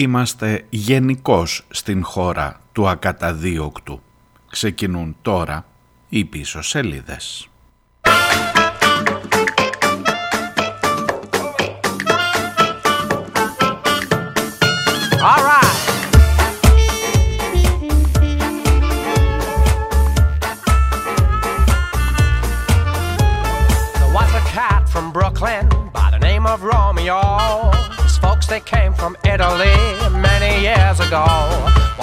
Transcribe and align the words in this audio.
είμαστε 0.00 0.64
γενικώς 0.70 1.66
στην 1.70 2.04
χώρα 2.04 2.60
του 2.72 2.88
ακαταδίωκτου. 2.88 4.02
Ξεκινούν 4.50 5.16
τώρα 5.22 5.66
οι 6.08 6.24
πίσω 6.24 6.62
σελίδες. 6.62 7.44
Brooklyn 25.20 25.66
by 25.98 26.08
the 26.14 26.20
name 26.28 26.44
of 26.54 26.58
Romeo. 26.72 27.20
His 28.06 28.16
folks 28.24 28.46
they 28.52 28.60
came 28.60 28.79
from 29.00 29.16
Italy 29.34 29.76
many 30.28 30.52
years 30.68 30.98
ago. 31.06 31.24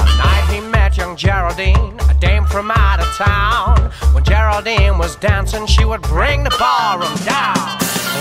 One 0.01 0.13
night 0.25 0.45
he 0.53 0.59
met 0.75 0.91
young 1.01 1.15
Geraldine, 1.25 1.93
a 2.13 2.15
dame 2.25 2.45
from 2.53 2.67
out 2.85 2.99
of 3.05 3.09
town. 3.29 3.75
When 4.13 4.23
Geraldine 4.31 4.95
was 5.03 5.11
dancing, 5.29 5.63
she 5.75 5.83
would 5.89 6.03
bring 6.15 6.39
the 6.47 6.55
ballroom 6.63 7.17
down. 7.37 7.65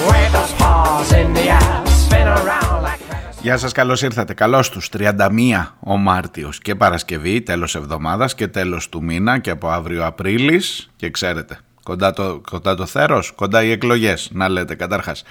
Wave 0.08 0.32
those 0.38 0.54
paws 0.60 1.08
in 1.20 1.28
the 1.38 1.46
air, 1.60 1.76
spin 2.04 2.26
around 2.38 2.78
like 2.86 3.00
Γεια 3.42 3.56
σας, 3.56 3.72
καλώς 3.72 4.02
ήρθατε. 4.02 4.34
Καλώς 4.34 4.70
τους 4.70 4.88
31 4.88 5.76
ο 5.80 5.96
Μάρτιος 5.96 6.58
και 6.58 6.74
Παρασκευή, 6.74 7.42
τέλος 7.42 7.74
εβδομάδας 7.74 8.34
και 8.34 8.48
τέλος 8.48 8.88
του 8.88 9.04
μήνα 9.04 9.38
και 9.38 9.50
από 9.50 9.68
αύριο 9.68 10.06
Απρίλης 10.06 10.90
και 10.96 11.10
ξέρετε 11.10 11.58
Κοντά 11.86 12.12
το, 12.12 12.40
κοντά 12.50 12.74
το 12.74 12.86
θέρος, 12.86 13.32
κοντά 13.32 13.62
οι 13.62 13.70
εκλογές, 13.70 14.30
να 14.32 14.48
λέτε 14.48 14.74
καταρχάς. 14.74 15.24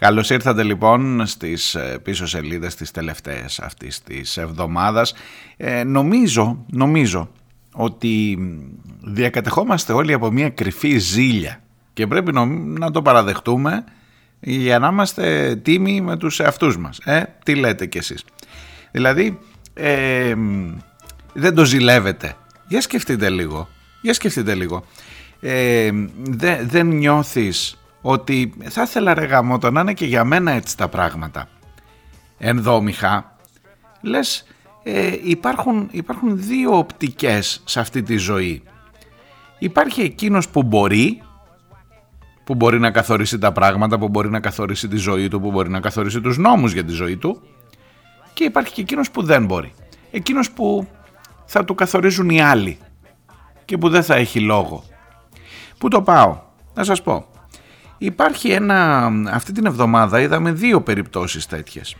Καλώς 0.00 0.30
ήρθατε 0.30 0.62
λοιπόν 0.62 1.26
στις 1.26 1.74
ε, 1.74 1.98
πίσω 2.02 2.26
σελίδες 2.26 2.74
της 2.74 2.90
τελευταίες 2.90 3.58
αυτής 3.60 4.02
της 4.02 4.36
εβδομάδας. 4.36 5.14
Ε, 5.56 5.84
νομίζω, 5.84 6.64
νομίζω 6.70 7.30
ότι 7.72 8.38
διακατεχόμαστε 9.02 9.92
όλοι 9.92 10.12
από 10.12 10.30
μια 10.30 10.50
κρυφή 10.50 10.98
ζήλια 10.98 11.62
και 11.92 12.06
πρέπει 12.06 12.32
να 12.78 12.90
το 12.90 13.02
παραδεχτούμε 13.02 13.84
για 14.40 14.78
να 14.78 14.88
είμαστε 14.88 15.56
τίμοι 15.62 16.00
με 16.00 16.16
τους 16.16 16.40
εαυτούς 16.40 16.78
μας. 16.78 16.98
Ε, 16.98 17.22
τι 17.44 17.54
λέτε 17.54 17.86
κι 17.86 17.98
εσείς. 17.98 18.24
Δηλαδή, 18.90 19.38
ε, 19.74 20.34
δεν 21.32 21.54
το 21.54 21.64
ζηλεύετε. 21.64 22.36
Για 22.68 22.80
σκεφτείτε 22.80 23.30
λίγο. 23.30 23.68
Για 24.00 24.14
σκεφτείτε 24.14 24.54
λίγο 24.54 24.84
ε, 25.40 25.90
δε, 26.22 26.64
δεν 26.64 26.86
νιώθεις 26.86 27.79
ότι 28.00 28.54
θα 28.62 28.82
ήθελα 28.82 29.14
ρε 29.14 29.24
γαμώτο 29.24 29.70
να 29.70 29.80
είναι 29.80 29.94
και 29.94 30.06
για 30.06 30.24
μένα 30.24 30.50
έτσι 30.50 30.76
τα 30.76 30.88
πράγματα 30.88 31.48
ενδόμηχα 32.38 33.36
λες 34.00 34.46
ε, 34.82 35.16
υπάρχουν, 35.22 35.88
υπάρχουν 35.90 36.42
δύο 36.42 36.78
οπτικές 36.78 37.62
σε 37.64 37.80
αυτή 37.80 38.02
τη 38.02 38.16
ζωή 38.16 38.62
υπάρχει 39.58 40.00
εκείνος 40.00 40.48
που 40.48 40.62
μπορεί 40.62 41.22
που 42.50 42.56
μπορεί 42.56 42.78
να 42.78 42.90
καθορίσει 42.90 43.38
τα 43.38 43.52
πράγματα, 43.52 43.98
που 43.98 44.08
μπορεί 44.08 44.30
να 44.30 44.40
καθορίσει 44.40 44.88
τη 44.88 44.96
ζωή 44.96 45.28
του, 45.28 45.40
που 45.40 45.50
μπορεί 45.50 45.70
να 45.70 45.80
καθορίσει 45.80 46.20
τους 46.20 46.38
νόμους 46.38 46.72
για 46.72 46.84
τη 46.84 46.92
ζωή 46.92 47.16
του 47.16 47.42
και 48.32 48.44
υπάρχει 48.44 48.72
και 48.72 48.80
εκείνος 48.80 49.10
που 49.10 49.22
δεν 49.22 49.44
μπορεί. 49.44 49.72
Εκείνος 50.10 50.50
που 50.50 50.86
θα 51.44 51.64
του 51.64 51.74
καθορίζουν 51.74 52.30
οι 52.30 52.40
άλλοι 52.40 52.78
και 53.64 53.78
που 53.78 53.88
δεν 53.88 54.02
θα 54.02 54.14
έχει 54.14 54.40
λόγο. 54.40 54.84
Πού 55.78 55.88
το 55.88 56.02
πάω, 56.02 56.40
να 56.74 56.84
σας 56.84 57.02
πω. 57.02 57.26
Υπάρχει 58.02 58.50
ένα, 58.50 59.10
αυτή 59.30 59.52
την 59.52 59.66
εβδομάδα 59.66 60.20
είδαμε 60.20 60.52
δύο 60.52 60.80
περιπτώσεις 60.80 61.46
τέτοιες. 61.46 61.96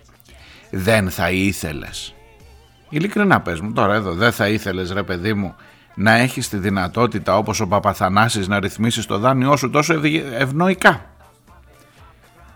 Δεν 0.71 1.11
θα 1.11 1.31
ήθελες. 1.31 2.15
Ειλικρινά 2.89 3.41
πες 3.41 3.61
μου 3.61 3.73
τώρα 3.73 3.95
εδώ, 3.95 4.13
δεν 4.13 4.33
θα 4.33 4.49
ήθελες 4.49 4.93
ρε 4.93 5.03
παιδί 5.03 5.35
μου 5.35 5.55
να 5.95 6.13
έχεις 6.13 6.49
τη 6.49 6.57
δυνατότητα 6.57 7.37
όπως 7.37 7.61
ο 7.61 7.67
Παπαθανάσης 7.67 8.49
να 8.49 8.61
ρυθμίσεις 8.61 9.07
το 9.07 9.19
δάνειό 9.19 9.57
σου 9.57 9.71
τόσο 9.71 10.01
ευνοϊκά. 10.39 11.05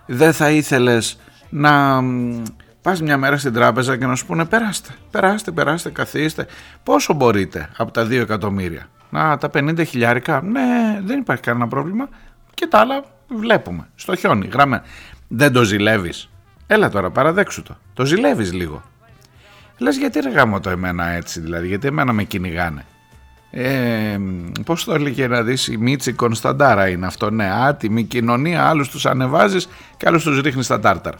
Δεν 0.06 0.32
θα 0.32 0.50
ήθελες 0.50 1.18
να 1.50 2.02
πας 2.82 3.02
μια 3.02 3.16
μέρα 3.16 3.38
στην 3.38 3.52
τράπεζα 3.52 3.96
και 3.96 4.06
να 4.06 4.14
σου 4.14 4.26
πούνε 4.26 4.44
περάστε, 4.44 4.90
περάστε, 5.10 5.50
περάστε, 5.50 5.90
καθίστε. 5.90 6.46
Πόσο 6.82 7.14
μπορείτε 7.14 7.70
από 7.76 7.90
τα 7.90 8.04
2 8.04 8.10
εκατομμύρια; 8.10 8.86
Να, 9.10 9.38
τα 9.38 9.50
50 9.54 9.86
χιλιάρικα. 9.86 10.42
Ναι, 10.42 11.00
δεν 11.04 11.18
υπάρχει 11.18 11.42
κανένα 11.42 11.68
πρόβλημα. 11.68 12.08
Και 12.54 12.66
τα 12.66 12.78
άλλα 12.78 13.04
βλέπουμε. 13.36 13.88
Στο 13.94 14.14
χιόνι, 14.16 14.46
γραμμέ. 14.52 14.82
Δεν 15.28 15.52
το 15.52 15.62
ζηλεύεις. 15.62 16.28
Έλα 16.66 16.90
τώρα, 16.90 17.10
παραδέξου 17.10 17.62
το. 17.62 17.76
Το 17.94 18.04
ζηλεύεις 18.04 18.52
λίγο. 18.52 18.82
Λες 19.78 19.96
γιατί 19.96 20.20
ρε 20.20 20.30
γάμο 20.30 20.60
το 20.60 20.70
εμένα 20.70 21.06
έτσι, 21.06 21.40
δηλαδή, 21.40 21.66
γιατί 21.66 21.86
εμένα 21.86 22.12
με 22.12 22.24
κυνηγάνε. 22.24 22.84
Ε, 23.50 24.18
Πώς 24.64 24.84
το 24.84 24.94
έλεγε 24.94 25.26
να 25.28 25.42
δεις, 25.42 25.66
η 25.66 25.76
Μίτσι 25.76 26.12
Κωνσταντάρα 26.12 26.88
είναι 26.88 27.06
αυτό. 27.06 27.30
Ναι, 27.30 27.50
άτιμη 27.52 28.04
κοινωνία, 28.04 28.68
άλλους 28.68 28.88
τους 28.88 29.06
ανεβάζεις 29.06 29.68
και 29.96 30.06
άλλους 30.08 30.22
τους 30.24 30.40
ρίχνεις 30.40 30.64
στα 30.64 30.80
τάρταρα. 30.80 31.18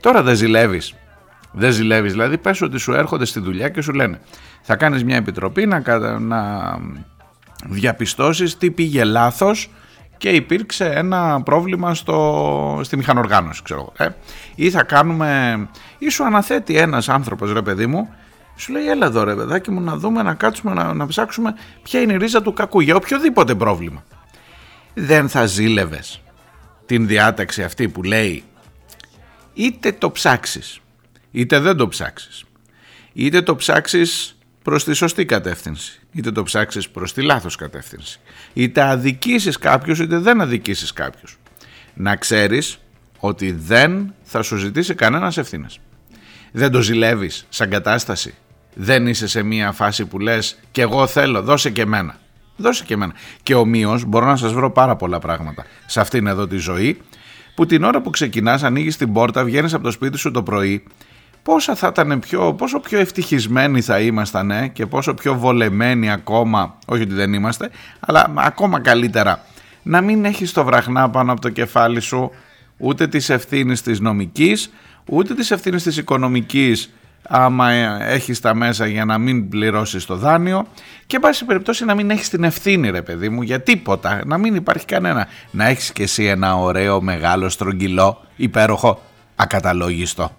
Τώρα 0.00 0.22
δεν 0.22 0.36
ζηλεύεις. 0.36 0.94
Δεν 1.52 1.72
ζηλεύεις, 1.72 2.12
δηλαδή 2.12 2.38
πες 2.38 2.62
ότι 2.62 2.78
σου 2.78 2.92
έρχονται 2.92 3.24
στη 3.24 3.40
δουλειά 3.40 3.68
και 3.68 3.80
σου 3.80 3.92
λένε 3.92 4.20
θα 4.62 4.76
κάνεις 4.76 5.04
μια 5.04 5.16
επιτροπή 5.16 5.66
να, 5.66 6.18
να 6.18 6.78
διαπιστώσεις 7.66 8.56
τι 8.56 8.70
πήγε 8.70 9.04
λάθος 9.04 9.70
και 10.16 10.28
υπήρξε 10.28 10.84
ένα 10.84 11.42
πρόβλημα 11.42 11.94
στο, 11.94 12.80
στη 12.82 12.96
μηχανοργάνωση 12.96 13.62
ξέρω 13.62 13.92
ε. 13.96 14.08
ή 14.54 14.70
θα 14.70 14.82
κάνουμε 14.82 15.68
ή 15.98 16.08
σου 16.08 16.24
αναθέτει 16.24 16.76
ένας 16.76 17.08
άνθρωπος 17.08 17.52
ρε 17.52 17.62
παιδί 17.62 17.86
μου 17.86 18.14
σου 18.56 18.72
λέει 18.72 18.88
έλα 18.88 19.06
εδώ 19.06 19.24
ρε 19.24 19.34
παιδάκι 19.34 19.70
μου 19.70 19.80
να 19.80 19.96
δούμε 19.96 20.22
να 20.22 20.34
κάτσουμε 20.34 20.74
να, 20.74 20.94
να 20.94 21.06
ψάξουμε 21.06 21.54
ποια 21.82 22.00
είναι 22.00 22.12
η 22.12 22.16
ρίζα 22.16 22.42
του 22.42 22.52
κακού 22.52 22.80
για 22.80 22.94
οποιοδήποτε 22.96 23.54
πρόβλημα 23.54 24.04
δεν 24.94 25.28
θα 25.28 25.46
ζήλευες 25.46 26.22
την 26.86 27.06
διάταξη 27.06 27.62
αυτή 27.62 27.88
που 27.88 28.02
λέει 28.02 28.44
είτε 29.54 29.92
το 29.92 30.10
ψάξεις 30.10 30.80
είτε 31.30 31.58
δεν 31.58 31.76
το 31.76 31.88
ψάξεις 31.88 32.44
είτε 33.12 33.42
το 33.42 33.56
ψάξεις 33.56 34.35
προς 34.66 34.84
τη 34.84 34.92
σωστή 34.92 35.24
κατεύθυνση. 35.24 36.00
Είτε 36.12 36.32
το 36.32 36.42
ψάξεις 36.42 36.88
προς 36.88 37.12
τη 37.12 37.22
λάθος 37.22 37.56
κατεύθυνση. 37.56 38.20
Είτε 38.52 38.82
αδικήσεις 38.82 39.58
κάποιους 39.58 39.98
είτε 39.98 40.18
δεν 40.18 40.40
αδικήσεις 40.40 40.92
κάποιους. 40.92 41.38
Να 41.94 42.16
ξέρεις 42.16 42.78
ότι 43.18 43.52
δεν 43.52 44.14
θα 44.22 44.42
σου 44.42 44.56
ζητήσει 44.56 44.94
κανένας 44.94 45.36
ευθύνες. 45.36 45.78
Δεν 46.52 46.70
το 46.70 46.80
ζηλεύεις 46.80 47.46
σαν 47.48 47.70
κατάσταση. 47.70 48.34
Δεν 48.74 49.06
είσαι 49.06 49.26
σε 49.26 49.42
μια 49.42 49.72
φάση 49.72 50.04
που 50.04 50.18
λες 50.18 50.58
και 50.70 50.82
εγώ 50.82 51.06
θέλω 51.06 51.42
δώσε 51.42 51.70
και 51.70 51.82
εμένα. 51.82 52.18
Δώσε 52.56 52.84
και 52.84 52.94
εμένα. 52.94 53.12
Και 53.42 53.54
ομοίως 53.54 54.04
μπορώ 54.04 54.26
να 54.26 54.36
σας 54.36 54.52
βρω 54.52 54.70
πάρα 54.70 54.96
πολλά 54.96 55.18
πράγματα 55.18 55.66
σε 55.86 56.00
αυτήν 56.00 56.26
εδώ 56.26 56.46
τη 56.46 56.56
ζωή 56.56 57.00
που 57.54 57.66
την 57.66 57.84
ώρα 57.84 58.00
που 58.02 58.10
ξεκινάς 58.10 58.62
ανοίγεις 58.62 58.96
την 58.96 59.12
πόρτα, 59.12 59.44
βγαίνεις 59.44 59.74
από 59.74 59.82
το 59.82 59.90
σπίτι 59.90 60.18
σου 60.18 60.30
το 60.30 60.42
πρωί 60.42 60.84
πόσα 61.46 61.74
θα 61.74 61.86
ήταν 61.86 62.18
πιο, 62.18 62.54
πόσο 62.54 62.80
πιο 62.80 62.98
ευτυχισμένοι 62.98 63.80
θα 63.80 64.00
ήμασταν 64.00 64.50
ε, 64.50 64.68
και 64.68 64.86
πόσο 64.86 65.14
πιο 65.14 65.34
βολεμένοι 65.34 66.10
ακόμα, 66.10 66.78
όχι 66.86 67.02
ότι 67.02 67.14
δεν 67.14 67.32
είμαστε, 67.32 67.70
αλλά 68.00 68.32
ακόμα 68.36 68.80
καλύτερα, 68.80 69.44
να 69.82 70.00
μην 70.00 70.24
έχεις 70.24 70.52
το 70.52 70.64
βραχνά 70.64 71.10
πάνω 71.10 71.32
από 71.32 71.40
το 71.40 71.48
κεφάλι 71.48 72.00
σου 72.00 72.30
ούτε 72.76 73.06
της 73.06 73.30
ευθύνης 73.30 73.82
της 73.82 74.00
νομικής, 74.00 74.72
ούτε 75.04 75.34
της 75.34 75.50
ευθύνης 75.50 75.82
της 75.82 75.96
οικονομικής 75.96 76.92
άμα 77.28 77.70
ε, 77.70 77.96
έχεις 78.14 78.40
τα 78.40 78.54
μέσα 78.54 78.86
για 78.86 79.04
να 79.04 79.18
μην 79.18 79.48
πληρώσεις 79.48 80.04
το 80.04 80.16
δάνειο 80.16 80.66
και 81.06 81.18
πάση 81.18 81.44
περιπτώσει 81.44 81.84
να 81.84 81.94
μην 81.94 82.10
έχεις 82.10 82.28
την 82.28 82.44
ευθύνη 82.44 82.90
ρε 82.90 83.02
παιδί 83.02 83.28
μου 83.28 83.42
για 83.42 83.60
τίποτα, 83.60 84.20
να 84.26 84.38
μην 84.38 84.54
υπάρχει 84.54 84.84
κανένα. 84.84 85.26
Να 85.50 85.66
έχεις 85.66 85.92
και 85.92 86.02
εσύ 86.02 86.24
ένα 86.24 86.56
ωραίο 86.56 87.00
μεγάλο 87.02 87.48
στρογγυλό 87.48 88.20
υπέροχο 88.36 89.02
ακαταλόγιστο. 89.36 90.30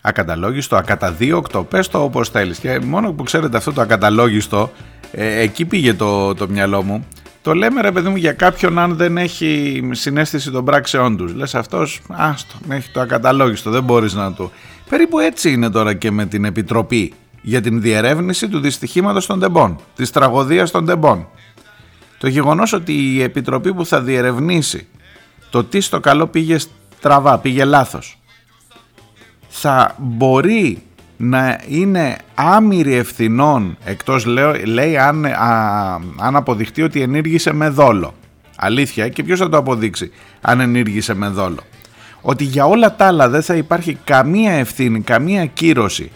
Ακαταλόγιστο, 0.00 0.76
ακαταδίωκτο, 0.76 1.64
πες 1.64 1.88
το 1.88 2.02
όπως 2.02 2.28
θέλεις. 2.28 2.58
Και 2.58 2.78
μόνο 2.78 3.12
που 3.12 3.22
ξέρετε 3.22 3.56
αυτό 3.56 3.72
το 3.72 3.80
ακαταλόγιστο 3.80 4.72
ε, 5.12 5.40
εκεί 5.40 5.64
πήγε 5.64 5.94
το, 5.94 6.34
το 6.34 6.48
μυαλό 6.48 6.82
μου. 6.82 7.06
Το 7.42 7.54
λέμε 7.54 7.80
ρε 7.80 7.92
παιδί 7.92 8.08
μου 8.08 8.16
για 8.16 8.32
κάποιον 8.32 8.78
αν 8.78 8.96
δεν 8.96 9.16
έχει 9.16 9.82
συνέστηση 9.90 10.50
των 10.50 10.64
πράξεών 10.64 11.16
τους. 11.16 11.34
Λες 11.34 11.54
αυτός 11.54 12.00
άστο 12.08 12.54
έχει 12.68 12.90
το 12.90 13.00
ακαταλόγιστο 13.00 13.70
δεν 13.70 13.84
μπορείς 13.84 14.14
να 14.14 14.32
το 14.32 14.50
περίπου 14.88 15.18
έτσι 15.18 15.52
είναι 15.52 15.70
τώρα 15.70 15.94
και 15.94 16.10
με 16.10 16.26
την 16.26 16.44
Επιτροπή 16.44 17.12
για 17.42 17.60
την 17.60 17.80
διερεύνηση 17.80 18.48
του 18.48 18.60
δυστυχήματος 18.60 19.26
των 19.26 19.40
τεμπών 19.40 19.78
της 19.96 20.10
τραγωδίας 20.10 20.70
των 20.70 20.86
τεμπών. 20.86 21.26
Το 22.18 22.28
γεγονός 22.28 22.72
ότι 22.72 22.92
η 22.92 23.22
Επιτροπή 23.22 23.74
που 23.74 23.86
θα 23.86 24.00
διερευνήσει 24.00 24.86
το 25.50 25.64
τι 25.64 25.80
στο 25.80 26.00
καλό 26.00 26.26
πήγε 26.26 26.58
στραβά, 26.98 27.38
πήγε 27.38 27.64
λάθος 27.64 28.19
θα 29.50 29.94
μπορεί 29.98 30.82
να 31.16 31.60
είναι 31.68 32.16
άμυρη 32.34 32.94
ευθυνών 32.94 33.76
εκτός 33.84 34.24
λέω, 34.24 34.54
λέει 34.64 34.96
αν, 34.96 35.26
αν 36.16 36.36
αποδειχτεί 36.36 36.82
ότι 36.82 37.02
ενήργησε 37.02 37.52
με 37.52 37.68
δόλο. 37.68 38.14
Αλήθεια 38.56 39.08
και 39.08 39.22
ποιος 39.22 39.38
θα 39.38 39.48
το 39.48 39.56
αποδείξει 39.56 40.10
αν 40.40 40.60
ενήργησε 40.60 41.14
με 41.14 41.28
δόλο. 41.28 41.60
Ότι 42.20 42.44
για 42.44 42.64
όλα 42.66 42.96
τα 42.96 43.06
άλλα 43.06 43.28
δεν 43.28 43.42
θα 43.42 43.54
υπάρχει 43.54 43.98
καμία 44.04 44.52
ευθύνη, 44.52 45.00
καμία 45.00 45.46
κύρωση. 45.46 46.10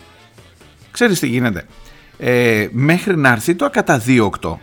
Ξέρεις 0.91 1.19
τι 1.19 1.27
γίνεται. 1.27 1.67
Ε, 2.19 2.69
μέχρι 2.71 3.17
να 3.17 3.29
έρθει 3.29 3.55
το 3.55 3.65
ακαταδίωκτο 3.65 4.61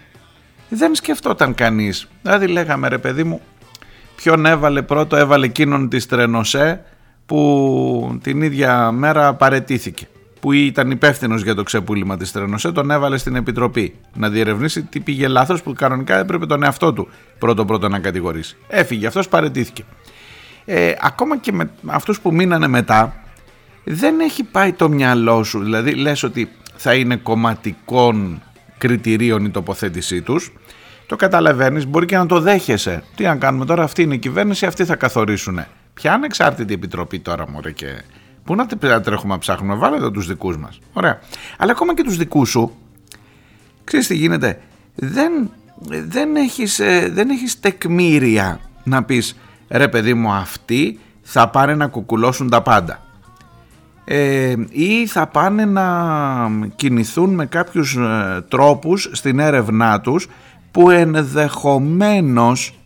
δεν 0.69 0.95
σκεφτόταν 0.95 1.53
κανείς. 1.53 2.07
Δηλαδή 2.21 2.47
λέγαμε 2.47 2.87
ρε 2.87 2.97
παιδί 2.97 3.23
μου 3.23 3.41
ποιον 4.15 4.45
έβαλε 4.45 4.81
πρώτο 4.81 5.15
έβαλε 5.15 5.45
εκείνον 5.45 5.89
της 5.89 6.05
Τρενοσέ 6.05 6.83
που 7.31 8.19
την 8.21 8.41
ίδια 8.41 8.91
μέρα 8.91 9.33
παρετήθηκε 9.33 10.07
που 10.39 10.51
ήταν 10.51 10.91
υπεύθυνος 10.91 11.43
για 11.43 11.55
το 11.55 11.63
ξεπούλημα 11.63 12.17
της 12.17 12.31
Τρενοσέ, 12.31 12.71
τον 12.71 12.91
έβαλε 12.91 13.17
στην 13.17 13.35
επιτροπή 13.35 13.95
να 14.13 14.29
διερευνήσει 14.29 14.83
τι 14.83 14.99
πήγε 14.99 15.27
λάθος 15.27 15.61
που 15.61 15.73
κανονικά 15.73 16.17
έπρεπε 16.17 16.45
τον 16.45 16.63
εαυτό 16.63 16.93
του 16.93 17.07
πρώτο-πρώτο 17.39 17.89
να 17.89 17.99
κατηγορήσει. 17.99 18.57
Έφυγε, 18.67 19.07
αυτός 19.07 19.27
παρετήθηκε. 19.27 19.83
Ε, 20.65 20.93
ακόμα 21.01 21.37
και 21.37 21.51
με 21.51 21.71
αυτούς 21.85 22.19
που 22.19 22.33
μείνανε 22.33 22.67
μετά, 22.67 23.15
δεν 23.83 24.19
έχει 24.19 24.43
πάει 24.43 24.73
το 24.73 24.89
μυαλό 24.89 25.43
σου. 25.43 25.63
Δηλαδή, 25.63 25.91
λες 25.91 26.23
ότι 26.23 26.49
θα 26.75 26.93
είναι 26.93 27.15
κομματικών 27.15 28.41
κριτηρίων 28.77 29.45
η 29.45 29.49
τοποθέτησή 29.49 30.21
τους. 30.21 30.51
Το 31.05 31.15
καταλαβαίνεις, 31.15 31.87
μπορεί 31.87 32.05
και 32.05 32.17
να 32.17 32.25
το 32.25 32.39
δέχεσαι. 32.39 33.03
Τι 33.15 33.25
αν 33.25 33.39
κάνουμε 33.39 33.65
τώρα, 33.65 33.83
αυτή 33.83 34.01
είναι 34.01 34.15
η 34.15 34.19
κυβέρνηση, 34.19 34.65
αυτοί 34.65 34.85
θα 34.85 34.95
καθορίσουν. 34.95 35.59
Ποια 35.93 36.13
ανεξάρτητη 36.13 36.73
επιτροπή 36.73 37.19
τώρα, 37.19 37.49
Μωρέ, 37.49 37.71
και 37.71 38.01
Πού 38.43 38.55
να 38.55 39.01
τρέχουμε 39.01 39.33
να 39.33 39.39
ψάχνουμε, 39.39 39.75
βάλε 39.75 39.95
εδώ 39.95 40.11
τους 40.11 40.27
δικούς 40.27 40.57
μας. 40.57 40.79
Ωραία. 40.93 41.19
Αλλά 41.57 41.71
ακόμα 41.71 41.93
και 41.93 42.03
τους 42.03 42.17
δικούς 42.17 42.49
σου, 42.49 42.71
ξέρεις 43.83 44.07
τι 44.07 44.15
γίνεται, 44.15 44.61
δεν, 44.95 45.51
δεν, 46.07 46.35
έχεις, 46.35 46.79
ε, 46.79 47.09
δεν 47.11 47.29
έχεις 47.29 47.59
τεκμήρια 47.59 48.59
να 48.83 49.03
πεις 49.03 49.35
ρε 49.69 49.87
παιδί 49.87 50.13
μου 50.13 50.31
αυτοί 50.31 50.99
θα 51.21 51.49
πάνε 51.49 51.75
να 51.75 51.87
κουκουλώσουν 51.87 52.49
τα 52.49 52.61
πάντα. 52.61 52.99
Ε, 54.05 54.53
ή 54.69 55.07
θα 55.07 55.27
πάνε 55.27 55.65
να 55.65 55.87
κινηθούν 56.75 57.33
με 57.33 57.45
κάποιους 57.45 57.95
ε, 57.95 58.45
τρόπους 58.47 59.09
στην 59.11 59.39
έρευνά 59.39 60.01
τους 60.01 60.27
που 60.71 60.89
ενδεχομένως 60.89 62.79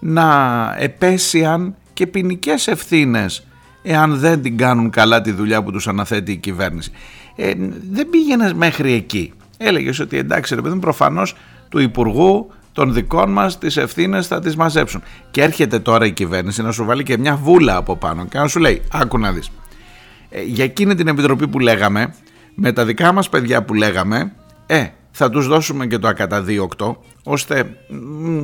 να 0.00 0.74
επέσιαν 0.78 1.74
και 2.00 2.06
ποινικές 2.06 2.66
ευθύνες 2.66 3.46
εάν 3.82 4.16
δεν 4.18 4.42
την 4.42 4.56
κάνουν 4.56 4.90
καλά 4.90 5.20
τη 5.20 5.30
δουλειά 5.30 5.62
που 5.62 5.70
τους 5.70 5.88
αναθέτει 5.88 6.32
η 6.32 6.36
κυβέρνηση. 6.36 6.90
Ε, 7.36 7.52
δεν 7.90 8.10
πήγαινε 8.10 8.52
μέχρι 8.54 8.92
εκεί. 8.92 9.32
Έλεγες 9.56 9.98
ότι 9.98 10.16
εντάξει 10.16 10.54
ρε 10.54 10.60
παιδί 10.60 10.78
προφανώς 10.78 11.34
του 11.68 11.78
Υπουργού 11.78 12.50
των 12.72 12.92
δικών 12.92 13.32
μας 13.32 13.58
τις 13.58 13.76
ευθύνες 13.76 14.26
θα 14.26 14.40
τις 14.40 14.56
μαζέψουν. 14.56 15.02
Και 15.30 15.42
έρχεται 15.42 15.78
τώρα 15.78 16.06
η 16.06 16.12
κυβέρνηση 16.12 16.62
να 16.62 16.72
σου 16.72 16.84
βάλει 16.84 17.02
και 17.02 17.18
μια 17.18 17.36
βούλα 17.36 17.76
από 17.76 17.96
πάνω 17.96 18.26
και 18.26 18.38
να 18.38 18.46
σου 18.46 18.60
λέει 18.60 18.82
άκου 18.92 19.18
να 19.18 19.32
δεις. 19.32 19.50
Ε, 20.30 20.42
για 20.42 20.64
εκείνη 20.64 20.94
την 20.94 21.08
επιτροπή 21.08 21.48
που 21.48 21.58
λέγαμε 21.58 22.14
με 22.54 22.72
τα 22.72 22.84
δικά 22.84 23.12
μας 23.12 23.28
παιδιά 23.28 23.62
που 23.62 23.74
λέγαμε 23.74 24.32
ε, 24.66 24.86
θα 25.10 25.30
τους 25.30 25.46
δώσουμε 25.46 25.86
και 25.86 25.98
το 25.98 26.08
ακαταδίωκτο 26.08 27.02
ώστε 27.22 27.76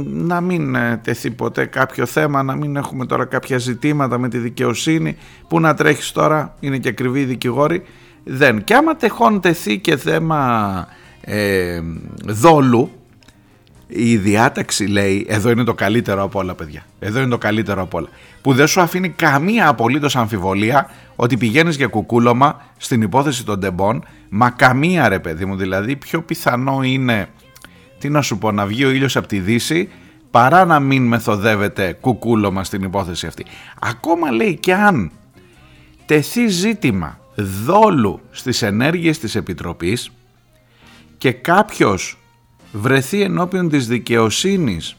να 0.05 0.41
μην 0.41 0.75
ε, 0.75 1.01
τεθεί 1.05 1.31
ποτέ 1.31 1.65
κάποιο 1.65 2.07
θέμα, 2.07 2.43
να 2.43 2.57
μην 2.57 2.77
έχουμε 2.77 3.07
τώρα 3.07 3.25
κάποια 3.25 3.59
ζητήματα 3.59 4.19
με 4.19 4.29
τη 4.29 4.39
δικαιοσύνη 4.39 5.17
που 5.49 5.61
να 5.61 5.75
τρέχεις 5.75 6.13
τώρα, 6.13 6.55
είναι 6.61 6.79
και 6.79 6.89
ακριβή 6.89 7.21
η 7.21 7.25
δικηγόρη, 7.25 7.83
δεν. 8.25 8.65
Και 8.65 8.75
άμα 8.75 8.97
τεχόν 8.97 9.41
τεθεί 9.41 9.79
και 9.79 9.97
θέμα 9.97 10.87
ε, 11.21 11.81
δόλου, 12.25 12.91
η 13.87 14.17
διάταξη 14.17 14.87
λέει, 14.87 15.27
εδώ 15.29 15.51
είναι 15.51 15.65
το 15.65 15.75
καλύτερο 15.75 16.23
από 16.23 16.39
όλα 16.39 16.55
παιδιά, 16.55 16.87
εδώ 16.99 17.21
είναι 17.21 17.29
το 17.29 17.39
καλύτερο 17.39 17.83
από 17.83 17.99
όλα, 17.99 18.09
που 18.43 18.55
δεν 18.55 18.67
σου 18.67 18.81
αφήνει 18.81 19.09
καμία 19.09 19.69
απολύτως 19.69 20.17
αμφιβολία 20.17 20.91
ότι 21.17 21.37
πηγαίνεις 21.37 21.77
για 21.77 21.87
κουκούλωμα 21.87 22.63
στην 22.77 23.03
υπόθεση 23.03 23.45
των 23.45 23.61
τεμπών, 23.61 24.05
μα 24.29 24.51
καμία 24.51 25.09
ρε 25.09 25.19
παιδί 25.19 25.45
μου, 25.45 25.57
δηλαδή 25.57 25.97
πιο 25.97 26.23
πιθανό 26.23 26.83
είναι 26.83 27.29
τι 27.99 28.09
να 28.09 28.23
σου 28.23 28.39
πω, 28.39 28.53
να 28.53 28.67
βγει 28.67 28.85
ο 28.85 28.91
ήλιος 28.91 29.17
από 29.17 29.27
τη 29.27 29.39
δύση 29.39 29.89
παρά 30.31 30.65
να 30.65 30.81
μην 30.81 31.07
μεθοδεύεται 31.07 31.93
κουκούλωμα 32.01 32.65
στην 32.65 32.83
υπόθεση 32.83 33.27
αυτή. 33.27 33.47
Ακόμα 33.81 34.31
λέει 34.31 34.57
και 34.57 34.75
αν 34.75 35.11
τεθεί 36.07 36.49
ζήτημα 36.49 37.19
δόλου 37.35 38.21
στις 38.31 38.63
ενέργειες 38.63 39.19
της 39.19 39.35
Επιτροπής 39.35 40.11
και 41.19 41.33
κάποιος 41.33 42.19
βρεθεί 42.77 43.23
ενώπιον 43.23 43.69
της 43.69 43.87
δικαιοσύνης 43.87 44.97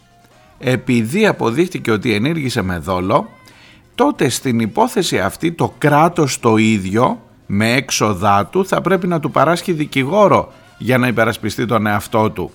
επειδή 0.60 1.28
αποδείχτηκε 1.28 1.92
ότι 1.92 2.14
ενήργησε 2.14 2.62
με 2.62 2.78
δόλο, 2.78 3.30
τότε 3.96 4.30
στην 4.30 4.60
υπόθεση 4.60 5.20
αυτή 5.20 5.52
το 5.52 5.74
κράτος 5.78 6.40
το 6.40 6.58
ίδιο 6.58 7.22
με 7.46 7.72
έξοδά 7.74 8.46
του 8.46 8.66
θα 8.66 8.82
πρέπει 8.82 9.08
να 9.08 9.20
του 9.20 9.32
παράσχει 9.32 9.72
δικηγόρο 9.72 10.52
για 10.78 10.98
να 10.98 11.08
υπερασπιστεί 11.08 11.66
τον 11.66 11.86
εαυτό 11.88 12.30
του. 12.30 12.52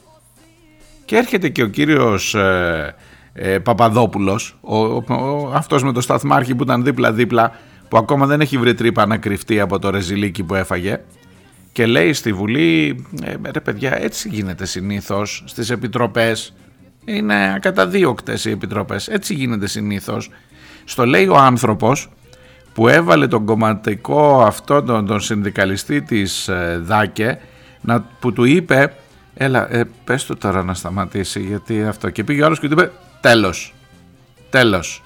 Και 1.04 1.16
έρχεται 1.16 1.48
και 1.48 1.62
ο 1.62 1.66
κύριος 1.66 2.34
ε, 2.34 2.94
ε, 3.32 3.58
Παπαδόπουλος, 3.58 4.58
ο, 4.60 4.76
ο, 4.76 5.52
αυτός 5.54 5.82
με 5.82 5.92
το 5.92 6.00
σταθμάρχη 6.00 6.54
που 6.54 6.62
ήταν 6.62 6.84
δίπλα-δίπλα, 6.84 7.52
που 7.88 7.96
ακόμα 7.96 8.26
δεν 8.26 8.40
έχει 8.40 8.58
βρει 8.58 8.74
τρύπα 8.74 9.06
να 9.06 9.16
κρυφτεί 9.16 9.60
από 9.60 9.78
το 9.78 9.90
ρεζιλίκι 9.90 10.42
που 10.42 10.54
έφαγε, 10.54 11.00
και 11.72 11.86
λέει 11.86 12.12
στη 12.12 12.32
Βουλή, 12.32 13.04
ε, 13.22 13.34
ρε 13.52 13.60
παιδιά 13.60 13.96
έτσι 14.02 14.28
γίνεται 14.28 14.66
συνήθως 14.66 15.44
στις 15.46 15.70
επιτροπές, 15.70 16.54
είναι 17.04 17.52
ακαταδίωκτες 17.54 18.44
οι 18.44 18.50
επιτροπές, 18.50 19.08
έτσι 19.08 19.34
γίνεται 19.34 19.66
συνήθως. 19.66 20.30
Στο 20.84 21.06
λέει 21.06 21.26
ο 21.26 21.36
άνθρωπος 21.36 22.08
που 22.74 22.88
έβαλε 22.88 23.26
τον 23.26 23.44
κομματικό 23.44 24.42
αυτό 24.42 24.82
τον, 24.82 25.06
τον 25.06 25.20
συνδικαλιστή 25.20 26.02
της 26.02 26.48
ε, 26.48 26.80
ΔΑΚΕ 26.82 27.40
να, 27.80 28.00
που 28.20 28.32
του 28.32 28.44
είπε 28.44 28.94
έλα 29.34 29.72
ε, 29.74 29.88
πες 30.04 30.24
του 30.24 30.36
τώρα 30.36 30.62
να 30.62 30.74
σταματήσει 30.74 31.40
γιατί 31.40 31.84
αυτό 31.84 32.10
και 32.10 32.24
πήγε 32.24 32.42
ο 32.42 32.46
άλλος 32.46 32.60
και 32.60 32.68
του 32.68 32.72
είπε 32.72 32.90
τέλος, 33.20 33.74
τέλος. 34.50 35.02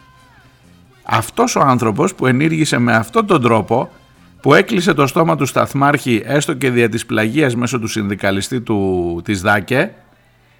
Αυτός 1.03 1.57
ο 1.57 1.61
άνθρωπος 1.61 2.15
που 2.15 2.27
ενήργησε 2.27 2.79
με 2.79 2.95
αυτόν 2.95 3.27
τον 3.27 3.43
τρόπο 3.43 3.91
που 4.47 4.55
έκλεισε 4.55 4.95
το 4.95 5.07
στόμα 5.07 5.37
του 5.37 5.47
σταθμάρχη 5.47 6.23
έστω 6.25 6.55
και 6.55 6.71
δια 6.71 6.89
της 6.89 7.07
πλαγίας 7.07 7.55
μέσω 7.55 7.79
του 7.79 7.87
συνδικαλιστή 7.87 8.61
του, 8.61 9.21
της 9.25 9.41
ΔΑΚΕ 9.41 9.93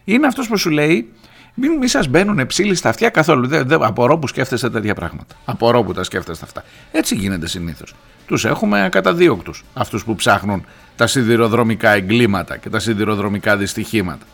είναι 0.05 0.27
αυτός 0.27 0.49
που 0.49 0.57
σου 0.57 0.71
λέει 0.71 1.13
μην, 1.55 1.73
μη 1.73 1.89
σας 1.89 2.09
μπαίνουν 2.09 2.47
ψήλοι 2.47 2.75
στα 2.75 2.89
αυτιά 2.89 3.09
καθόλου. 3.09 3.47
Δεν, 3.47 3.67
δεν, 3.69 3.83
απορώ 3.83 4.19
που 4.19 4.27
σκέφτεστε 4.27 4.71
τέτοια 4.71 4.95
πράγματα. 4.95 5.35
Απορώ 5.45 5.83
που 5.83 5.93
τα 5.93 6.03
σκέφτεστε 6.03 6.45
αυτά. 6.45 6.65
Έτσι 6.93 7.15
γίνεται 7.15 7.49
συνήθως. 7.49 7.95
Τους 8.27 8.45
έχουμε 8.45 8.85
ακαταδίωκτους. 8.85 9.65
Αυτούς 9.75 10.05
που 10.05 10.15
ψάχνουν 10.15 10.65
τα 10.97 11.07
σιδηροδρομικά 11.07 11.91
εγκλήματα 11.91 12.57
και 12.57 12.71
τα 12.71 12.79
σιδηροδρομικά 12.79 13.57
δυστυχήματα. 13.57 14.27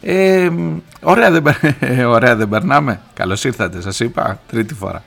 Ε, 0.00 0.50
ωραία, 1.00 1.30
δεν, 1.30 1.44
ωραία 2.16 2.36
δεν 2.36 2.48
περνάμε. 2.48 3.00
Καλώς 3.14 3.44
ήρθατε, 3.44 3.80
σας 3.80 4.00
είπα 4.00 4.40
τρίτη 4.46 4.74
φορά. 4.74 5.02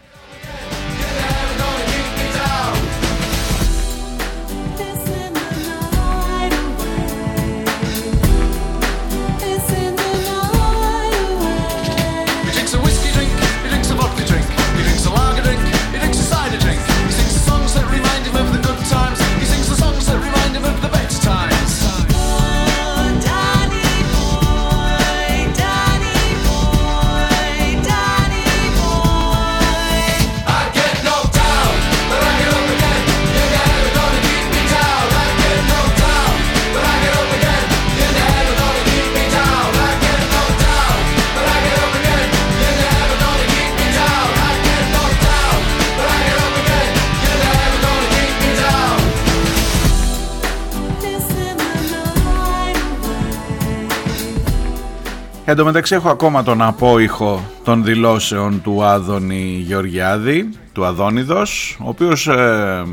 Εν 55.50 55.56
τω 55.56 55.66
μεταξύ 55.66 55.96
έχω 55.96 56.10
ακόμα 56.10 56.44
τον 56.44 56.62
απόϊχο 56.62 57.44
των 57.64 57.84
δηλώσεων 57.84 58.62
του 58.62 58.84
Άδωνη 58.84 59.64
Γεωργιάδη, 59.66 60.50
του 60.72 60.86
Αδόνιδος, 60.86 61.78
ο 61.82 61.90
οποίος 61.90 62.28
ε, 62.28 62.84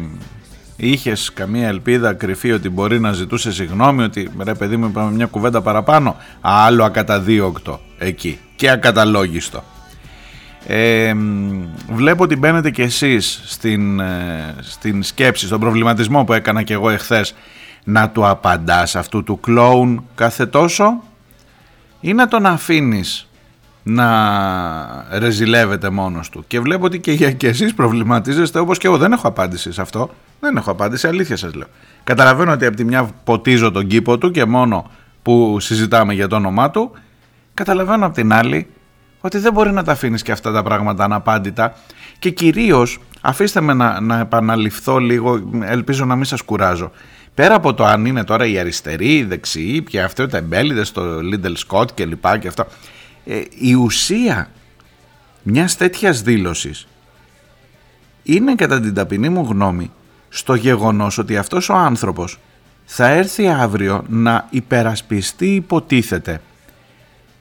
είχες 0.76 1.32
καμία 1.32 1.68
ελπίδα 1.68 2.12
κρυφή 2.12 2.52
ότι 2.52 2.68
μπορεί 2.68 3.00
να 3.00 3.12
ζητούσε 3.12 3.52
συγγνώμη 3.52 4.02
ότι 4.02 4.30
ρε 4.44 4.54
παιδί 4.54 4.76
μου 4.76 4.86
είπαμε 4.86 5.10
μια 5.10 5.26
κουβέντα 5.26 5.62
παραπάνω. 5.62 6.16
Άλλο 6.40 6.84
ακαταδίωκτο 6.84 7.80
εκεί 7.98 8.38
και 8.56 8.70
ακαταλόγιστο. 8.70 9.62
Ε, 10.66 11.14
βλέπω 11.92 12.22
ότι 12.22 12.36
μπαίνετε 12.36 12.70
κι 12.70 12.82
εσείς 12.82 13.42
στην, 13.44 14.00
ε, 14.00 14.54
στην 14.60 15.02
σκέψη, 15.02 15.46
στον 15.46 15.60
προβληματισμό 15.60 16.24
που 16.24 16.32
έκανα 16.32 16.62
κι 16.62 16.72
εγώ 16.72 16.90
εχθές. 16.90 17.34
Να 17.84 18.10
του 18.10 18.26
απαντάς 18.26 18.96
αυτού 18.96 19.22
του 19.22 19.40
κλόουν 19.40 20.04
κάθε 20.14 20.46
τόσο; 20.46 21.02
Ή 22.04 22.12
να 22.12 22.28
τον 22.28 22.46
αφήνεις 22.46 23.28
να 23.82 25.08
ρεζιλεύεται 25.10 25.90
μόνος 25.90 26.28
του. 26.28 26.44
Και 26.46 26.60
βλέπω 26.60 26.84
ότι 26.84 27.00
και, 27.00 27.32
και 27.32 27.48
εσείς 27.48 27.74
προβληματίζεστε 27.74 28.58
όπως 28.58 28.78
και 28.78 28.86
εγώ. 28.86 28.96
Δεν 28.96 29.12
έχω 29.12 29.28
απάντηση 29.28 29.72
σε 29.72 29.80
αυτό. 29.80 30.10
Δεν 30.40 30.56
έχω 30.56 30.70
απάντηση, 30.70 31.06
αλήθεια 31.06 31.36
σας 31.36 31.54
λέω. 31.54 31.66
Καταλαβαίνω 32.04 32.52
ότι 32.52 32.66
από 32.66 32.76
τη 32.76 32.84
μια 32.84 33.10
ποτίζω 33.24 33.70
τον 33.70 33.86
κήπο 33.86 34.18
του 34.18 34.30
και 34.30 34.44
μόνο 34.44 34.90
που 35.22 35.56
συζητάμε 35.60 36.14
για 36.14 36.28
το 36.28 36.36
όνομά 36.36 36.70
του. 36.70 36.90
Καταλαβαίνω 37.54 38.06
από 38.06 38.14
την 38.14 38.32
άλλη 38.32 38.66
ότι 39.20 39.38
δεν 39.38 39.52
μπορεί 39.52 39.72
να 39.72 39.82
τα 39.82 39.92
αφήνεις 39.92 40.22
και 40.22 40.32
αυτά 40.32 40.52
τα 40.52 40.62
πράγματα 40.62 41.04
αναπάντητα. 41.04 41.74
Και 42.18 42.30
κυρίως 42.30 43.00
αφήστε 43.20 43.60
με 43.60 43.74
να, 43.74 44.00
να 44.00 44.18
επαναληφθώ 44.18 44.98
λίγο, 44.98 45.50
ελπίζω 45.62 46.04
να 46.04 46.16
μην 46.16 46.24
σας 46.24 46.42
κουράζω. 46.42 46.90
Πέρα 47.34 47.54
από 47.54 47.74
το 47.74 47.84
αν 47.84 48.06
είναι 48.06 48.24
τώρα 48.24 48.46
η 48.46 48.58
αριστερή, 48.58 49.16
η 49.16 49.24
δεξιή 49.24 49.82
και 49.82 50.02
αυτό 50.02 50.28
τα 50.28 50.36
εμπέλιδες 50.36 50.88
στο 50.88 51.18
Lidl 51.18 51.54
Scott 51.66 51.92
και 51.94 52.06
λοιπά 52.06 52.38
και 52.38 52.48
αυτό, 52.48 52.66
ε, 53.24 53.40
η 53.58 53.74
ουσία 53.74 54.50
μιας 55.42 55.76
τέτοιας 55.76 56.22
δήλωσης 56.22 56.86
είναι 58.22 58.54
κατά 58.54 58.80
την 58.80 58.94
ταπεινή 58.94 59.28
μου 59.28 59.46
γνώμη 59.48 59.90
στο 60.28 60.54
γεγονός 60.54 61.18
ότι 61.18 61.36
αυτός 61.36 61.68
ο 61.68 61.74
άνθρωπος 61.74 62.38
θα 62.84 63.08
έρθει 63.08 63.48
αύριο 63.48 64.04
να 64.08 64.46
υπερασπιστεί 64.50 65.54
υποτίθεται 65.54 66.40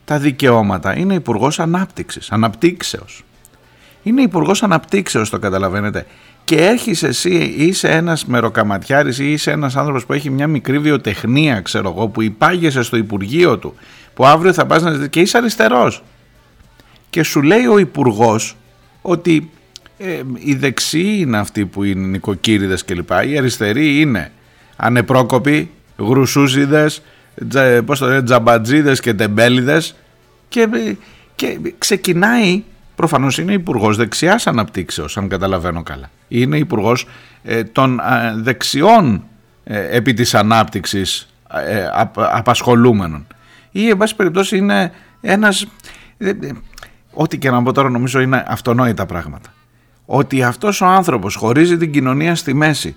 τα 0.05 0.19
δικαιώματα. 0.19 0.97
Είναι 0.97 1.13
υπουργός 1.13 1.59
ανάπτυξης, 1.59 2.31
αναπτύξεως. 2.31 3.23
Είναι 4.03 4.21
υπουργός 4.21 4.63
αναπτύξεως, 4.63 5.29
το 5.29 5.39
καταλαβαίνετε. 5.39 6.05
Και 6.43 6.55
έρχεσαι 6.55 7.07
εσύ, 7.07 7.53
είσαι 7.57 7.87
ένας 7.87 8.25
μεροκαματιάρης 8.25 9.19
ή 9.19 9.31
είσαι 9.31 9.51
ένας 9.51 9.75
άνθρωπος 9.75 10.05
που 10.05 10.13
έχει 10.13 10.29
μια 10.29 10.47
μικρή 10.47 10.79
βιοτεχνία, 10.79 11.61
ξέρω 11.61 11.93
εγώ, 11.95 12.07
που 12.07 12.21
υπάγεσαι 12.21 12.81
στο 12.81 12.97
Υπουργείο 12.97 13.57
του, 13.57 13.75
που 14.13 14.25
αύριο 14.25 14.53
θα 14.53 14.65
πας 14.65 14.81
να 14.81 14.91
ζητήσεις 14.91 15.09
και 15.09 15.19
είσαι 15.19 15.37
αριστερός. 15.37 16.03
Και 17.09 17.23
σου 17.23 17.41
λέει 17.41 17.65
ο 17.65 17.77
υπουργός 17.77 18.57
ότι 19.01 19.49
ε, 19.97 20.21
οι 20.39 20.55
δεξιοί 20.55 21.17
είναι 21.19 21.37
αυτοί 21.37 21.65
που 21.65 21.83
είναι 21.83 22.07
νοικοκύριδες 22.07 22.85
κλπ. 22.85 23.09
Οι 23.27 23.37
αριστεροί 23.37 23.99
είναι 23.99 24.31
ανεπρόκοποι, 24.75 25.69
γρουσούζιδες, 25.97 27.01
πώς 27.85 27.99
το 27.99 28.05
λένε, 28.05 28.23
τζαμπατζίδες 28.23 28.99
και 28.99 29.13
τεμπέλιδες 29.13 29.95
και, 30.49 30.67
και 31.35 31.59
ξεκινάει, 31.77 32.63
προφανώς 32.95 33.37
είναι 33.37 33.53
υπουργός 33.53 33.97
δεξιάς 33.97 34.47
αναπτύξεως 34.47 35.17
αν 35.17 35.27
καταλαβαίνω 35.27 35.83
καλά. 35.83 36.09
Είναι 36.27 36.57
υπουργός 36.57 37.07
ε, 37.43 37.63
των 37.63 38.01
δεξιών 38.35 39.23
ε, 39.63 39.97
επί 39.97 40.13
της 40.13 40.35
ανάπτυξης 40.35 41.33
ε, 41.67 41.87
απασχολούμενων. 42.15 43.27
Ή 43.71 43.89
εν 43.89 43.97
πάση 43.97 44.15
περιπτώσει 44.15 44.57
είναι 44.57 44.91
ένας, 45.21 45.67
ό,τι 47.13 47.37
και 47.37 47.49
να 47.49 47.63
πω 47.63 47.71
τώρα 47.71 47.89
νομίζω 47.89 48.19
είναι 48.19 48.45
αυτονόητα 48.47 49.05
πράγματα. 49.05 49.53
Ότι 50.05 50.43
αυτός 50.43 50.81
ο 50.81 50.85
άνθρωπος 50.85 51.35
χωρίζει 51.35 51.77
την 51.77 51.91
κοινωνία 51.91 52.35
στη 52.35 52.53
μέση 52.53 52.95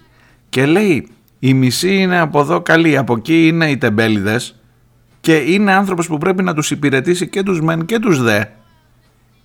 και 0.49 0.67
λέει 0.67 1.09
η 1.39 1.55
μισή 1.55 1.97
είναι 1.97 2.19
από 2.19 2.41
εδώ 2.41 2.61
καλή, 2.61 2.97
από 2.97 3.15
εκεί 3.17 3.47
είναι 3.47 3.71
οι 3.71 3.77
τεμπέληδες 3.77 4.55
και 5.21 5.37
είναι 5.37 5.73
άνθρωπος 5.73 6.07
που 6.07 6.19
πρέπει 6.19 6.43
να 6.43 6.55
τους 6.55 6.71
υπηρετήσει 6.71 7.29
και 7.29 7.43
τους 7.43 7.61
μεν 7.61 7.85
και 7.85 7.99
τους 7.99 8.23
δε. 8.23 8.45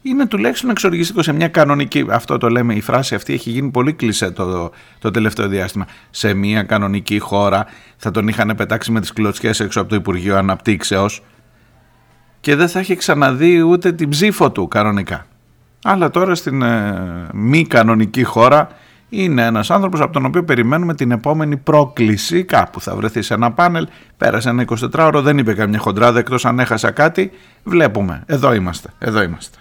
Είναι 0.02 0.26
τουλάχιστον 0.26 0.70
εξοργιστικό 0.70 1.22
σε 1.22 1.32
μια 1.32 1.48
κανονική, 1.48 2.06
αυτό 2.10 2.38
το 2.38 2.50
λέμε, 2.50 2.74
η 2.74 2.82
φράση 2.82 3.16
αυτή 3.16 3.34
έχει 3.34 3.50
γίνει 3.50 3.70
πολύ 3.70 3.94
κλεισέ 3.94 4.32
το, 4.32 4.72
το 5.00 5.12
τελευταίο 5.12 5.48
διάστημα. 5.48 5.86
Σε 6.10 6.34
μια 6.34 6.64
κανονική 6.64 7.20
χώρα 7.20 7.66
θα 7.98 8.12
τον 8.12 8.28
είχαν 8.28 8.54
πετάξει 8.58 8.92
με 8.92 9.00
τις 9.00 9.14
κλωτσιές 9.14 9.60
έξω 9.60 9.82
από 9.82 9.90
το 9.90 9.96
Υπουργείο 9.96 10.38
Αναπτύξεως 10.38 11.24
και 12.40 12.56
δεν 12.56 12.68
θα 12.68 12.80
έχει 12.80 12.96
ξαναδεί 12.96 13.62
ούτε 13.62 13.92
την 13.92 14.10
ψήφο 14.10 14.52
του 14.52 14.68
κανονικά. 14.68 15.26
Αλλά 15.84 16.10
τώρα 16.10 16.36
στην 16.36 16.62
ε, 16.62 17.28
μη 17.34 17.66
κανονική 17.66 18.24
χώρα 18.24 18.68
είναι 19.10 19.46
ένας 19.46 19.72
άνθρωπος 19.72 20.02
από 20.02 20.14
τον 20.14 20.26
οποίο 20.26 20.44
περιμένουμε 20.44 20.96
την 20.96 21.12
επόμενη 21.12 21.58
πρόκληση. 21.58 22.44
Κάπου 22.44 22.82
θα 22.82 22.96
βρεθεί 22.96 23.22
σε 23.22 23.34
ένα 23.34 23.52
πάνελ 23.52 23.88
πέρασε 24.18 24.50
ένα 24.50 24.66
24ωρο 24.94 25.20
δεν 25.24 25.38
είπε 25.38 25.54
καμιά 25.54 25.80
χοντράδα 25.80 26.20
εκτός 26.20 26.46
αν 26.46 26.60
έχασα 26.60 26.92
κάτι. 26.92 27.32
Βλέπουμε. 27.64 28.24
Εδώ 28.26 28.54
είμαστε. 28.54 28.90
Εδώ 29.00 29.22
είμαστε 29.22 29.58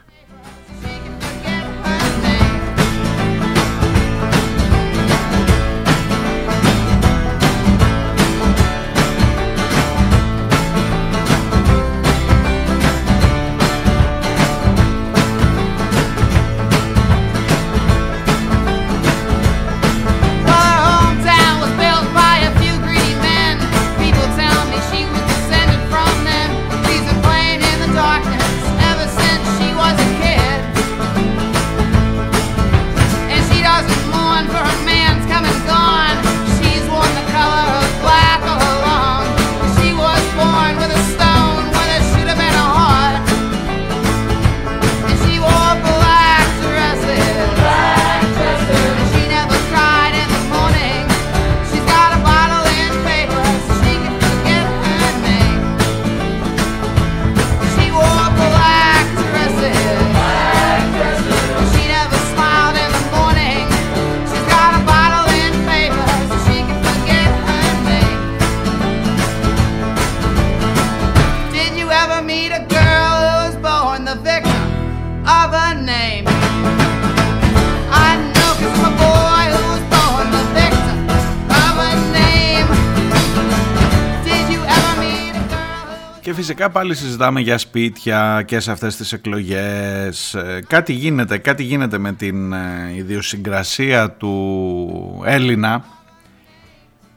φυσικά 86.60 86.78
πάλι 86.78 86.94
συζητάμε 86.94 87.40
για 87.40 87.58
σπίτια 87.58 88.42
και 88.46 88.60
σε 88.60 88.70
αυτές 88.70 88.96
τις 88.96 89.12
εκλογές. 89.12 90.34
Ε, 90.34 90.62
κάτι 90.66 90.92
γίνεται, 90.92 91.38
κάτι 91.38 91.62
γίνεται 91.62 91.98
με 91.98 92.12
την 92.12 92.52
ε, 92.52 92.92
ιδιοσυγκρασία 92.96 94.10
του 94.10 95.22
Έλληνα 95.24 95.84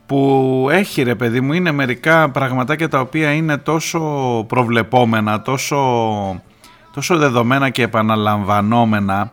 που 0.06 0.68
έχει 0.70 1.02
ρε 1.02 1.14
παιδί 1.14 1.40
μου 1.40 1.52
είναι 1.52 1.72
μερικά 1.72 2.30
πραγματάκια 2.30 2.88
τα 2.88 3.00
οποία 3.00 3.32
είναι 3.32 3.56
τόσο 3.56 4.00
προβλεπόμενα, 4.48 5.42
τόσο, 5.42 5.78
τόσο 6.94 7.16
δεδομένα 7.16 7.70
και 7.70 7.82
επαναλαμβανόμενα 7.82 9.32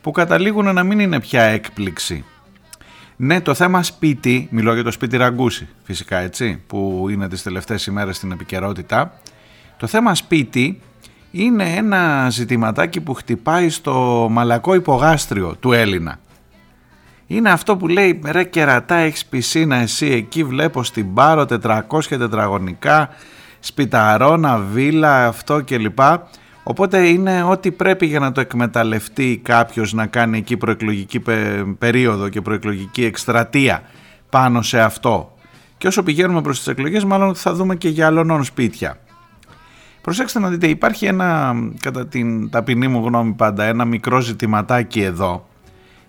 που 0.00 0.10
καταλήγουν 0.10 0.74
να 0.74 0.82
μην 0.82 0.98
είναι 1.00 1.20
πια 1.20 1.42
έκπληξη. 1.42 2.24
Ναι, 3.20 3.40
το 3.40 3.54
θέμα 3.54 3.82
σπίτι, 3.82 4.48
μιλώ 4.50 4.74
για 4.74 4.84
το 4.84 4.90
σπίτι 4.90 5.16
Ραγκούση 5.16 5.68
φυσικά 5.82 6.18
έτσι, 6.18 6.62
που 6.66 7.06
είναι 7.10 7.28
τις 7.28 7.42
τελευταίες 7.42 7.86
ημέρες 7.86 8.16
στην 8.16 8.32
επικαιρότητα. 8.32 9.12
Το 9.76 9.86
θέμα 9.86 10.14
σπίτι 10.14 10.80
είναι 11.30 11.74
ένα 11.76 12.28
ζητηματάκι 12.30 13.00
που 13.00 13.14
χτυπάει 13.14 13.68
στο 13.68 14.28
μαλακό 14.30 14.74
υπογάστριο 14.74 15.56
του 15.60 15.72
Έλληνα. 15.72 16.18
Είναι 17.26 17.50
αυτό 17.50 17.76
που 17.76 17.88
λέει 17.88 18.20
ρε 18.24 18.44
κερατά 18.44 18.94
έχεις 18.94 19.24
πισίνα 19.24 19.76
εσύ 19.76 20.06
εκεί 20.06 20.44
βλέπω 20.44 20.82
στην 20.82 21.14
Πάρο 21.14 21.46
400 21.62 21.82
τετραγωνικά 22.08 23.08
σπιταρόνα, 23.60 24.58
βίλα 24.58 25.26
αυτό 25.26 25.64
κλπ. 25.64 26.00
Οπότε 26.68 27.08
είναι 27.08 27.42
ό,τι 27.42 27.70
πρέπει 27.70 28.06
για 28.06 28.18
να 28.18 28.32
το 28.32 28.40
εκμεταλλευτεί 28.40 29.40
κάποιος 29.44 29.92
να 29.92 30.06
κάνει 30.06 30.38
εκεί 30.38 30.56
προεκλογική 30.56 31.22
περίοδο 31.78 32.28
και 32.28 32.40
προεκλογική 32.40 33.04
εκστρατεία 33.04 33.82
πάνω 34.30 34.62
σε 34.62 34.80
αυτό. 34.80 35.34
Και 35.78 35.86
όσο 35.86 36.02
πηγαίνουμε 36.02 36.42
προς 36.42 36.58
τις 36.58 36.66
εκλογές 36.66 37.04
μάλλον 37.04 37.34
θα 37.34 37.54
δούμε 37.54 37.76
και 37.76 37.88
για 37.88 38.06
άλλων 38.06 38.44
σπίτια. 38.44 38.98
Προσέξτε 40.00 40.38
να 40.38 40.48
δείτε 40.48 40.68
υπάρχει 40.68 41.06
ένα 41.06 41.54
κατά 41.80 42.06
την 42.06 42.50
ταπεινή 42.50 42.88
μου 42.88 43.06
γνώμη 43.06 43.32
πάντα 43.32 43.64
ένα 43.64 43.84
μικρό 43.84 44.20
ζητηματάκι 44.20 45.02
εδώ 45.02 45.48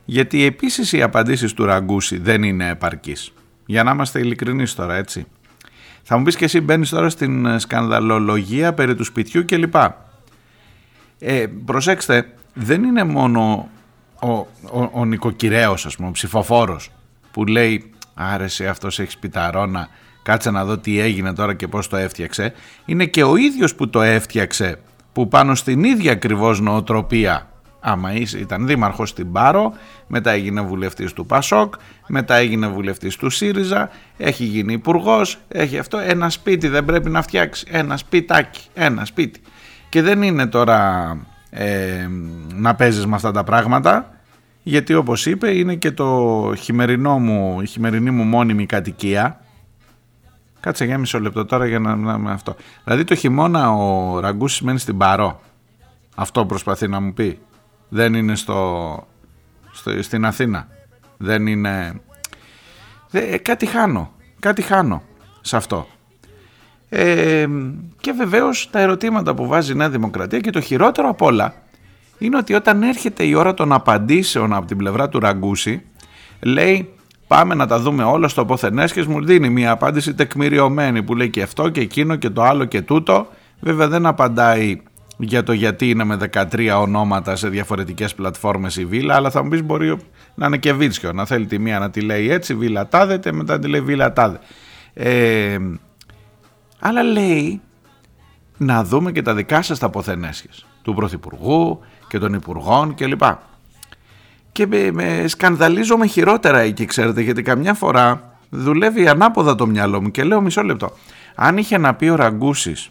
γιατί 0.05 0.45
επίσης 0.45 0.93
οι 0.93 1.01
απαντήσεις 1.01 1.53
του 1.53 1.65
Ραγκούση 1.65 2.17
δεν 2.17 2.43
είναι 2.43 2.69
επαρκείς. 2.69 3.33
Για 3.65 3.83
να 3.83 3.91
είμαστε 3.91 4.19
ειλικρινεί 4.19 4.67
τώρα 4.67 4.95
έτσι. 4.95 5.25
Θα 6.03 6.17
μου 6.17 6.23
πεις 6.23 6.35
και 6.35 6.45
εσύ 6.45 6.61
μπαίνεις 6.61 6.89
τώρα 6.89 7.09
στην 7.09 7.59
σκανδαλολογία 7.59 8.73
περί 8.73 8.95
του 8.95 9.03
σπιτιού 9.03 9.45
κλπ. 9.45 9.75
Ε, 11.19 11.45
προσέξτε, 11.65 12.33
δεν 12.53 12.83
είναι 12.83 13.03
μόνο 13.03 13.69
ο, 14.21 14.29
ο, 14.29 14.89
ο 14.91 15.05
νοικοκυρέος 15.05 15.85
ας 15.85 15.95
πούμε, 15.95 16.07
ο 16.07 16.11
ψηφοφόρος 16.11 16.91
που 17.31 17.45
λέει 17.45 17.91
άρεσε 18.13 18.67
αυτός 18.67 18.99
έχει 18.99 19.11
σπιταρόνα, 19.11 19.87
κάτσε 20.23 20.51
να 20.51 20.65
δω 20.65 20.77
τι 20.77 20.99
έγινε 20.99 21.33
τώρα 21.33 21.53
και 21.53 21.67
πώς 21.67 21.87
το 21.87 21.95
έφτιαξε. 21.97 22.53
Είναι 22.85 23.05
και 23.05 23.23
ο 23.23 23.35
ίδιος 23.35 23.75
που 23.75 23.89
το 23.89 24.01
έφτιαξε 24.01 24.79
που 25.13 25.27
πάνω 25.27 25.55
στην 25.55 25.83
ίδια 25.83 26.11
ακριβώς 26.11 26.59
νοοτροπία 26.59 27.49
άμα 27.79 28.13
ήταν 28.13 28.67
δήμαρχος 28.67 29.09
στην 29.09 29.31
Πάρο, 29.31 29.73
μετά 30.07 30.31
έγινε 30.31 30.61
βουλευτής 30.61 31.13
του 31.13 31.25
Πασόκ, 31.25 31.73
μετά 32.07 32.35
έγινε 32.35 32.67
βουλευτής 32.67 33.15
του 33.15 33.29
ΣΥΡΙΖΑ, 33.29 33.89
έχει 34.17 34.43
γίνει 34.43 34.73
υπουργός, 34.73 35.37
έχει 35.47 35.77
αυτό, 35.77 35.97
ένα 35.97 36.29
σπίτι 36.29 36.67
δεν 36.67 36.85
πρέπει 36.85 37.09
να 37.09 37.21
φτιάξει, 37.21 37.65
ένα 37.69 37.97
σπιτάκι, 37.97 38.61
ένα 38.73 39.05
σπίτι. 39.05 39.41
Και 39.89 40.01
δεν 40.01 40.21
είναι 40.21 40.47
τώρα 40.47 41.17
ε, 41.49 42.07
να 42.53 42.75
παίζεις 42.75 43.05
με 43.05 43.15
αυτά 43.15 43.31
τα 43.31 43.43
πράγματα, 43.43 44.11
γιατί 44.63 44.93
όπως 44.93 45.25
είπε 45.25 45.57
είναι 45.57 45.75
και 45.75 45.91
το 45.91 46.53
χειμερινό 46.57 47.19
μου, 47.19 47.61
η 47.61 47.65
χειμερινή 47.65 48.11
μου 48.11 48.23
μόνιμη 48.23 48.65
κατοικία, 48.65 49.39
Κάτσε 50.59 50.85
για 50.85 50.97
μισό 50.97 51.19
λεπτό 51.19 51.45
τώρα 51.45 51.65
για 51.65 51.79
να, 51.79 51.95
να 51.95 52.31
αυτό. 52.31 52.55
Δηλαδή 52.83 53.03
το 53.03 53.15
χειμώνα 53.15 53.71
ο 53.71 54.19
Ραγκούσης 54.19 54.61
μένει 54.61 54.79
στην 54.79 54.97
Παρό. 54.97 55.41
Αυτό 56.15 56.45
προσπαθεί 56.45 56.87
να 56.87 56.99
μου 56.99 57.13
πει 57.13 57.39
δεν 57.89 58.13
είναι 58.13 58.35
στο, 58.35 59.07
στο 59.71 60.03
στην 60.03 60.25
Αθήνα. 60.25 60.67
Δεν 61.17 61.47
είναι... 61.47 62.01
Δε, 63.09 63.37
κάτι 63.37 63.65
χάνω, 63.65 64.11
κάτι 64.39 64.61
χάνω 64.61 65.01
σε 65.41 65.57
αυτό. 65.57 65.87
Ε, 66.89 67.47
και 68.01 68.11
βεβαίως 68.11 68.69
τα 68.71 68.79
ερωτήματα 68.79 69.33
που 69.33 69.47
βάζει 69.47 69.71
η 69.71 69.75
Νέα 69.75 69.89
Δημοκρατία 69.89 70.39
και 70.39 70.49
το 70.49 70.61
χειρότερο 70.61 71.09
απ' 71.09 71.21
όλα 71.21 71.53
είναι 72.17 72.37
ότι 72.37 72.53
όταν 72.53 72.83
έρχεται 72.83 73.23
η 73.23 73.33
ώρα 73.33 73.53
των 73.53 73.73
απαντήσεων 73.73 74.53
από 74.53 74.65
την 74.65 74.77
πλευρά 74.77 75.09
του 75.09 75.19
Ραγκούση 75.19 75.81
λέει 76.41 76.89
πάμε 77.27 77.55
να 77.55 77.67
τα 77.67 77.79
δούμε 77.79 78.03
όλα 78.03 78.27
στο 78.27 78.45
ποθενές 78.45 78.93
και 78.93 79.05
μου 79.07 79.25
δίνει 79.25 79.49
μια 79.49 79.71
απάντηση 79.71 80.13
τεκμηριωμένη 80.13 81.03
που 81.03 81.15
λέει 81.15 81.29
και 81.29 81.41
αυτό 81.41 81.69
και 81.69 81.81
εκείνο 81.81 82.15
και 82.15 82.29
το 82.29 82.43
άλλο 82.43 82.65
και 82.65 82.81
τούτο 82.81 83.27
βέβαια 83.59 83.87
δεν 83.87 84.05
απαντάει 84.05 84.81
για 85.21 85.43
το 85.43 85.53
γιατί 85.53 85.89
είναι 85.89 86.03
με 86.03 86.17
13 86.33 86.77
ονόματα 86.79 87.35
σε 87.35 87.49
διαφορετικές 87.49 88.15
πλατφόρμες 88.15 88.77
η 88.77 88.85
βίλα, 88.85 89.15
αλλά 89.15 89.29
θα 89.29 89.43
μου 89.43 89.49
πεις 89.49 89.63
μπορεί 89.63 89.97
να 90.35 90.45
είναι 90.45 90.57
και 90.57 90.73
βίτσιο, 90.73 91.13
να 91.13 91.25
θέλει 91.25 91.45
τη 91.45 91.59
μία 91.59 91.79
να 91.79 91.89
τη 91.89 92.01
λέει 92.01 92.31
έτσι, 92.31 92.55
βίλα 92.55 92.87
τάδε, 92.87 93.19
μετά 93.31 93.53
να 93.53 93.59
τη 93.59 93.67
λέει 93.67 93.81
βίλα 93.81 94.13
τάδε. 94.13 94.39
Ε, 94.93 95.57
αλλά 96.79 97.03
λέει 97.03 97.61
να 98.57 98.83
δούμε 98.83 99.11
και 99.11 99.21
τα 99.21 99.33
δικά 99.33 99.61
σας 99.61 99.79
τα 99.79 99.85
αποθενέσχες 99.85 100.65
του 100.81 100.93
Πρωθυπουργού 100.93 101.79
και 102.07 102.19
των 102.19 102.33
Υπουργών 102.33 102.95
κλπ. 102.95 103.21
Και 104.51 104.67
με, 104.67 104.91
με 104.91 105.27
σκανδαλίζομαι 105.27 106.07
χειρότερα 106.07 106.59
εκεί 106.59 106.85
ξέρετε 106.85 107.21
γιατί 107.21 107.41
καμιά 107.41 107.73
φορά 107.73 108.37
δουλεύει 108.49 109.07
ανάποδα 109.07 109.55
το 109.55 109.67
μυαλό 109.67 110.01
μου 110.01 110.11
και 110.11 110.23
λέω 110.23 110.41
μισό 110.41 110.63
λεπτό. 110.63 110.91
Αν 111.35 111.57
είχε 111.57 111.77
να 111.77 111.95
πει 111.95 112.09
ο 112.09 112.15
Ραγκούσης 112.15 112.89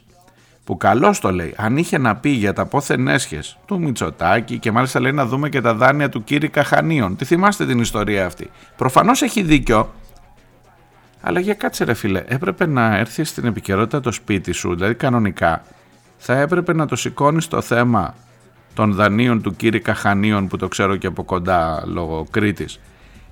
που 0.64 0.76
καλώς 0.76 1.20
το 1.20 1.32
λέει, 1.32 1.54
αν 1.56 1.76
είχε 1.76 1.98
να 1.98 2.16
πει 2.16 2.30
για 2.30 2.52
τα 2.52 2.66
πόθεν 2.66 3.08
έσχες 3.08 3.58
του 3.66 3.80
Μητσοτάκη 3.80 4.58
και 4.58 4.72
μάλιστα 4.72 5.00
λέει 5.00 5.12
να 5.12 5.26
δούμε 5.26 5.48
και 5.48 5.60
τα 5.60 5.74
δάνεια 5.74 6.08
του 6.08 6.24
κύριου 6.24 6.48
Καχανίων. 6.52 7.16
Τι 7.16 7.24
θυμάστε 7.24 7.66
την 7.66 7.78
ιστορία 7.78 8.26
αυτή; 8.26 8.50
Προφανώς 8.76 9.22
έχει 9.22 9.42
δίκιο, 9.42 9.92
αλλά 11.20 11.40
για 11.40 11.54
κάτσε 11.54 11.84
ρε 11.84 11.94
φίλε, 11.94 12.22
έπρεπε 12.26 12.66
να 12.66 12.96
έρθεις 12.96 13.28
στην 13.28 13.44
επικαιρότητα 13.44 14.00
το 14.00 14.12
σπίτι 14.12 14.52
σου, 14.52 14.74
δηλαδή 14.74 14.94
κανονικά 14.94 15.62
θα 16.16 16.38
έπρεπε 16.38 16.72
να 16.72 16.86
το 16.86 16.96
σηκώνεις 16.96 17.48
το 17.48 17.60
θέμα 17.60 18.14
των 18.74 18.92
δανείων 18.92 19.42
του 19.42 19.56
κύριου 19.56 19.80
Καχανίων 19.82 20.48
που 20.48 20.56
το 20.56 20.68
ξέρω 20.68 20.96
και 20.96 21.06
από 21.06 21.24
κοντά 21.24 21.82
λόγω 21.86 22.26
Κρήτης 22.30 22.80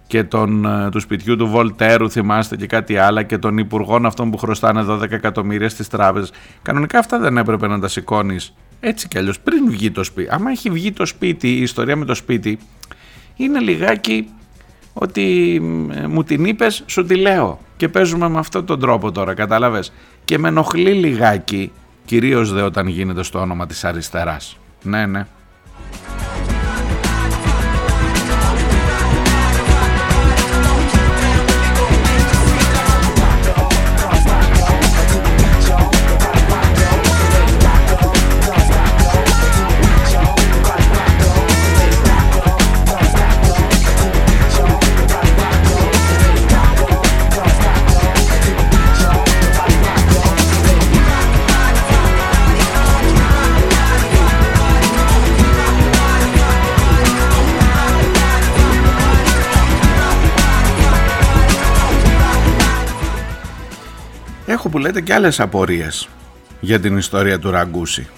και 0.06 0.24
τον, 0.24 0.64
ε, 0.64 0.88
του 0.90 1.00
σπιτιού 1.00 1.36
του 1.36 1.46
Βολτέρου 1.46 2.10
θυμάστε 2.10 2.56
και 2.56 2.66
κάτι 2.66 2.96
άλλο 2.96 3.22
και 3.22 3.38
των 3.38 3.58
υπουργών 3.58 4.06
αυτών 4.06 4.30
που 4.30 4.38
χρωστάνε 4.38 4.84
12 4.88 5.10
εκατομμύρια 5.10 5.68
στις 5.68 5.88
τράπεζες. 5.88 6.32
Κανονικά 6.62 6.98
αυτά 6.98 7.18
δεν 7.18 7.36
έπρεπε 7.36 7.66
να 7.66 7.80
τα 7.80 7.88
σηκώνεις 7.88 8.54
έτσι 8.80 9.08
κι 9.08 9.18
αλλιώς 9.18 9.40
πριν 9.40 9.70
βγει 9.70 9.90
το 9.90 10.04
σπίτι. 10.04 10.28
Άμα 10.32 10.50
έχει 10.50 10.70
βγει 10.70 10.92
το 10.92 11.06
σπίτι, 11.06 11.48
η 11.48 11.60
ιστορία 11.60 11.96
με 11.96 12.04
το 12.04 12.14
σπίτι 12.14 12.58
είναι 13.36 13.58
λιγάκι 13.58 14.28
ότι 14.98 15.54
ε, 15.94 16.06
μου 16.06 16.22
την 16.22 16.44
είπες, 16.44 16.82
σου 16.86 17.04
τη 17.04 17.14
λέω 17.16 17.58
και 17.76 17.88
παίζουμε 17.88 18.28
με 18.28 18.38
αυτόν 18.38 18.66
τον 18.66 18.80
τρόπο 18.80 19.12
τώρα, 19.12 19.34
κατάλαβες. 19.34 19.92
Και 20.24 20.38
με 20.38 20.48
ενοχλεί 20.48 20.92
λιγάκι, 20.92 21.72
κυρίως 22.04 22.52
δε 22.52 22.62
όταν 22.62 22.86
γίνεται 22.86 23.22
στο 23.22 23.40
όνομα 23.40 23.66
της 23.66 23.84
αριστεράς. 23.84 24.58
Ναι, 24.82 25.06
ναι. 25.06 25.26
Που 64.76 64.82
λέτε 64.82 65.00
και 65.00 65.14
άλλες 65.14 65.40
απορίες 65.40 66.08
για 66.60 66.80
την 66.80 66.96
ιστορία 66.96 67.38
του 67.38 67.50
Ραγκούση. 67.50 68.08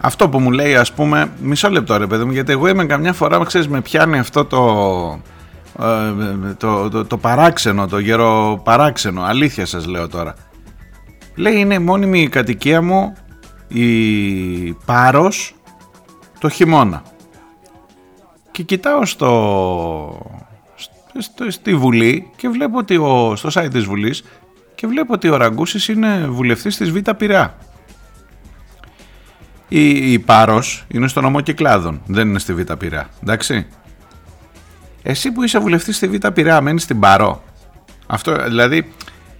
Αυτό 0.00 0.28
που 0.28 0.38
μου 0.38 0.50
λέει 0.50 0.76
ας 0.76 0.92
πούμε, 0.92 1.32
μισό 1.40 1.70
λεπτό 1.70 1.96
ρε 1.96 2.06
παιδί 2.06 2.24
μου, 2.24 2.32
γιατί 2.32 2.52
εγώ 2.52 2.68
είμαι 2.68 2.84
καμιά 2.84 3.12
φορά, 3.12 3.44
ξέρεις, 3.44 3.68
με 3.68 3.80
πιάνει 3.80 4.18
αυτό 4.18 4.44
το, 4.44 5.20
ε, 5.80 6.54
το, 6.54 6.88
το, 6.88 7.04
το 7.04 7.16
παράξενο, 7.16 7.86
το 7.86 7.98
γερο 7.98 8.60
παράξενο, 8.64 9.22
αλήθεια 9.22 9.66
σας 9.66 9.86
λέω 9.86 10.08
τώρα. 10.08 10.34
Λέει 11.34 11.54
είναι 11.58 11.74
η 11.74 11.78
μόνιμη 11.78 12.28
κατοικία 12.28 12.82
μου 12.82 13.16
η 13.68 14.72
Πάρος 14.72 15.54
το 16.38 16.48
χειμώνα. 16.48 17.02
Και 18.50 18.62
κοιτάω 18.62 19.06
στο, 19.06 20.42
στο, 21.18 21.50
στη 21.50 21.74
Βουλή 21.74 22.30
και 22.36 22.48
βλέπω 22.48 22.78
ότι 22.78 22.96
ο, 22.96 23.36
στο 23.36 23.48
site 23.52 23.70
της 23.70 23.84
Βουλής 23.84 24.24
και 24.80 24.86
βλέπω 24.86 25.12
ότι 25.12 25.28
ο 25.28 25.36
Ραγκούσης 25.36 25.88
είναι 25.88 26.26
βουλευτής 26.28 26.76
της 26.76 26.90
Β' 26.90 27.10
Πειραιά. 27.10 27.56
Η, 29.68 30.12
η 30.12 30.18
Πάρος 30.18 30.84
είναι 30.88 31.08
στο 31.08 31.20
νομό 31.20 31.40
Κυκλάδων, 31.40 32.00
δεν 32.06 32.28
είναι 32.28 32.38
στη 32.38 32.54
Β' 32.54 32.72
Πειραιά, 32.72 33.08
εντάξει. 33.22 33.66
Εσύ 35.02 35.32
που 35.32 35.42
είσαι 35.42 35.58
βουλευτής 35.58 35.96
στη 35.96 36.08
Β' 36.08 36.26
Πειραιά 36.26 36.60
μένεις 36.60 36.82
στην 36.82 37.00
Παρό. 37.00 37.42
Αυτό 38.06 38.44
δηλαδή 38.44 38.92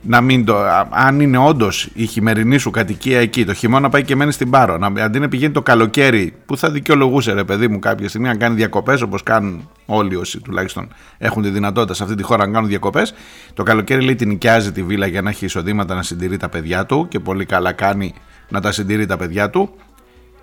να 0.03 0.21
μην 0.21 0.45
το, 0.45 0.57
αν 0.91 1.21
είναι 1.21 1.39
όντως 1.39 1.89
η 1.95 2.07
χειμερινή 2.07 2.59
σου 2.59 2.71
κατοικία 2.71 3.21
εκεί, 3.21 3.45
το 3.45 3.55
χειμώνα 3.55 3.89
πάει 3.89 4.03
και 4.03 4.17
μένεις 4.17 4.35
στην 4.35 4.51
Πάρο. 4.51 4.79
Να, 4.79 5.05
αντί 5.05 5.19
να 5.19 5.29
πηγαίνει 5.29 5.53
το 5.53 5.63
καλοκαίρι, 5.63 6.35
που 6.47 6.57
θα 6.57 6.71
δικαιολογούσε 6.71 7.33
ρε 7.33 7.45
παιδί 7.45 7.69
μου 7.69 7.79
κάποια 7.79 8.09
στιγμή 8.09 8.29
να 8.29 8.35
κάνει 8.35 8.55
διακοπές, 8.55 9.03
όπως 9.03 9.23
κάνουν 9.23 9.69
όλοι 9.87 10.17
όσοι 10.17 10.41
τουλάχιστον 10.41 10.89
έχουν 11.19 11.43
τη 11.43 11.49
δυνατότητα 11.49 11.95
σε 11.95 12.03
αυτή 12.03 12.15
τη 12.15 12.23
χώρα 12.23 12.47
να 12.47 12.53
κάνουν 12.53 12.69
διακοπές. 12.69 13.15
Το 13.55 13.63
καλοκαίρι 13.63 14.05
λέει 14.05 14.15
την 14.15 14.29
νοικιάζει 14.29 14.73
τη 14.73 14.83
βίλα 14.83 15.07
για 15.07 15.23
να 15.23 15.31
έχει 15.31 15.45
εισοδήματα 15.45 15.95
να 15.95 16.03
συντηρεί 16.03 16.37
τα 16.37 16.49
παιδιά 16.49 16.87
του 16.87 17.07
και 17.09 17.19
πολύ 17.21 17.45
καλά 17.45 17.73
κάνει 17.73 18.15
να 18.49 18.61
τα 18.61 18.73
συντηρεί 18.73 19.07
τα 19.07 19.17
παιδιά 19.17 19.51
του. 19.51 19.71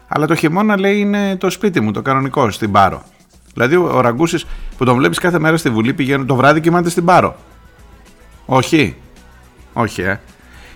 Αλλά 0.07 0.27
το 0.27 0.35
χειμώνα 0.35 0.79
λέει 0.79 0.99
είναι 0.99 1.35
το 1.35 1.49
σπίτι 1.49 1.79
μου, 1.79 1.91
το 1.91 2.01
κανονικό, 2.01 2.51
στην 2.51 2.71
Πάρο. 2.71 3.03
Δηλαδή 3.53 3.75
ο 3.75 4.01
Ραγκούσης 4.01 4.45
που 4.77 4.85
τον 4.85 4.97
βλέπεις 4.97 5.19
κάθε 5.19 5.39
μέρα 5.39 5.57
στη 5.57 5.69
Βουλή 5.69 5.93
πηγαίνει 5.93 6.25
το 6.25 6.35
βράδυ 6.35 6.59
κοιμάται 6.59 6.89
στην 6.89 7.05
Πάρο. 7.05 7.35
Όχι, 8.45 8.95
όχι, 9.77 10.01
ε. 10.01 10.19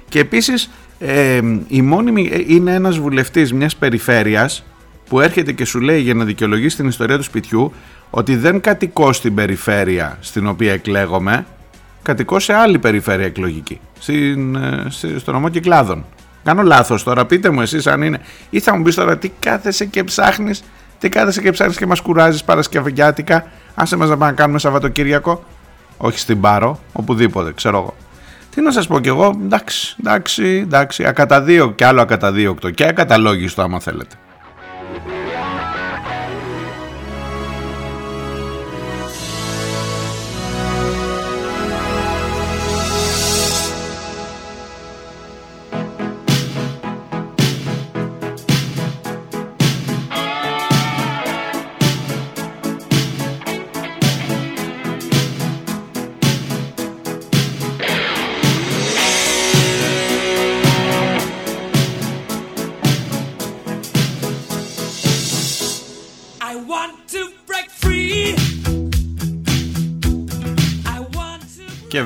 Και 0.10 0.20
επίσης 0.20 0.70
Ε, 1.04 1.42
η 1.68 1.82
μόνιμη 1.82 2.30
ε, 2.34 2.44
είναι 2.48 2.74
ένας 2.74 2.98
βουλευτής 3.00 3.54
μιας 3.54 3.76
περιφέρειας 3.76 4.64
που 5.10 5.20
έρχεται 5.20 5.52
και 5.52 5.66
σου 5.66 5.80
λέει 5.80 6.00
για 6.00 6.14
να 6.14 6.26
δικαιολογήσει 6.26 6.76
την 6.76 6.88
ιστορία 6.88 7.18
του 7.18 7.24
σπιτιού 7.24 7.74
ότι 8.10 8.36
δεν 8.36 8.62
κατοικώ 8.62 9.14
στην 9.14 9.36
περιφέρεια 9.36 10.18
στην 10.20 10.48
οποία 10.48 10.74
εκλέγομαι, 10.74 11.46
κατοικώ 12.02 12.40
σε 12.40 12.54
άλλη 12.54 12.80
περιφέρεια 12.80 13.26
εκλογική, 13.26 13.80
στην, 14.00 14.56
ε, 14.56 14.88
στο 15.18 15.32
νομό 15.32 15.50
Κυκλάδων. 15.50 16.06
Κάνω 16.44 16.62
λάθος 16.62 17.04
τώρα, 17.04 17.26
πείτε 17.26 17.50
μου 17.50 17.62
εσείς 17.62 17.88
αν 17.88 18.02
είναι. 18.02 18.20
Ή 18.50 18.60
θα 18.60 18.76
μου 18.78 18.84
πεις 18.84 18.96
τώρα 18.96 19.18
τι 19.18 19.32
κάθεσαι 19.40 19.86
και 19.86 20.04
ψάχνεις, 20.04 20.64
τι 21.00 21.10
κάθεσαι 21.10 21.42
και 21.42 21.52
ψάχνεις 21.52 21.78
και 21.78 21.86
μας 21.86 22.02
κουράζεις 22.02 22.44
Παρασκευιάτικα, 22.44 23.46
άσε 23.74 23.96
μας 23.96 24.10
να 24.10 24.18
πάμε 24.18 24.32
να 24.32 24.38
κάνουμε 24.38 24.60
Σαββατοκύριακο. 24.60 25.44
Όχι 25.98 26.20
στην 26.20 26.42
Πάρο, 26.42 26.80
οπουδήποτε, 26.94 27.54
ξέρω 27.54 27.78
εγώ. 27.78 27.96
Τι 28.52 28.62
να 28.62 28.72
σας 28.72 28.88
πω 28.88 29.00
κι 29.00 29.08
εγώ, 29.08 29.40
εντάξει, 29.44 29.96
εντάξει, 30.00 30.44
εντάξει, 30.44 31.06
ακαταδίωκτο 31.06 31.76
και 31.76 31.86
άλλο 31.86 32.02
ακαταδίωκτο 32.02 32.70
και 32.70 32.86
ακαταλόγιστο 32.86 33.62
άμα 33.62 33.80
θέλετε. 33.80 34.16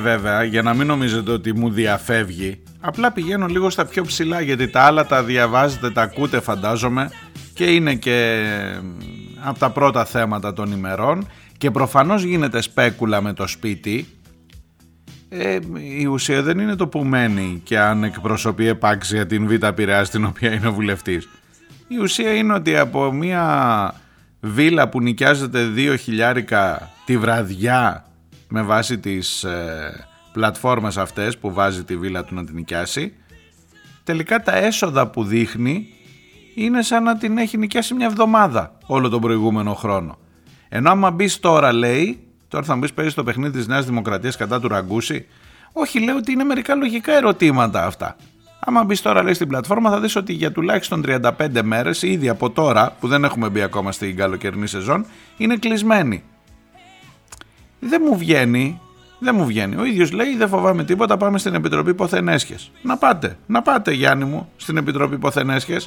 Βέβαια, 0.06 0.42
για 0.42 0.62
να 0.62 0.74
μην 0.74 0.86
νομίζετε 0.86 1.30
ότι 1.30 1.54
μου 1.54 1.70
διαφεύγει, 1.70 2.62
απλά 2.80 3.12
πηγαίνω 3.12 3.46
λίγο 3.46 3.70
στα 3.70 3.84
πιο 3.84 4.04
ψηλά 4.04 4.40
γιατί 4.40 4.68
τα 4.68 4.80
άλλα 4.80 5.06
τα 5.06 5.22
διαβάζετε, 5.22 5.90
τα 5.90 6.02
ακούτε 6.02 6.40
φαντάζομαι 6.40 7.10
και 7.54 7.64
είναι 7.64 7.94
και 7.94 8.44
από 9.40 9.58
τα 9.58 9.70
πρώτα 9.70 10.04
θέματα 10.04 10.52
των 10.52 10.72
ημερών 10.72 11.26
και 11.58 11.70
προφανώς 11.70 12.22
γίνεται 12.22 12.60
σπέκουλα 12.60 13.20
με 13.20 13.32
το 13.32 13.46
σπίτι 13.46 14.06
ε, 15.28 15.58
η 15.98 16.04
ουσία 16.04 16.42
δεν 16.42 16.58
είναι 16.58 16.76
το 16.76 16.88
που 16.88 17.04
μένει 17.04 17.60
και 17.64 17.78
αν 17.78 18.04
εκπροσωπεί 18.04 18.66
επάξια 18.66 19.26
την 19.26 19.46
Β' 19.46 19.66
Πειραιά 19.66 20.04
στην 20.04 20.24
οποία 20.24 20.52
είναι 20.52 20.68
ο 20.68 20.72
βουλευτής. 20.72 21.28
Η 21.88 21.96
ουσία 21.96 22.34
είναι 22.34 22.52
ότι 22.52 22.76
από 22.76 23.12
μια 23.12 23.94
βίλα 24.40 24.88
που 24.88 25.00
νοικιάζεται 25.00 25.64
δύο 25.64 25.96
χιλιάρικα 25.96 26.90
τη 27.04 27.18
βραδιά 27.18 28.06
με 28.48 28.62
βάση 28.62 28.98
τις 28.98 29.44
ε, 29.44 30.06
πλατφόρμες 30.32 30.96
αυτές 30.96 31.38
που 31.38 31.52
βάζει 31.52 31.84
τη 31.84 31.96
βίλα 31.96 32.24
του 32.24 32.34
να 32.34 32.44
την 32.44 32.54
νοικιάσει 32.54 33.12
τελικά 34.06 34.42
τα 34.42 34.56
έσοδα 34.56 35.06
που 35.06 35.24
δείχνει 35.24 35.86
είναι 36.54 36.82
σαν 36.82 37.02
να 37.02 37.16
την 37.16 37.38
έχει 37.38 37.56
νοικιάσει 37.56 37.94
μια 37.94 38.06
εβδομάδα 38.06 38.78
όλο 38.86 39.08
τον 39.08 39.20
προηγούμενο 39.20 39.74
χρόνο. 39.74 40.18
Ενώ 40.68 40.90
άμα 40.90 41.10
μπεις 41.10 41.40
τώρα 41.40 41.72
λέει, 41.72 42.18
τώρα 42.48 42.64
θα 42.64 42.74
μου 42.74 42.80
πεις 42.80 42.92
παίζει 42.92 43.14
το 43.14 43.24
παιχνίδι 43.24 43.58
της 43.58 43.66
Νέας 43.66 43.84
Δημοκρατίας 43.84 44.36
κατά 44.36 44.60
του 44.60 44.68
Ραγκούση, 44.68 45.26
όχι 45.72 46.04
λέω 46.04 46.16
ότι 46.16 46.32
είναι 46.32 46.44
μερικά 46.44 46.74
λογικά 46.74 47.12
ερωτήματα 47.12 47.86
αυτά. 47.86 48.16
Άμα 48.60 48.84
μπεις 48.84 49.02
τώρα 49.02 49.22
λέει 49.22 49.34
στην 49.34 49.48
πλατφόρμα 49.48 49.90
θα 49.90 50.00
δεις 50.00 50.16
ότι 50.16 50.32
για 50.32 50.52
τουλάχιστον 50.52 51.04
35 51.06 51.30
μέρες 51.62 52.02
ήδη 52.02 52.28
από 52.28 52.50
τώρα 52.50 52.96
που 53.00 53.08
δεν 53.08 53.24
έχουμε 53.24 53.48
μπει 53.48 53.62
ακόμα 53.62 53.92
στην 53.92 54.16
καλοκαιρινή 54.16 54.66
σεζόν 54.66 55.06
είναι 55.36 55.56
κλεισμένη 55.56 56.22
δεν 57.86 58.02
μου 58.04 58.18
βγαίνει. 58.18 58.80
Δεν 59.18 59.34
μου 59.34 59.46
βγαίνει. 59.46 59.76
Ο 59.76 59.84
ίδιος 59.84 60.12
λέει: 60.12 60.36
Δεν 60.36 60.48
φοβάμαι 60.48 60.84
τίποτα. 60.84 61.16
Πάμε 61.16 61.38
στην 61.38 61.54
Επιτροπή 61.54 61.94
Ποθενέσχε. 61.94 62.56
Να 62.82 62.96
πάτε, 62.96 63.38
να 63.46 63.62
πάτε, 63.62 63.92
Γιάννη 63.92 64.24
μου, 64.24 64.48
στην 64.56 64.76
Επιτροπή 64.76 65.18
Ποθενέσχε. 65.18 65.80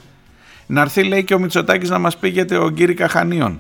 Να 0.68 0.82
έρθει, 0.82 1.04
λέει, 1.04 1.24
και 1.24 1.34
ο 1.34 1.40
Μητσοτάκης 1.40 1.90
να 1.90 2.00
μας 2.00 2.18
πει 2.18 2.30
για 2.30 2.46
τον 2.46 2.74
κύριο 2.74 2.96
Καχανίων. 2.96 3.60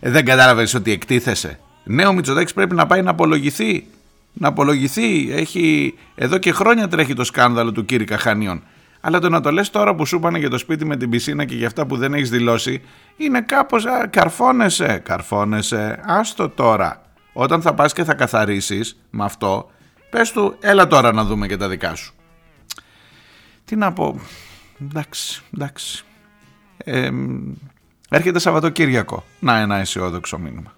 Ε, 0.00 0.10
δεν 0.10 0.24
κατάλαβες 0.24 0.74
ότι 0.74 0.92
εκτίθεσε. 0.92 1.58
Ναι, 1.84 2.06
ο 2.06 2.12
Μητσοτάκης 2.12 2.52
πρέπει 2.52 2.74
να 2.74 2.86
πάει 2.86 3.02
να 3.02 3.10
απολογηθεί. 3.10 3.86
Να 4.32 4.48
απολογηθεί. 4.48 5.32
Έχει... 5.32 5.94
Εδώ 6.14 6.38
και 6.38 6.52
χρόνια 6.52 6.88
τρέχει 6.88 7.14
το 7.14 7.24
σκάνδαλο 7.24 7.72
του 7.72 7.84
κύριου 7.84 8.06
Καχανίων. 8.06 8.62
Αλλά 9.00 9.18
το 9.18 9.28
να 9.28 9.40
το 9.40 9.52
λες 9.52 9.70
τώρα 9.70 9.94
που 9.94 10.06
σου 10.06 10.16
είπανε 10.16 10.38
για 10.38 10.50
το 10.50 10.58
σπίτι 10.58 10.84
με 10.84 10.96
την 10.96 11.10
πισίνα 11.10 11.44
και 11.44 11.54
για 11.54 11.66
αυτά 11.66 11.86
που 11.86 11.96
δεν 11.96 12.14
έχεις 12.14 12.30
δηλώσει 12.30 12.82
είναι 13.16 13.40
κάπως 13.40 13.86
α, 13.86 14.06
καρφώνεσαι, 14.06 15.00
καρφώνεσαι, 15.04 16.00
άστο 16.06 16.48
τώρα. 16.48 17.01
Όταν 17.32 17.62
θα 17.62 17.74
πας 17.74 17.92
και 17.92 18.04
θα 18.04 18.14
καθαρίσεις 18.14 19.00
με 19.10 19.24
αυτό, 19.24 19.70
πες 20.10 20.32
του 20.32 20.56
έλα 20.60 20.86
τώρα 20.86 21.12
να 21.12 21.24
δούμε 21.24 21.46
και 21.46 21.56
τα 21.56 21.68
δικά 21.68 21.94
σου. 21.94 22.14
Τι 23.64 23.76
να 23.76 23.92
πω, 23.92 24.20
εντάξει, 24.80 25.42
εντάξει. 25.54 26.04
Ε, 26.76 27.10
έρχεται 28.08 28.38
Σαββατοκύριακο. 28.38 29.24
Να 29.40 29.58
ένα 29.58 29.76
αισιόδοξο 29.76 30.38
μήνυμα. 30.38 30.72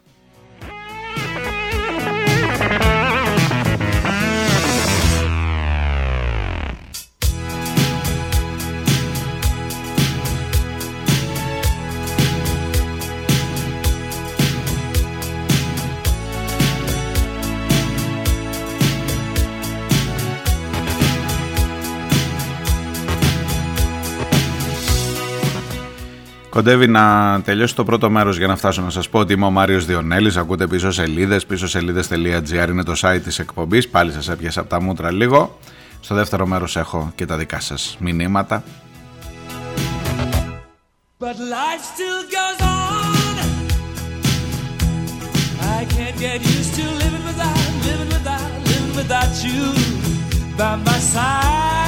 Κοντεύει 26.55 26.87
να 26.87 27.41
τελειώσει 27.45 27.75
το 27.75 27.85
πρώτο 27.85 28.11
μέρος 28.11 28.37
για 28.37 28.47
να 28.47 28.57
φτάσω 28.57 28.83
να 28.83 28.91
σας 28.91 29.09
πω 29.09 29.19
ότι 29.19 29.33
είμαι 29.33 29.45
ο 29.45 29.51
Μάριος 29.51 29.87
Διονέλης. 29.87 30.37
Ακούτε 30.37 30.67
πίσω 30.67 30.91
σελίδες, 30.91 31.47
πίσω 31.47 31.69
σελίδε.gr 31.69 32.69
είναι 32.69 32.83
το 32.83 32.93
site 32.97 33.21
της 33.25 33.39
εκπομπής. 33.39 33.89
Πάλι 33.89 34.13
σας 34.13 34.29
έπιασα 34.29 34.61
από 34.61 34.69
τα 34.69 34.81
μούτρα 34.83 35.13
λίγο. 35.13 35.59
Στο 36.01 36.15
δεύτερο 36.15 36.47
μέρος 36.47 36.77
έχω 36.77 37.13
και 37.15 37.27
τα 37.27 37.37
δικά 37.37 37.61
σας 37.61 37.97
μηνύματα. 38.01 38.63
But 41.19 41.37
life 41.57 41.85
still 41.95 42.23
goes 42.37 42.61
on. 42.77 43.35
I 45.79 45.81
can't 45.95 46.17
get 46.27 46.39
used 46.57 46.73
to 46.79 46.85
living 47.03 47.25
without, 47.31 47.59
living 47.87 48.11
without, 48.17 48.51
living 48.71 48.95
without 49.01 49.33
you 49.47 49.63
by 50.59 50.73
my 50.87 50.99
side. 51.15 51.84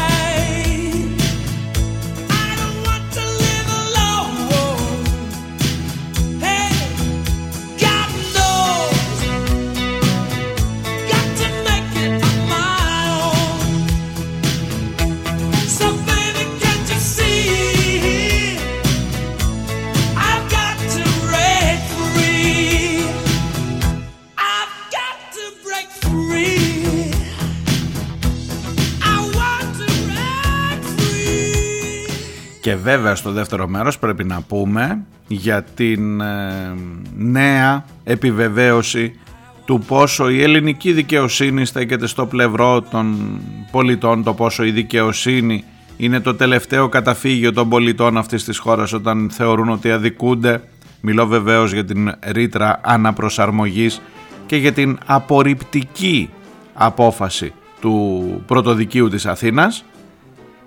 Και 32.66 32.76
βέβαια 32.76 33.14
στο 33.14 33.30
δεύτερο 33.30 33.68
μέρος 33.68 33.98
πρέπει 33.98 34.24
να 34.24 34.40
πούμε 34.40 35.04
για 35.26 35.62
την 35.62 36.20
ε, 36.20 36.74
νέα 37.16 37.84
επιβεβαίωση 38.04 39.18
του 39.64 39.82
πόσο 39.86 40.28
η 40.28 40.42
ελληνική 40.42 40.92
δικαιοσύνη 40.92 41.64
στέκεται 41.64 42.06
στο 42.06 42.26
πλευρό 42.26 42.82
των 42.82 43.38
πολιτών, 43.70 44.22
το 44.22 44.34
πόσο 44.34 44.64
η 44.64 44.70
δικαιοσύνη 44.70 45.64
είναι 45.96 46.20
το 46.20 46.34
τελευταίο 46.34 46.88
καταφύγιο 46.88 47.52
των 47.52 47.68
πολιτών 47.68 48.16
αυτής 48.16 48.44
της 48.44 48.58
χώρας 48.58 48.92
όταν 48.92 49.30
θεωρούν 49.30 49.68
ότι 49.68 49.90
αδικούνται. 49.90 50.62
Μιλώ 51.00 51.26
βεβαίως 51.26 51.72
για 51.72 51.84
την 51.84 52.12
ρήτρα 52.20 52.80
αναπροσαρμογής 52.82 54.00
και 54.46 54.56
για 54.56 54.72
την 54.72 54.98
απορριπτική 55.06 56.30
απόφαση 56.74 57.52
του 57.80 58.24
πρωτοδικείου 58.46 59.08
της 59.08 59.26
Αθήνας 59.26 59.84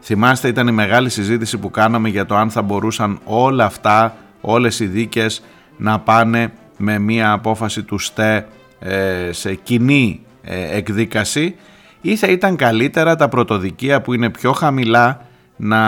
Θυμάστε 0.01 0.47
ήταν 0.47 0.67
η 0.67 0.71
μεγάλη 0.71 1.09
συζήτηση 1.09 1.57
που 1.57 1.71
κάναμε 1.71 2.09
για 2.09 2.25
το 2.25 2.35
αν 2.35 2.49
θα 2.49 2.62
μπορούσαν 2.62 3.19
όλα 3.23 3.65
αυτά, 3.65 4.15
όλες 4.41 4.79
οι 4.79 4.85
δίκες 4.85 5.43
να 5.77 5.99
πάνε 5.99 6.51
με 6.77 6.99
μία 6.99 7.31
απόφαση 7.31 7.83
του 7.83 7.97
ΣΤΕ 7.97 8.47
ε, 8.79 9.29
σε 9.31 9.55
κοινή 9.55 10.21
ε, 10.41 10.77
εκδίκαση. 10.77 11.55
ή 12.01 12.15
θα 12.15 12.27
ήταν 12.27 12.55
καλύτερα 12.55 13.15
τα 13.15 13.29
πρωτοδικεία 13.29 14.01
που 14.01 14.13
είναι 14.13 14.29
πιο 14.29 14.51
χαμηλά 14.51 15.21
να 15.55 15.81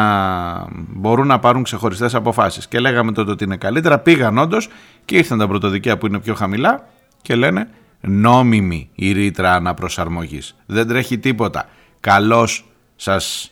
μπορούν 0.71 1.27
να 1.27 1.39
πάρουν 1.39 1.63
ξεχωριστές 1.63 2.15
αποφάσεις. 2.15 2.67
Και 2.67 2.79
λέγαμε 2.79 3.11
τότε 3.11 3.31
ότι 3.31 3.43
είναι 3.43 3.57
καλύτερα, 3.57 3.99
πήγαν 3.99 4.37
όντως 4.37 4.69
και 5.05 5.17
ήρθαν 5.17 5.37
τα 5.37 5.47
πρωτοδικεία 5.47 5.97
που 5.97 6.07
είναι 6.07 6.19
πιο 6.19 6.33
χαμηλά 6.33 6.87
και 7.21 7.35
λένε 7.35 7.67
νόμιμη 8.01 8.89
η 8.95 9.11
ρήτρα 9.11 9.53
αναπροσαρμογής. 9.53 10.55
Δεν 10.65 10.87
τρέχει 10.87 11.17
τίποτα. 11.17 11.65
Καλώς 11.99 12.65
σας 12.95 13.51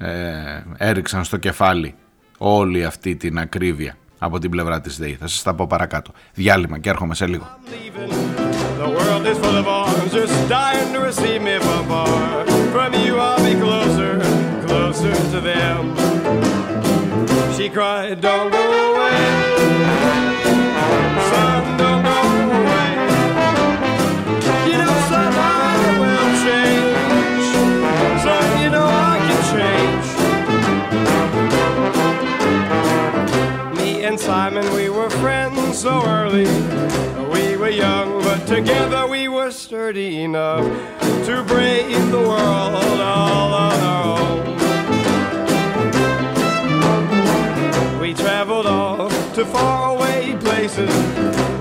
ε, 0.00 0.62
έριξαν 0.76 1.24
στο 1.24 1.36
κεφάλι 1.36 1.94
όλη 2.38 2.84
αυτή 2.84 3.16
την 3.16 3.38
ακρίβεια 3.38 3.96
από 4.18 4.38
την 4.38 4.50
πλευρά 4.50 4.80
της 4.80 4.98
ΔΕΗ. 4.98 5.16
Θα 5.20 5.26
σας 5.26 5.42
τα 5.42 5.54
πω 5.54 5.66
παρακάτω. 5.66 6.12
Διάλειμμα 6.34 6.78
και 6.78 6.88
έρχομαι 6.88 7.14
σε 7.14 7.26
λίγο. 7.26 7.48
She 17.56 17.68
cried, 17.68 18.20
don't 18.26 18.50
go 18.56 18.62
away. 18.86 20.29
Simon, 34.20 34.72
we 34.74 34.90
were 34.90 35.08
friends 35.08 35.78
so 35.78 36.04
early. 36.04 36.44
We 37.30 37.56
were 37.56 37.70
young, 37.70 38.22
but 38.22 38.46
together 38.46 39.06
we 39.06 39.28
were 39.28 39.50
sturdy 39.50 40.22
enough 40.22 40.64
to 41.24 41.42
brave 41.48 42.10
the 42.10 42.18
world 42.18 43.00
all 43.00 43.54
on 43.54 43.80
our 43.80 44.18
own. 44.18 44.56
We 48.00 48.12
traveled 48.12 48.66
off 48.66 49.10
to 49.36 49.46
faraway 49.46 50.36
places. 50.40 50.94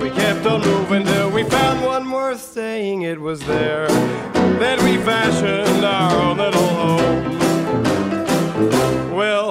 We 0.01 0.09
kept 0.09 0.45
on 0.45 0.59
moving 0.61 1.05
till 1.05 1.31
we 1.31 1.43
found 1.45 1.81
one 1.85 2.11
worth 2.11 2.41
staying. 2.41 3.03
It 3.03 3.21
was 3.21 3.39
there 3.45 3.87
that 3.87 4.81
we 4.83 4.97
fashioned 4.97 5.85
our 5.85 6.13
own 6.21 6.37
little 6.37 6.67
home. 6.67 7.39
Well, 9.15 9.48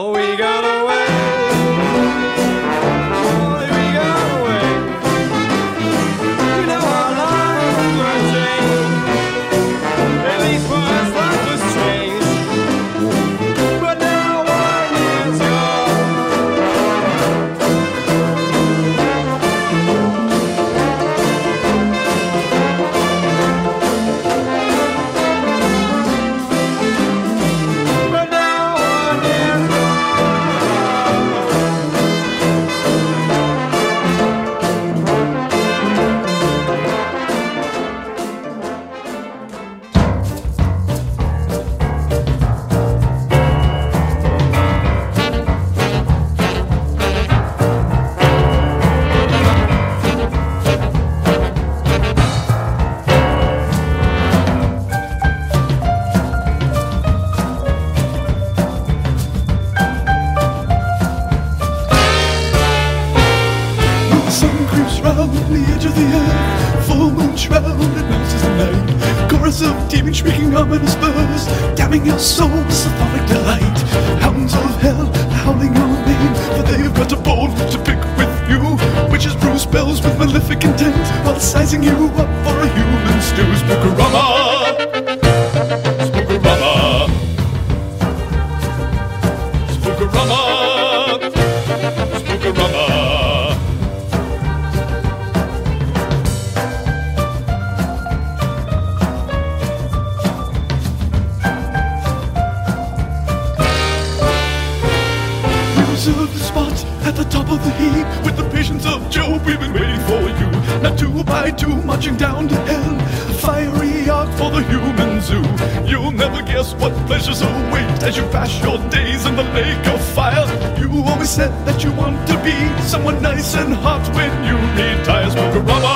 you 121.89 121.95
want 121.97 122.29
to 122.29 122.37
be 122.45 122.57
someone 122.83 123.21
nice 123.23 123.55
and 123.55 123.73
hot 123.73 124.05
when 124.15 124.33
you 124.45 124.57
retire. 124.77 125.29
Spookorama! 125.31 125.95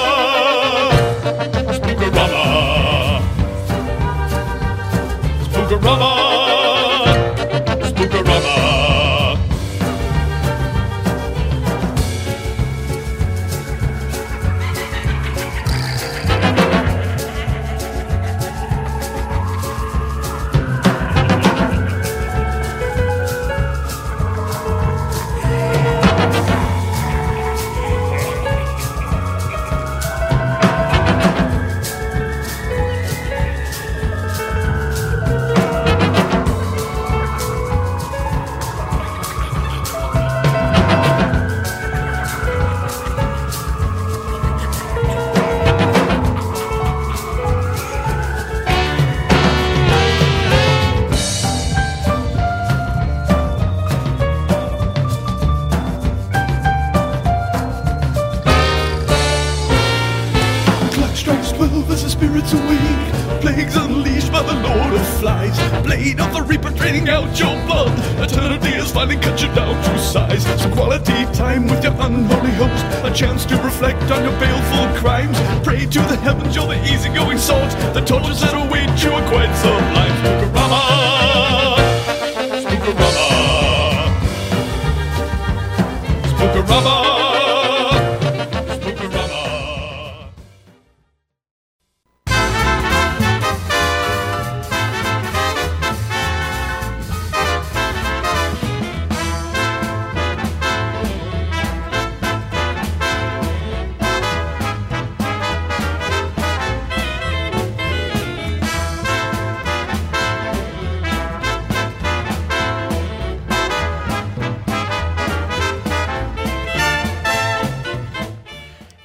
Spookorama! 1.77 2.45
Spookorama! 5.47 6.32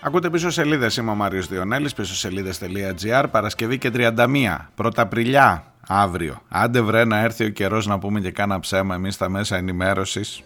Ακούτε 0.08 0.30
πίσω 0.30 0.50
σελίδες, 0.50 0.98
είμαι 0.98 1.12
ο 1.12 1.16
Μάριος 1.16 1.48
Διονέλης, 1.48 1.94
πίσω 1.94 2.16
σελίδες.gr, 2.16 3.26
Παρασκευή 3.32 3.78
και 3.78 3.92
31, 3.94 4.70
πρώτα 4.76 5.02
Απριλιά, 5.02 5.64
αύριο. 5.88 6.42
Άντε 6.50 6.82
βρε 6.82 7.06
να 7.06 7.20
έρθει 7.20 7.46
ο 7.46 7.50
καιρός 7.50 7.88
να 7.88 8.00
πούμε 8.00 8.20
και 8.20 8.32
κάνα 8.32 8.60
ψέμα 8.60 8.96
εμείς 8.96 9.14
στα 9.14 9.30
μέσα 9.30 9.58
ενημέρωσης. 9.58 10.44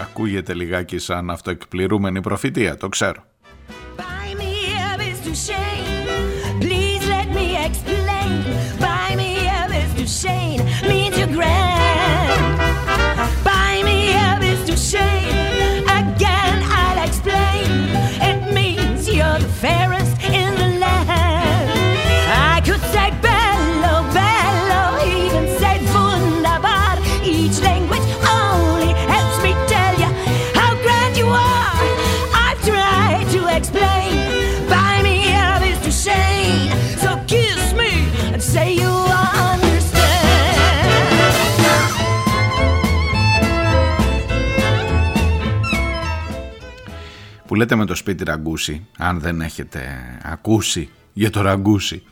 Ακούγεται 0.00 0.54
λιγάκι 0.54 0.98
σαν 0.98 1.30
αυτοεκπληρούμενη 1.30 2.20
προφητεία, 2.20 2.76
το 2.76 2.88
ξέρω. 2.88 3.24
Buy 3.96 4.38
me 4.38 4.60
λέτε 47.60 47.74
με 47.74 47.84
το 47.84 47.94
σπίτι 47.94 48.24
ραγκούσι, 48.24 48.86
αν 48.98 49.20
δεν 49.20 49.40
έχετε 49.40 49.80
ακούσει 50.22 50.90
για 51.12 51.30
το 51.30 51.40
ραγκούσι, 51.40 52.02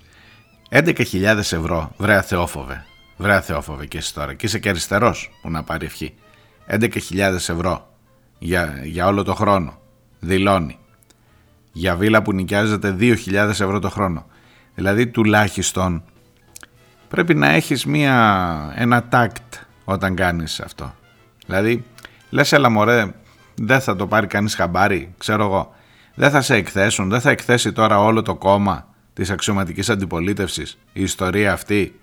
11.000 0.71 1.37
ευρώ, 1.37 1.93
βρε 1.97 2.17
αθεόφοβε, 2.17 2.85
βρε 3.17 3.35
αθεόφοβε 3.35 3.87
και 3.87 3.99
εσύ 3.99 4.15
τώρα, 4.15 4.35
και 4.35 4.47
είσαι 4.47 4.59
και 4.59 4.69
αριστερός 4.69 5.31
που 5.43 5.51
να 5.51 5.63
πάρει 5.63 5.87
ευχή. 5.87 6.15
11.000 6.71 7.19
ευρώ 7.35 7.95
για, 8.39 8.81
για 8.85 9.07
όλο 9.07 9.23
το 9.23 9.35
χρόνο, 9.35 9.79
δηλώνει. 10.21 10.79
Για 11.73 11.97
βίλα 11.97 12.23
που 12.23 12.33
νοικιάζεται 12.33 12.97
2.000 12.99 13.35
ευρώ 13.35 13.79
το 13.79 13.91
χρόνο. 13.91 14.27
Δηλαδή 14.75 15.07
τουλάχιστον 15.07 16.03
πρέπει 17.09 17.35
να 17.35 17.49
έχεις 17.49 17.85
μία, 17.85 18.73
ένα 18.77 19.09
τάκτ 19.09 19.55
όταν 19.85 20.15
κάνεις 20.15 20.61
αυτό. 20.61 20.95
Δηλαδή, 21.47 21.85
λες 22.31 22.53
έλα 22.53 22.69
μωρέ, 22.69 23.13
δεν 23.59 23.81
θα 23.81 23.97
το 23.97 24.07
πάρει 24.07 24.27
κανείς 24.27 24.55
χαμπάρι, 24.55 25.15
ξέρω 25.19 25.45
εγώ. 25.45 25.75
Δεν 26.15 26.31
θα 26.31 26.41
σε 26.41 26.55
εκθέσουν, 26.55 27.09
δεν 27.09 27.21
θα 27.21 27.31
εκθέσει 27.31 27.73
τώρα 27.73 28.01
όλο 28.01 28.23
το 28.23 28.35
κόμμα 28.35 28.89
της 29.13 29.31
αξιωματικής 29.31 29.91
αντιπολίτευσης, 29.91 30.79
η 30.93 31.03
ιστορία 31.03 31.53
αυτή. 31.53 32.01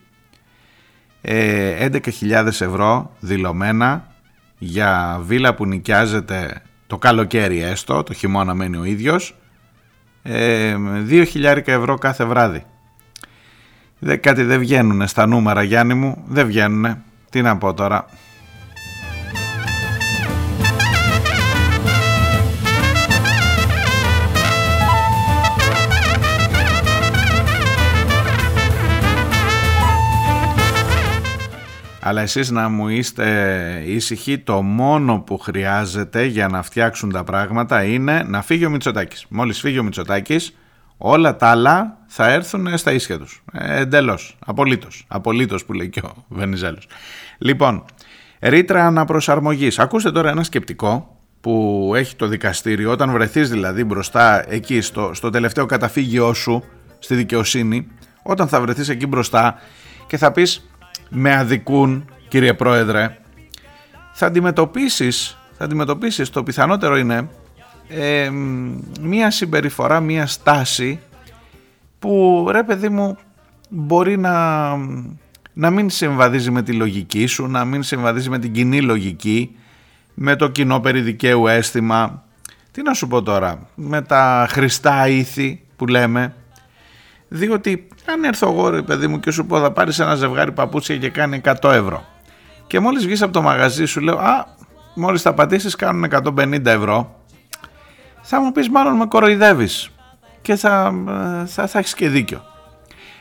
Ε, 1.21 1.89
11.000 1.91 2.45
ευρώ 2.45 3.11
δηλωμένα 3.19 4.07
για 4.57 5.19
βίλα 5.23 5.55
που 5.55 5.65
νοικιάζεται 5.65 6.61
το 6.87 6.97
καλοκαίρι 6.97 7.61
έστω, 7.61 8.03
το 8.03 8.13
χειμώνα 8.13 8.53
μένει 8.53 8.77
ο 8.77 8.83
ίδιος, 8.83 9.35
ε, 10.23 10.75
2.000 11.07 11.61
ευρώ 11.65 11.97
κάθε 11.97 12.25
βράδυ. 12.25 12.65
Δε, 13.99 14.15
κάτι 14.15 14.43
δεν 14.43 14.59
βγαίνουν 14.59 15.07
στα 15.07 15.25
νούμερα 15.25 15.63
Γιάννη 15.63 15.93
μου, 15.93 16.23
δεν 16.27 16.45
βγαίνουν. 16.45 17.03
Τι 17.29 17.41
να 17.41 17.57
πω 17.57 17.73
τώρα. 17.73 18.05
Αλλά 32.07 32.21
εσείς 32.21 32.51
να 32.51 32.69
μου 32.69 32.87
είστε 32.87 33.83
ήσυχοι, 33.85 34.37
το 34.37 34.61
μόνο 34.61 35.19
που 35.19 35.37
χρειάζεται 35.37 36.25
για 36.25 36.47
να 36.47 36.61
φτιάξουν 36.61 37.11
τα 37.11 37.23
πράγματα 37.23 37.83
είναι 37.83 38.23
να 38.27 38.41
φύγει 38.41 38.65
ο 38.65 38.69
Μητσοτάκης. 38.69 39.25
Μόλις 39.29 39.59
φύγει 39.59 39.79
ο 39.79 39.83
Μητσοτάκης, 39.83 40.55
όλα 40.97 41.35
τα 41.35 41.47
άλλα 41.47 41.97
θα 42.07 42.29
έρθουν 42.29 42.77
στα 42.77 42.91
ίσια 42.91 43.19
τους. 43.19 43.43
Ε, 43.51 43.79
εντελώς, 43.79 44.37
απολύτως, 44.45 45.05
απολύτως 45.07 45.65
που 45.65 45.73
λέει 45.73 45.89
και 45.89 45.99
ο 45.99 46.25
Βενιζέλος. 46.27 46.87
Λοιπόν, 47.37 47.85
ρήτρα 48.39 48.85
αναπροσαρμογής. 48.85 49.79
Ακούστε 49.79 50.11
τώρα 50.11 50.29
ένα 50.29 50.43
σκεπτικό 50.43 51.19
που 51.41 51.91
έχει 51.95 52.15
το 52.15 52.27
δικαστήριο, 52.27 52.91
όταν 52.91 53.11
βρεθείς 53.11 53.49
δηλαδή 53.49 53.83
μπροστά 53.83 54.51
εκεί 54.51 54.81
στο, 54.81 55.11
στο 55.13 55.29
τελευταίο 55.29 55.65
καταφύγιό 55.65 56.33
σου, 56.33 56.63
στη 56.99 57.15
δικαιοσύνη, 57.15 57.87
όταν 58.23 58.47
θα 58.47 58.61
βρεθείς 58.61 58.89
εκεί 58.89 59.07
μπροστά 59.07 59.55
και 60.07 60.17
θα 60.17 60.31
πεις 60.31 60.69
με 61.15 61.35
αδικούν 61.35 62.05
κύριε 62.27 62.53
πρόεδρε 62.53 63.17
θα 64.13 64.25
αντιμετωπίσεις, 64.25 65.37
θα 65.57 65.63
αντιμετωπίσεις 65.63 66.29
το 66.29 66.43
πιθανότερο 66.43 66.97
είναι 66.97 67.29
ε, 67.87 68.29
μία 69.01 69.31
συμπεριφορά, 69.31 69.99
μία 69.99 70.27
στάση 70.27 70.99
που 71.99 72.45
ρε 72.51 72.63
παιδί 72.63 72.89
μου 72.89 73.17
μπορεί 73.69 74.17
να, 74.17 74.69
να 75.53 75.69
μην 75.69 75.89
συμβαδίζει 75.89 76.51
με 76.51 76.63
τη 76.63 76.73
λογική 76.73 77.25
σου, 77.25 77.47
να 77.47 77.65
μην 77.65 77.83
συμβαδίζει 77.83 78.29
με 78.29 78.39
την 78.39 78.51
κοινή 78.51 78.81
λογική, 78.81 79.55
με 80.13 80.35
το 80.35 80.47
κοινό 80.47 80.79
περιδικαίου 80.79 81.47
αίσθημα, 81.47 82.23
τι 82.71 82.81
να 82.81 82.93
σου 82.93 83.07
πω 83.07 83.21
τώρα, 83.21 83.67
με 83.75 84.01
τα 84.01 84.47
χρηστά 84.49 85.07
ήθη 85.07 85.61
που 85.75 85.87
λέμε, 85.87 86.35
διότι 87.35 87.87
αν 88.05 88.23
έρθω 88.23 88.51
εγώ 88.51 88.69
ρε 88.69 88.81
παιδί 88.81 89.07
μου 89.07 89.19
και 89.19 89.31
σου 89.31 89.45
πω 89.45 89.59
θα 89.59 89.71
πάρεις 89.71 89.99
ένα 89.99 90.15
ζευγάρι 90.15 90.51
παπούτσια 90.51 90.97
και 90.97 91.09
κάνει 91.09 91.41
100 91.61 91.71
ευρώ 91.71 92.05
και 92.67 92.79
μόλις 92.79 93.05
βγεις 93.05 93.21
από 93.21 93.33
το 93.33 93.41
μαγαζί 93.41 93.85
σου 93.85 93.99
λέω 94.01 94.17
α 94.17 94.45
μόλις 94.95 95.21
τα 95.21 95.33
πατήσεις 95.33 95.75
κάνουν 95.75 96.07
150 96.11 96.65
ευρώ 96.65 97.19
θα 98.21 98.41
μου 98.41 98.51
πεις 98.51 98.69
μάλλον 98.69 98.95
με 98.95 99.05
κοροϊδεύεις 99.05 99.89
και 100.45 100.55
θα, 100.55 100.93
θα, 101.45 101.67
θα 101.67 101.79
έχεις 101.79 101.93
και 101.93 102.09
δίκιο. 102.09 102.41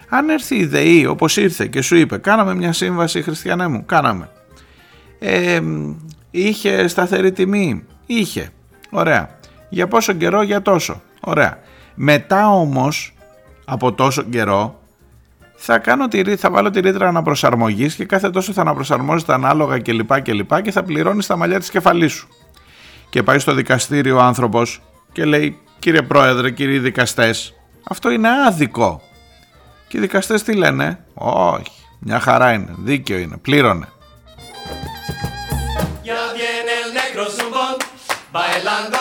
Αν 0.09 0.29
έρθει 0.29 0.57
η 0.57 0.67
ΔΕΗ 0.67 1.07
όπως 1.07 1.37
ήρθε 1.37 1.67
και 1.67 1.83
σου 1.83 1.97
είπε 1.97 2.19
κάναμε 2.19 2.55
μια 2.55 2.73
σύμβαση 2.73 3.23
χριστιανέ 3.23 3.67
μου, 3.67 3.85
κάναμε. 3.87 4.31
Ε, 5.19 5.61
είχε 6.31 6.89
σταθερή 6.89 7.33
τιμή, 7.33 7.85
είχε, 8.07 8.51
ωραία. 8.91 9.39
Για 9.69 9.89
πόσο 9.89 10.13
καιρό, 10.13 10.43
για 10.43 10.63
τόσο, 10.63 11.03
ωραία. 11.21 11.59
Μετά 11.95 12.49
όμως 12.49 13.14
από 13.65 13.93
τόσο 13.93 14.23
καιρό 14.23 14.79
θα, 15.57 15.79
κάνω 15.79 16.09
τη, 16.09 16.37
θα 16.37 16.51
βάλω 16.51 16.71
τη 16.71 16.81
ρήτρα 16.81 17.09
αναπροσαρμογής 17.09 17.95
και 17.95 18.05
κάθε 18.05 18.31
τόσο 18.31 18.53
θα 18.53 18.61
αναπροσαρμόζεται 18.61 19.33
ανάλογα 19.33 19.79
κλπ. 19.79 20.23
Και, 20.23 20.33
και, 20.33 20.61
και 20.63 20.71
θα 20.71 20.83
πληρώνεις 20.83 21.27
τα 21.27 21.37
μαλλιά 21.37 21.59
της 21.59 21.71
κεφαλής 21.71 22.13
σου. 22.13 22.29
Και 23.11 23.23
πάει 23.23 23.39
στο 23.39 23.55
δικαστήριο 23.55 24.17
ο 24.17 24.21
άνθρωπος 24.21 24.83
και 25.13 25.25
λέει 25.25 25.59
κύριε 25.79 26.03
πρόεδρε, 26.03 26.51
κύριοι 26.51 26.79
δικαστές, 26.79 27.55
αυτό 27.89 28.11
είναι 28.11 28.29
άδικο. 28.47 29.01
Και 29.89 29.97
οι 29.97 30.01
δικαστές 30.01 30.43
τι 30.43 30.55
λένε, 30.55 31.05
όχι, 31.15 31.71
μια 31.99 32.21
χαρά 32.21 32.53
είναι, 32.53 32.75
δίκαιο 32.79 33.19
είναι, 33.19 33.37
πλήρωνε. 33.37 33.89
Ya 36.11 36.23
viene 36.39 36.73
el 36.83 36.91
negro 37.01 37.25
zumbón, 37.37 37.77
bailando 38.37 38.99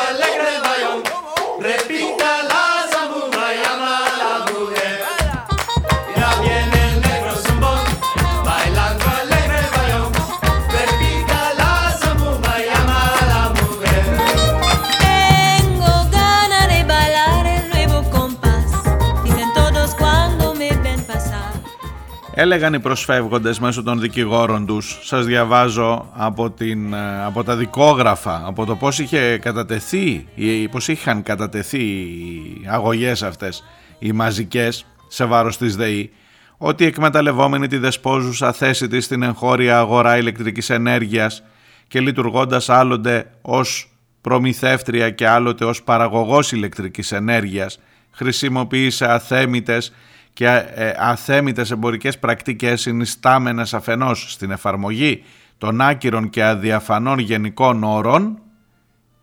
Έλεγαν 22.35 22.73
οι 22.73 22.79
προσφεύγοντες 22.79 23.59
μέσω 23.59 23.83
των 23.83 23.99
δικηγόρων 23.99 24.65
τους, 24.65 24.99
σας 25.01 25.25
διαβάζω 25.25 26.09
από, 26.13 26.51
την, 26.51 26.93
ε, 26.93 27.23
από 27.23 27.43
τα 27.43 27.55
δικόγραφα, 27.55 28.41
από 28.45 28.65
το 28.65 28.75
πώς 28.75 28.99
είχε 28.99 29.37
κατατεθεί, 29.37 30.27
ή 30.35 30.67
πώς 30.67 30.87
είχαν 30.87 31.23
κατατεθεί 31.23 31.83
οι 31.83 32.65
αγωγές 32.67 33.23
αυτές, 33.23 33.63
οι 33.99 34.11
μαζικές, 34.11 34.85
σε 35.07 35.25
βάρος 35.25 35.57
της 35.57 35.75
ΔΕΗ, 35.75 36.11
ότι 36.57 36.85
εκμεταλλευόμενη 36.85 37.67
τη 37.67 37.77
δεσπόζουσα 37.77 38.53
θέση 38.53 38.87
της 38.87 39.05
στην 39.05 39.23
εγχώρια 39.23 39.79
αγορά 39.79 40.17
ηλεκτρικής 40.17 40.69
ενέργειας 40.69 41.43
και 41.87 41.99
λειτουργώντας 41.99 42.69
άλλοτε 42.69 43.31
ως 43.41 43.91
προμηθεύτρια 44.21 45.09
και 45.09 45.27
άλλοτε 45.27 45.65
ως 45.65 45.83
παραγωγός 45.83 46.51
ηλεκτρικής 46.51 47.11
ενέργειας, 47.11 47.79
χρησιμοποίησε 48.11 49.05
αθέμητες 49.05 49.91
και 50.33 50.47
ε, 50.73 50.93
αθέμητες 50.97 51.71
εμπορικές 51.71 52.19
πρακτικές 52.19 52.81
συνιστάμενες 52.81 53.73
αφενός 53.73 54.31
στην 54.31 54.51
εφαρμογή 54.51 55.23
των 55.57 55.81
άκυρων 55.81 56.29
και 56.29 56.43
αδιαφανών 56.43 57.19
γενικών 57.19 57.83
όρων 57.83 58.37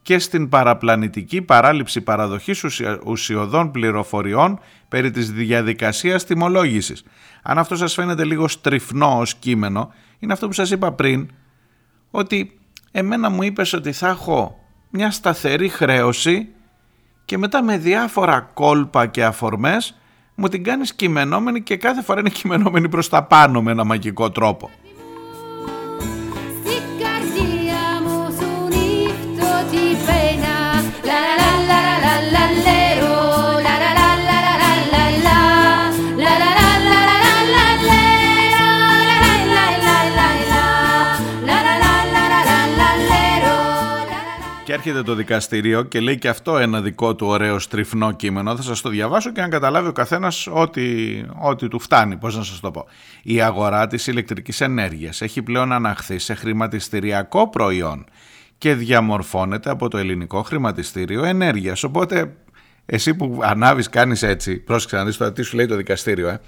και 0.02 0.18
στην 0.18 0.48
παραπλανητική 0.48 1.42
παράληψη 1.42 2.00
παραδοχής 2.00 2.64
ουσιοδών 3.04 3.70
πληροφοριών 3.70 4.58
περί 4.88 5.10
της 5.10 5.32
διαδικασίας 5.32 6.24
τιμολόγησης. 6.24 7.04
Αν 7.42 7.58
αυτό 7.58 7.76
σας 7.76 7.94
φαίνεται 7.94 8.24
λίγο 8.24 8.48
στριφνό 8.48 9.18
ως 9.18 9.34
κείμενο, 9.34 9.92
είναι 10.18 10.32
αυτό 10.32 10.46
που 10.46 10.52
σας 10.52 10.70
είπα 10.70 10.92
πριν, 10.92 11.30
ότι 12.10 12.58
εμένα 12.90 13.30
μου 13.30 13.42
είπες 13.42 13.72
ότι 13.72 13.92
θα 13.92 14.08
έχω 14.08 14.58
μια 14.90 15.10
σταθερή 15.10 15.68
χρέωση 15.68 16.48
και 17.24 17.38
μετά 17.38 17.62
με 17.62 17.78
διάφορα 17.78 18.40
κόλπα 18.40 19.06
και 19.06 19.24
αφορμές 19.24 19.99
μου 20.40 20.48
την 20.48 20.64
κάνεις 20.64 20.94
κειμενόμενη 20.94 21.60
και 21.60 21.76
κάθε 21.76 22.02
φορά 22.02 22.20
είναι 22.20 22.28
κειμενόμενη 22.28 22.88
προς 22.88 23.08
τα 23.08 23.22
πάνω 23.22 23.62
με 23.62 23.70
ένα 23.70 23.84
μαγικό 23.84 24.30
τρόπο. 24.30 24.70
Έρχεται 44.86 45.02
το 45.02 45.14
δικαστήριο 45.14 45.82
και 45.82 46.00
λέει 46.00 46.18
και 46.18 46.28
αυτό 46.28 46.58
ένα 46.58 46.80
δικό 46.80 47.14
του 47.14 47.26
ωραίο 47.26 47.58
στριφνό 47.58 48.12
κείμενο. 48.12 48.56
Θα 48.56 48.62
σας 48.62 48.80
το 48.80 48.88
διαβάσω 48.88 49.32
και 49.32 49.40
να 49.40 49.48
καταλάβει 49.48 49.88
ο 49.88 49.92
καθένας 49.92 50.46
ό,τι, 50.46 50.82
ό,τι 51.40 51.68
του 51.68 51.80
φτάνει. 51.80 52.16
Πώς 52.16 52.36
να 52.36 52.42
σας 52.42 52.60
το 52.60 52.70
πω. 52.70 52.86
Η 53.22 53.40
αγορά 53.40 53.86
της 53.86 54.06
ηλεκτρικής 54.06 54.60
ενέργειας 54.60 55.20
έχει 55.22 55.42
πλέον 55.42 55.72
αναχθεί 55.72 56.18
σε 56.18 56.34
χρηματιστηριακό 56.34 57.48
προϊόν 57.48 58.04
και 58.58 58.74
διαμορφώνεται 58.74 59.70
από 59.70 59.88
το 59.88 59.98
ελληνικό 59.98 60.42
χρηματιστήριο 60.42 61.24
ενέργειας. 61.24 61.82
Οπότε 61.82 62.36
εσύ 62.86 63.14
που 63.14 63.40
ανάβεις 63.42 63.88
κάνεις 63.88 64.22
έτσι, 64.22 64.56
πρόσεξε 64.56 64.96
να 64.96 65.04
δεις 65.04 65.16
τώρα 65.16 65.32
τι 65.32 65.42
σου 65.42 65.56
λέει 65.56 65.66
το 65.66 65.76
δικαστήριο, 65.76 66.28
ε. 66.28 66.40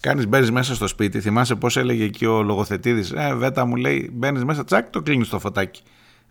Κάνεις, 0.00 0.26
μπαίνεις 0.26 0.50
μέσα 0.50 0.74
στο 0.74 0.86
σπίτι. 0.86 1.20
Θυμάσαι 1.20 1.54
πώς 1.54 1.76
έλεγε 1.76 2.04
εκεί 2.04 2.26
ο 2.26 2.42
λογοθετήδης. 2.42 3.10
Ε, 3.10 3.34
βέτα 3.34 3.64
μου 3.64 3.76
λέει, 3.76 4.10
μπαίνεις 4.12 4.44
μέσα, 4.44 4.64
τσακ, 4.64 4.90
το 4.90 5.02
κλείνεις 5.02 5.28
το 5.28 5.38
φωτάκι. 5.38 5.82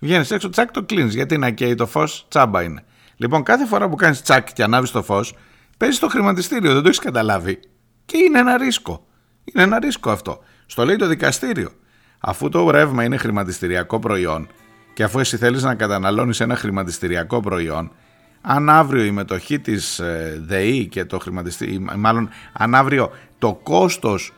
Βγαίνεις 0.04 0.32
έξω, 0.32 0.50
τσακ, 0.50 0.72
το 0.72 0.84
κλείνεις. 0.84 1.14
Γιατί 1.14 1.38
να 1.38 1.50
καίει 1.50 1.76
το 1.76 1.86
φως, 1.86 2.26
τσάμπα 2.30 2.62
είναι. 2.62 2.84
Λοιπόν, 3.16 3.44
κάθε 3.44 3.66
φορά 3.66 3.90
που 3.90 3.96
κάνεις 3.96 4.22
τσακ 4.22 4.54
και 4.54 4.64
ανάβεις 4.64 4.92
το 4.92 5.04
φως, 5.04 5.36
παίζεις 5.78 5.98
στο 5.98 6.08
χρηματιστήριο, 6.08 6.74
δεν 6.74 6.82
το 6.82 6.88
έχεις 6.88 7.00
καταλάβει. 7.00 7.60
Και 8.06 8.18
είναι 8.18 8.40
ένα 8.40 8.58
ρίσκο. 8.58 9.06
Είναι 9.44 9.64
ένα 9.64 9.80
ρίσκο 9.80 10.12
αυτό. 10.12 10.40
Στο 10.66 10.86
λέει 10.86 10.96
το 10.96 11.08
δικαστήριο. 11.08 11.72
Αφού 12.20 12.50
το 12.50 12.70
ρεύμα 12.70 13.04
είναι 13.04 13.18
χρηματιστηριακό 13.18 14.00
προϊόν 14.00 14.48
και 14.94 15.04
αφού 15.04 15.20
εσύ 15.20 15.38
θέλεις 15.38 15.64
να 15.64 15.76
καταναλώνεις 15.76 16.40
ένα 16.40 16.56
χρηματιστηριακό 16.56 17.40
προϊόν, 17.40 17.92
αν 18.42 18.70
αύριο 18.70 19.04
η 19.04 19.12
μετοχή 19.12 19.60
της 19.60 20.00
ε, 20.00 20.42
ΔΕΗ 20.46 20.88
και 20.88 21.06
το 21.06 21.20
χρηματιστήριο, 21.20 21.88
μάλλον 21.96 22.30
αν 22.54 22.76
αύριο 22.76 23.12
το 23.40 23.60
κόστος 23.64 24.28
ε, 24.30 24.34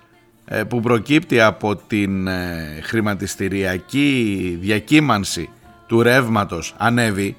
που 0.67 0.79
προκύπτει 0.79 1.41
από 1.41 1.75
την 1.75 2.27
ε, 2.27 2.79
χρηματιστηριακή 2.83 4.57
διακύμανση 4.61 5.49
του 5.87 6.01
ρεύματος 6.01 6.75
ανέβει, 6.77 7.35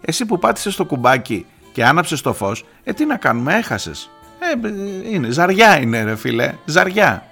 εσύ 0.00 0.26
που 0.26 0.38
πάτησες 0.38 0.76
το 0.76 0.84
κουμπάκι 0.84 1.46
και 1.72 1.84
άναψες 1.84 2.20
το 2.20 2.32
φως, 2.32 2.64
ε 2.84 2.92
τι 2.92 3.04
να 3.04 3.16
κάνουμε, 3.16 3.54
έχασες. 3.54 4.10
Ε, 4.38 4.68
είναι, 5.10 5.30
ζαριά 5.30 5.80
είναι 5.80 6.02
ρε 6.02 6.16
φίλε, 6.16 6.54
ζαριά. 6.64 7.24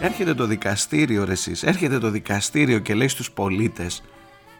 Έρχεται 0.00 0.34
το 0.34 0.46
δικαστήριο 0.46 1.24
ρε 1.24 1.32
εσείς, 1.32 1.62
έρχεται 1.62 1.98
το 1.98 2.10
δικαστήριο 2.10 2.78
και 2.78 2.94
λέει 2.94 3.08
στους 3.08 3.30
πολίτες 3.30 4.02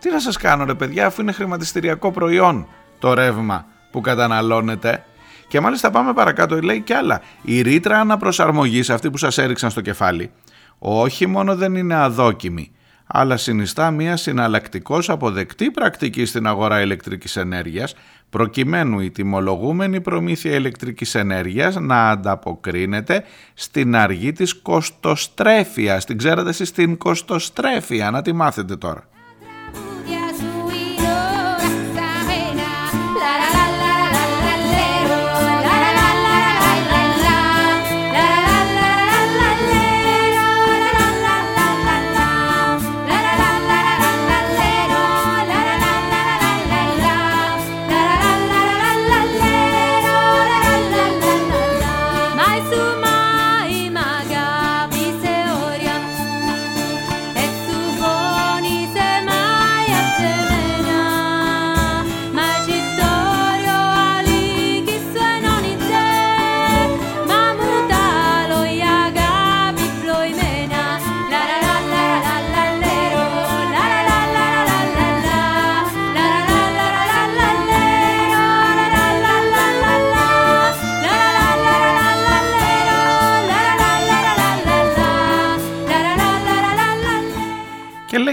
τι 0.01 0.11
να 0.11 0.21
σας 0.21 0.37
κάνω 0.37 0.65
ρε 0.65 0.75
παιδιά 0.75 1.07
αφού 1.07 1.21
είναι 1.21 1.33
χρηματιστηριακό 1.33 2.11
προϊόν 2.11 2.67
το 2.99 3.15
ρεύμα 3.15 3.67
που 3.91 4.01
καταναλώνετε 4.01 5.05
και 5.49 5.61
μάλιστα 5.61 5.91
πάμε 5.91 6.13
παρακάτω, 6.13 6.61
λέει 6.61 6.81
και 6.81 6.95
άλλα. 6.95 7.21
Η 7.43 7.61
ρήτρα 7.61 8.01
αναπροσαρμογής, 8.01 8.91
αυτή 8.91 9.11
που 9.11 9.17
σας 9.17 9.39
έριξαν 9.39 9.71
στο 9.71 9.81
κεφάλι, 9.81 10.31
όχι 10.79 11.27
μόνο 11.27 11.57
δεν 11.57 11.75
είναι 11.75 11.95
αδόκιμη, 11.95 12.71
αλλά 13.07 13.37
συνιστά 13.37 13.91
μια 13.91 14.17
συναλλακτικώ 14.17 14.99
αποδεκτή 15.07 15.71
πρακτική 15.71 16.25
στην 16.25 16.47
αγορά 16.47 16.81
ηλεκτρικής 16.81 17.37
ενέργειας, 17.37 17.95
προκειμένου 18.31 19.01
η 19.01 19.11
τιμολογούμενη 19.11 20.01
προμήθεια 20.01 20.55
ηλεκτρικής 20.55 21.15
ενέργειας 21.15 21.75
να 21.75 22.11
ανταποκρίνεται 22.11 23.25
στην 23.55 23.97
αργή 23.97 24.33
της 24.33 24.55
κοστοστρέφειας. 24.55 26.05
Την 26.05 26.19
ξέρετε 26.19 26.49
εσείς 26.49 26.73
την 26.73 26.97
κοστοστρέφεια, 26.97 28.11
να 28.11 28.23
τη 28.23 28.33
μάθετε 28.33 28.77
τώρα. 28.77 29.09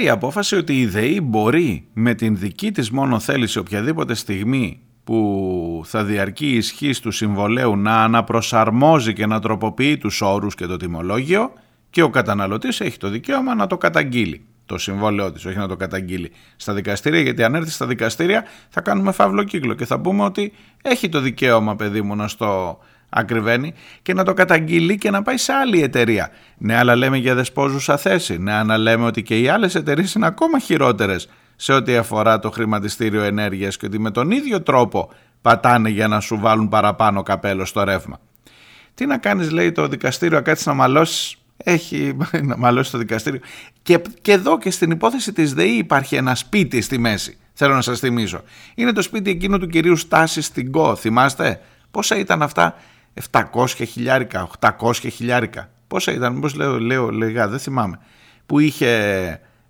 Η 0.04 0.10
απόφαση 0.10 0.56
ότι 0.56 0.80
η 0.80 0.86
ΔΕΗ 0.86 1.20
μπορεί 1.24 1.88
με 1.94 2.14
την 2.14 2.38
δική 2.38 2.72
της 2.72 2.92
μόνο 2.92 3.20
θέληση 3.20 3.60
οποιαδήποτε 3.60 4.14
στιγμή 4.14 4.80
που 5.04 5.82
θα 5.86 6.04
διαρκεί 6.04 6.46
η 6.46 6.56
ισχύ 6.56 7.02
του 7.02 7.12
συμβολέου 7.12 7.78
να 7.78 8.04
αναπροσαρμόζει 8.04 9.14
και 9.14 9.26
να 9.26 9.40
τροποποιεί 9.40 9.98
τους 9.98 10.22
όρους 10.22 10.56
και 10.56 10.66
το 10.66 10.78
τιμολόγιο 10.78 11.52
και 11.90 12.02
ο 12.02 12.10
καταναλωτής 12.10 12.80
έχει 12.80 12.98
το 12.98 13.10
δικαίωμα 13.10 13.56
να 13.56 13.68
το 13.68 13.78
καταγγείλει 13.78 14.46
το 14.66 14.78
συμβόλαιό 14.78 15.32
της, 15.32 15.46
όχι 15.46 15.58
να 15.58 15.68
το 15.68 15.76
καταγγείλει 15.76 16.32
στα 16.56 16.74
δικαστήρια, 16.74 17.22
γιατί 17.22 17.44
αν 17.44 17.56
έρθει 17.56 17.72
στα 17.72 17.86
δικαστήρια 17.86 18.44
θα 18.70 18.82
κάνουμε 18.82 19.12
φαύλο 19.12 19.44
κύκλο 19.44 19.74
και 19.74 19.86
θα 19.86 20.00
πούμε 20.00 20.24
ότι 20.24 20.54
έχει 20.82 21.10
το 21.10 21.20
δικαίωμα 21.20 21.76
παιδί 21.76 22.02
μου 22.02 22.16
να 22.16 22.28
στο 22.28 22.80
ακριβένει 23.14 23.74
και 24.02 24.14
να 24.14 24.24
το 24.24 24.34
καταγγείλει 24.34 24.98
και 24.98 25.12
να 25.12 25.22
πάει 25.22 25.38
σε 25.38 25.54
άλλη 25.54 25.82
εταιρεία. 25.82 26.30
Ναι, 26.58 26.78
αλλά 26.78 26.96
λέμε 26.96 27.18
για 27.18 27.36
δεσπόζουσα 27.36 27.98
θέση. 27.98 28.38
Ναι, 28.38 28.54
αλλά 28.54 28.78
λέμε 28.78 29.06
ότι 29.06 29.24
και 29.24 29.40
οι 29.40 29.48
άλλες 29.48 29.76
εταιρείες 29.76 30.14
είναι 30.14 30.26
ακόμα 30.26 30.60
χειρότερες 30.60 31.30
σε 31.56 31.74
ό,τι 31.74 31.96
αφορά 31.96 32.40
το 32.40 32.52
χρηματιστήριο 32.52 33.24
ενέργειας 33.24 33.78
και 33.78 33.86
ότι 33.86 34.00
με 34.00 34.12
τον 34.12 34.32
ίδιο 34.32 34.62
τρόπο 34.62 35.10
πατάνε 35.42 35.90
για 35.90 36.08
να 36.08 36.20
σου 36.20 36.40
βάλουν 36.40 36.70
παραπάνω 36.70 37.24
καπέλο 37.24 37.66
στο 37.66 37.84
ρεύμα. 37.84 38.20
Τι 38.94 39.06
να 39.06 39.18
κάνεις, 39.18 39.52
λέει 39.52 39.72
το 39.72 39.88
δικαστήριο, 39.88 40.42
κάτσεις 40.42 40.66
να 40.66 40.74
μαλώσεις. 40.74 41.38
Έχει 41.58 42.18
να 42.50 42.58
μαλώσεις 42.58 42.92
το 42.92 42.98
δικαστήριο. 42.98 43.40
Και, 43.82 44.02
και 44.22 44.32
εδώ 44.32 44.58
και 44.58 44.72
στην 44.72 44.92
υπόθεση 44.92 45.34
της 45.34 45.54
ΔΕΗ 45.54 45.78
υπάρχει 45.78 46.16
ένα 46.16 46.36
σπίτι 46.36 46.82
στη 46.82 46.98
μέση. 46.98 47.38
Θέλω 47.54 47.74
να 47.74 47.82
σας 47.82 48.00
θυμίσω. 48.00 48.42
Είναι 48.76 48.92
το 48.92 49.02
σπίτι 49.02 49.30
εκείνο 49.30 49.58
του 49.58 49.68
κυρίου 49.68 49.96
Στάση 49.96 50.42
στην 50.42 50.72
ΚΟ. 50.72 50.96
Θυμάστε; 50.96 51.62
Πόσα 51.92 52.18
ήταν 52.18 52.42
αυτά; 52.42 52.76
700 53.32 53.66
χιλιάρικα, 53.68 54.50
800 54.60 54.94
χιλιάρικα. 54.94 55.70
Πόσα 55.88 56.12
ήταν, 56.12 56.34
μήπως 56.34 56.54
λέω, 56.54 56.80
λέω 56.80 57.10
λέγα, 57.12 57.48
δεν 57.48 57.60
θυμάμαι. 57.60 58.00
Που 58.46 58.60
είχε 58.60 58.90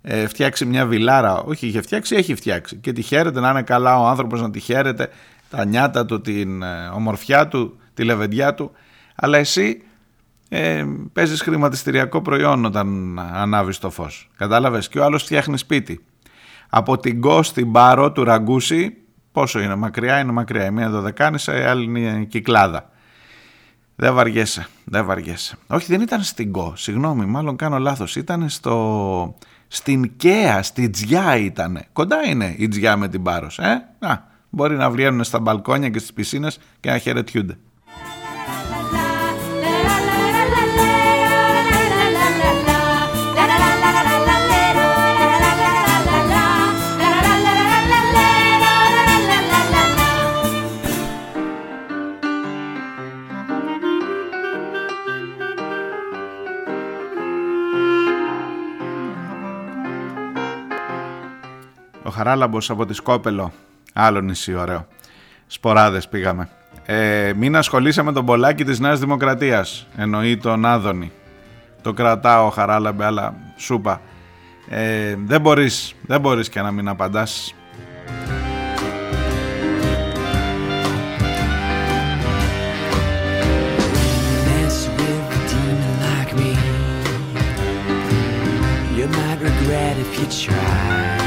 ε, 0.02 0.26
φτιάξει 0.26 0.64
μια 0.64 0.86
βιλάρα, 0.86 1.36
όχι 1.36 1.66
είχε 1.66 1.82
φτιάξει, 1.82 2.16
έχει 2.16 2.34
φτιάξει. 2.34 2.76
Και 2.76 2.92
τη 2.92 3.02
χαίρεται 3.02 3.40
να 3.40 3.50
είναι 3.50 3.62
καλά 3.62 4.00
ο 4.00 4.06
άνθρωπος 4.06 4.40
να 4.40 4.50
τη 4.50 4.60
χαίρεται, 4.60 5.08
τα 5.50 5.64
νιάτα 5.64 6.04
του, 6.04 6.20
την 6.20 6.62
ε, 6.62 6.90
ομορφιά 6.94 7.48
του, 7.48 7.78
τη 7.94 8.04
λεβεντιά 8.04 8.54
του. 8.54 8.70
Αλλά 9.14 9.38
εσύ 9.38 9.82
ε, 10.48 10.84
παίζεις 11.12 11.42
χρηματιστηριακό 11.42 12.22
προϊόν 12.22 12.64
όταν 12.64 13.18
ανάβεις 13.18 13.78
το 13.78 13.90
φως. 13.90 14.30
Κατάλαβες; 14.36 14.88
Και 14.88 14.98
ο 14.98 15.04
άλλος 15.04 15.22
φτιάχνει 15.22 15.58
σπίτι. 15.58 16.04
Από 16.68 16.98
την 16.98 17.20
Κο 17.20 17.42
στην 17.42 17.72
Πάρο 17.72 18.12
του 18.12 18.24
Ραγκούση, 18.24 18.96
πόσο 19.32 19.60
είναι 19.60 19.74
μακριά, 19.74 20.18
είναι 20.18 20.32
μακριά. 20.32 20.66
Η 20.66 20.70
μία 20.70 20.90
δωδεκάνησα, 20.90 21.60
η 21.60 21.62
άλλη 21.62 21.84
είναι 21.84 22.24
κυκλάδα. 22.24 22.90
Δεν 23.96 24.14
βαριέσαι, 24.14 24.66
δεν 24.84 25.04
βαριέσαι. 25.04 25.56
Όχι, 25.66 25.86
δεν 25.86 26.00
ήταν 26.00 26.22
στην 26.22 26.52
ΚΟ, 26.52 26.72
συγγνώμη, 26.76 27.24
μάλλον 27.24 27.56
κάνω 27.56 27.78
λάθος. 27.78 28.16
Ήταν 28.16 28.48
στο... 28.48 29.36
στην 29.68 30.16
ΚΕΑ, 30.16 30.62
στη 30.62 30.90
Τζιά 30.90 31.36
ήτανε. 31.36 31.86
Κοντά 31.92 32.26
είναι 32.26 32.54
η 32.58 32.68
Τζιά 32.68 32.96
με 32.96 33.08
την 33.08 33.22
Πάρος, 33.22 33.58
ε; 33.58 33.88
Α, 33.98 34.18
μπορεί 34.50 34.76
να 34.76 34.90
βγαίνουν 34.90 35.24
στα 35.24 35.38
μπαλκόνια 35.40 35.88
και 35.88 35.98
στις 35.98 36.12
πισίνες 36.12 36.58
και 36.80 36.90
να 36.90 36.98
χαιρετιούνται. 36.98 37.58
Χαράλαμπος 62.14 62.70
από 62.70 62.86
τη 62.86 62.94
Σκόπελο, 62.94 63.52
άλλο 63.92 64.20
νησί 64.20 64.54
ωραίο. 64.54 64.86
Σποράδες 65.46 66.08
πήγαμε. 66.08 66.48
Ε, 66.84 67.32
μην 67.36 67.56
ασχολείσαι 67.56 68.02
με 68.02 68.12
τον 68.12 68.24
Πολάκη 68.26 68.64
της 68.64 68.80
Νέας 68.80 68.98
Δημοκρατίας, 69.00 69.86
εννοεί 69.96 70.36
τον 70.36 70.64
Άδωνη. 70.64 71.12
Το 71.82 71.92
κρατάω 71.92 72.50
Χαράλαμπε, 72.50 73.04
αλλά 73.04 73.34
σούπα. 73.56 74.00
Ε, 74.68 75.14
δεν 75.24 75.40
μπορείς, 75.40 75.94
δεν 76.02 76.20
μπορείς 76.20 76.48
και 76.48 76.60
να 76.60 76.70
μην 76.70 76.88
απαντάς. 76.88 77.54
mess 84.46 84.88
with 84.96 85.36
a 85.36 85.40
demon 85.50 85.94
like 86.06 86.32
me. 86.40 86.52
You 88.96 89.06
might 89.18 89.40
regret 89.48 89.96
if 90.04 90.10
you 90.18 90.26
try. 90.44 91.23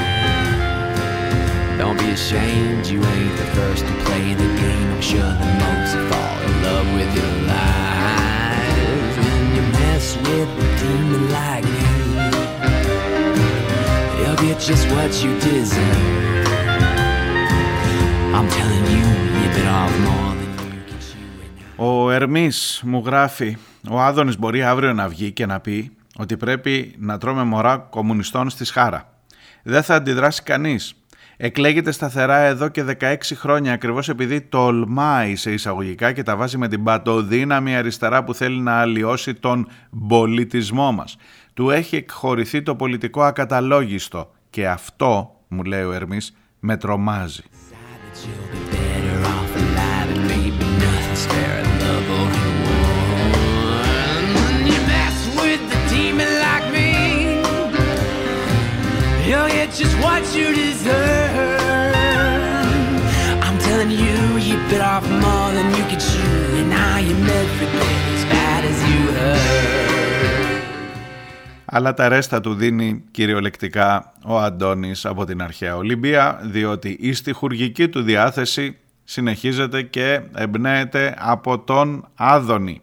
Don't 1.87 1.99
be 1.99 2.11
ashamed, 2.11 2.85
you 2.93 2.99
ain't 3.13 3.35
the 3.37 3.47
first 3.57 3.83
to 3.87 3.93
play 4.05 4.33
the 4.33 4.49
game. 4.61 4.87
I'm 4.95 5.01
sure 5.11 5.31
the 5.43 5.51
most 5.63 5.93
fall 6.09 6.37
in 6.47 6.53
love 6.67 6.87
with 6.97 7.11
your 7.19 7.33
lies. 7.51 9.13
When 9.23 9.43
you 9.55 9.63
mess 9.79 10.05
with 10.27 10.49
a 10.65 10.69
demon 10.79 11.23
like 11.39 11.67
me, 11.75 11.89
you'll 14.19 14.39
get 14.45 14.57
just 14.69 14.85
what 14.93 15.11
you 15.23 15.31
deserve. 15.47 16.47
I'm 18.37 18.47
telling 18.57 18.85
you, 18.95 19.05
you 19.39 19.47
bit 19.57 19.67
off 19.79 19.93
more 20.07 20.31
than 20.39 20.51
you 20.75 20.83
can 20.89 20.99
chew. 21.07 21.23
and 21.77 21.89
Ο 21.89 22.11
Ερμής 22.11 22.81
μου 22.85 23.03
γράφει 23.05 23.57
«Ο 23.89 23.99
Άδωνης 23.99 24.39
μπορεί 24.39 24.63
αύριο 24.63 24.93
να 24.93 25.07
βγει 25.07 25.31
και 25.31 25.45
να 25.45 25.59
πει 25.59 25.91
ότι 26.17 26.37
πρέπει 26.37 26.95
να 26.97 27.17
τρώμε 27.17 27.43
μωρά 27.43 27.77
κομμουνιστών 27.77 28.49
στη 28.49 28.65
Σχάρα. 28.65 29.09
Δεν 29.63 29.83
θα 29.83 29.95
αντιδράσει 29.95 30.43
κανείς. 30.43 30.95
Εκλέγεται 31.39 31.91
σταθερά 31.91 32.37
εδώ 32.37 32.67
και 32.67 32.83
16 32.99 33.15
χρόνια 33.33 33.73
ακριβώς 33.73 34.09
επειδή 34.09 34.41
τολμάει 34.41 35.35
σε 35.35 35.51
εισαγωγικά 35.51 36.11
και 36.11 36.23
τα 36.23 36.35
βάζει 36.35 36.57
με 36.57 36.67
την 36.67 36.83
πατοδύναμη 36.83 37.75
αριστερά 37.75 38.23
που 38.23 38.33
θέλει 38.33 38.59
να 38.59 38.79
αλλοιώσει 38.79 39.33
τον 39.33 39.67
πολιτισμό 40.07 40.91
μας. 40.91 41.17
Του 41.53 41.69
έχει 41.69 41.95
εκχωρηθεί 41.95 42.61
το 42.61 42.75
πολιτικό 42.75 43.23
ακαταλόγιστο 43.23 44.31
και 44.49 44.67
αυτό, 44.67 45.31
μου 45.47 45.63
λέει 45.63 45.83
ο 45.83 45.91
Ερμής, 45.91 46.35
με 46.59 46.77
τρομάζει. 46.77 47.43
You'll 59.47 59.65
get 59.65 59.73
just 59.81 59.95
what 60.05 60.23
you 60.35 60.47
deserve. 60.53 61.57
I'm 63.45 63.57
telling 63.67 63.91
you, 63.91 64.15
you 64.47 64.55
bit 64.69 64.81
off 64.81 65.05
more 65.25 65.49
than 65.57 65.67
you 65.77 65.83
could 65.89 66.03
chew, 66.09 66.57
and 66.59 66.69
now 66.69 66.97
you're 66.97 67.31
every 67.41 67.67
bit 67.75 67.91
as 68.15 68.23
bad 68.33 68.61
as 68.71 68.79
you 68.89 69.01
heard. 69.17 69.85
αλλά 71.69 71.93
τα 71.93 72.07
ρέστα 72.07 72.39
του 72.39 72.53
δίνει 72.53 73.03
κυριολεκτικά 73.11 74.13
ο 74.25 74.39
Αντώνης 74.39 75.05
από 75.05 75.25
την 75.25 75.41
αρχαία 75.41 75.75
Ολυμπία, 75.75 76.39
διότι 76.43 76.97
η 76.99 77.13
στιχουργική 77.13 77.89
του 77.89 78.01
διάθεση 78.01 78.77
συνεχίζεται 79.03 79.81
και 79.81 80.21
εμπνέεται 80.35 81.15
από 81.17 81.59
τον 81.59 82.07
Άδωνη. 82.15 82.81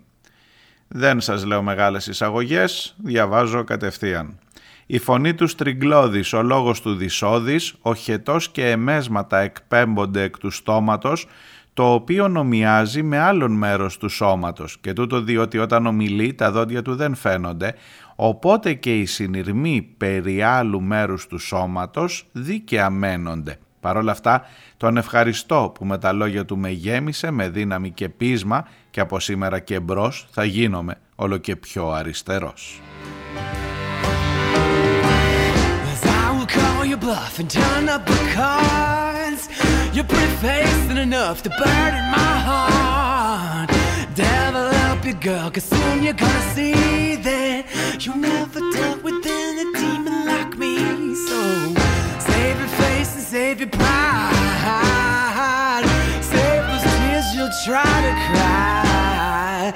Δεν 0.88 1.20
σας 1.20 1.44
λέω 1.44 1.62
μεγάλες 1.62 2.06
εισαγωγές, 2.06 2.94
διαβάζω 2.98 3.64
κατευθείαν. 3.64 4.38
Η 4.86 4.98
φωνή 4.98 5.34
του 5.34 5.46
στριγκλώδης, 5.46 6.32
ο 6.32 6.42
λόγος 6.42 6.80
του 6.80 6.94
δυσόδης, 6.94 7.74
ο 7.80 7.94
χετός 7.94 8.48
και 8.48 8.70
εμέσματα 8.70 9.38
εκπέμπονται 9.38 10.22
εκ 10.22 10.38
του 10.38 10.50
στόματος, 10.50 11.26
το 11.74 11.92
οποίο 11.92 12.28
νομιάζει 12.28 13.02
με 13.02 13.18
άλλον 13.18 13.52
μέρος 13.52 13.96
του 13.96 14.08
σώματος 14.08 14.78
και 14.80 14.92
τούτο 14.92 15.20
διότι 15.20 15.58
όταν 15.58 15.86
ομιλεί 15.86 16.34
τα 16.34 16.50
δόντια 16.50 16.82
του 16.82 16.94
δεν 16.94 17.14
φαίνονται, 17.14 17.74
οπότε 18.16 18.74
και 18.74 18.98
οι 18.98 19.04
συνειρμοί 19.04 19.94
περί 19.96 20.42
άλλου 20.42 20.82
μέρους 20.82 21.26
του 21.26 21.38
σώματος 21.38 22.26
δίκαια 22.32 22.90
μένονται. 22.90 23.58
Παρ' 23.80 23.96
όλα 23.96 24.12
αυτά, 24.12 24.42
τον 24.76 24.96
ευχαριστώ 24.96 25.72
που 25.74 25.84
με 25.84 25.98
τα 25.98 26.12
λόγια 26.12 26.44
του 26.44 26.58
με 26.58 26.70
γέμισε 26.70 27.30
με 27.30 27.48
δύναμη 27.48 27.90
και 27.90 28.08
πείσμα 28.08 28.68
και 28.90 29.00
από 29.00 29.20
σήμερα 29.20 29.58
και 29.58 29.80
μπρος 29.80 30.26
θα 30.30 30.44
γίνομαι 30.44 30.98
όλο 31.14 31.36
και 31.36 31.56
πιο 31.56 31.90
αριστερός. 31.90 32.80
Bluff 37.04 37.38
and 37.38 37.50
turn 37.50 37.86
up 37.90 38.06
the 38.06 38.16
cards. 38.32 39.50
You're 39.92 40.08
pretty 40.12 40.34
faced 40.36 40.88
and 40.88 40.98
enough 40.98 41.42
to 41.42 41.50
burden 41.50 42.04
my 42.20 42.34
heart. 42.48 43.68
Devil 44.14 44.70
help 44.70 45.04
you, 45.04 45.12
girl, 45.12 45.50
cause 45.50 45.64
soon 45.64 46.02
you're 46.02 46.14
gonna 46.14 46.54
see 46.54 47.16
that 47.16 48.06
you 48.06 48.16
never 48.16 48.60
dealt 48.72 49.02
with 49.02 49.26
any 49.26 49.64
demon 49.80 50.24
like 50.32 50.56
me. 50.56 50.78
So 51.28 51.40
save 52.30 52.58
your 52.62 52.72
face 52.82 53.10
and 53.16 53.24
save 53.34 53.60
your 53.60 53.68
pride. 53.68 55.04
Save 56.32 56.62
those 56.70 56.86
tears 56.96 57.26
you'll 57.34 57.56
try 57.66 57.94
to 58.06 58.12
cry. 58.28 59.74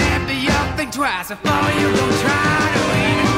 Maybe 0.00 0.34
you'll 0.46 0.70
think 0.76 0.92
twice 0.92 1.28
before 1.30 1.70
you 1.80 1.88
go 1.98 2.04
try 2.26 2.60
to 2.76 2.82
even 3.08 3.37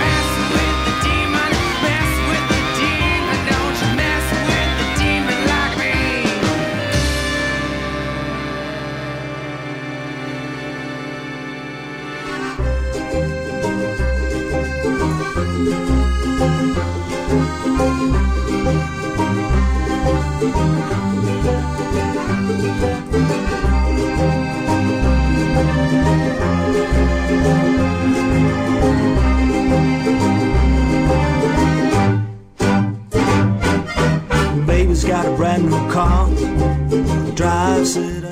got 35.10 35.26
a 35.26 35.36
brand 35.36 35.68
new 35.68 35.90
car, 35.90 36.28
drives 37.34 37.96
it. 37.96 38.29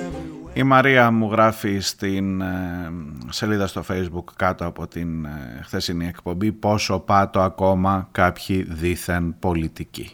Η 0.59 0.63
Μαρία 0.63 1.11
μου 1.11 1.31
γράφει 1.31 1.79
στην 1.81 2.41
ε, 2.41 2.91
σελίδα 3.29 3.67
στο 3.67 3.85
facebook 3.89 4.25
κάτω 4.37 4.67
από 4.67 4.87
την 4.87 5.25
ε, 5.25 5.61
χθεσινή 5.65 6.07
εκπομπή 6.07 6.53
πόσο 6.53 6.99
πάτο 6.99 7.41
ακόμα 7.41 8.09
κάποιοι 8.13 8.67
δήθεν 8.69 9.35
πολιτικοί. 9.39 10.11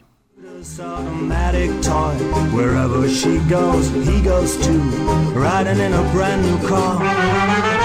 This 0.61 0.81
automatic 0.81 1.71
toy, 1.91 2.17
wherever 2.57 3.03
she 3.21 3.35
goes, 3.57 3.85
he 4.09 4.17
goes 4.33 4.53
too, 4.67 4.83
riding 5.45 5.81
in 5.87 5.93
a 6.03 6.05
brand 6.13 6.41
new 6.47 6.59
car. 6.69 7.84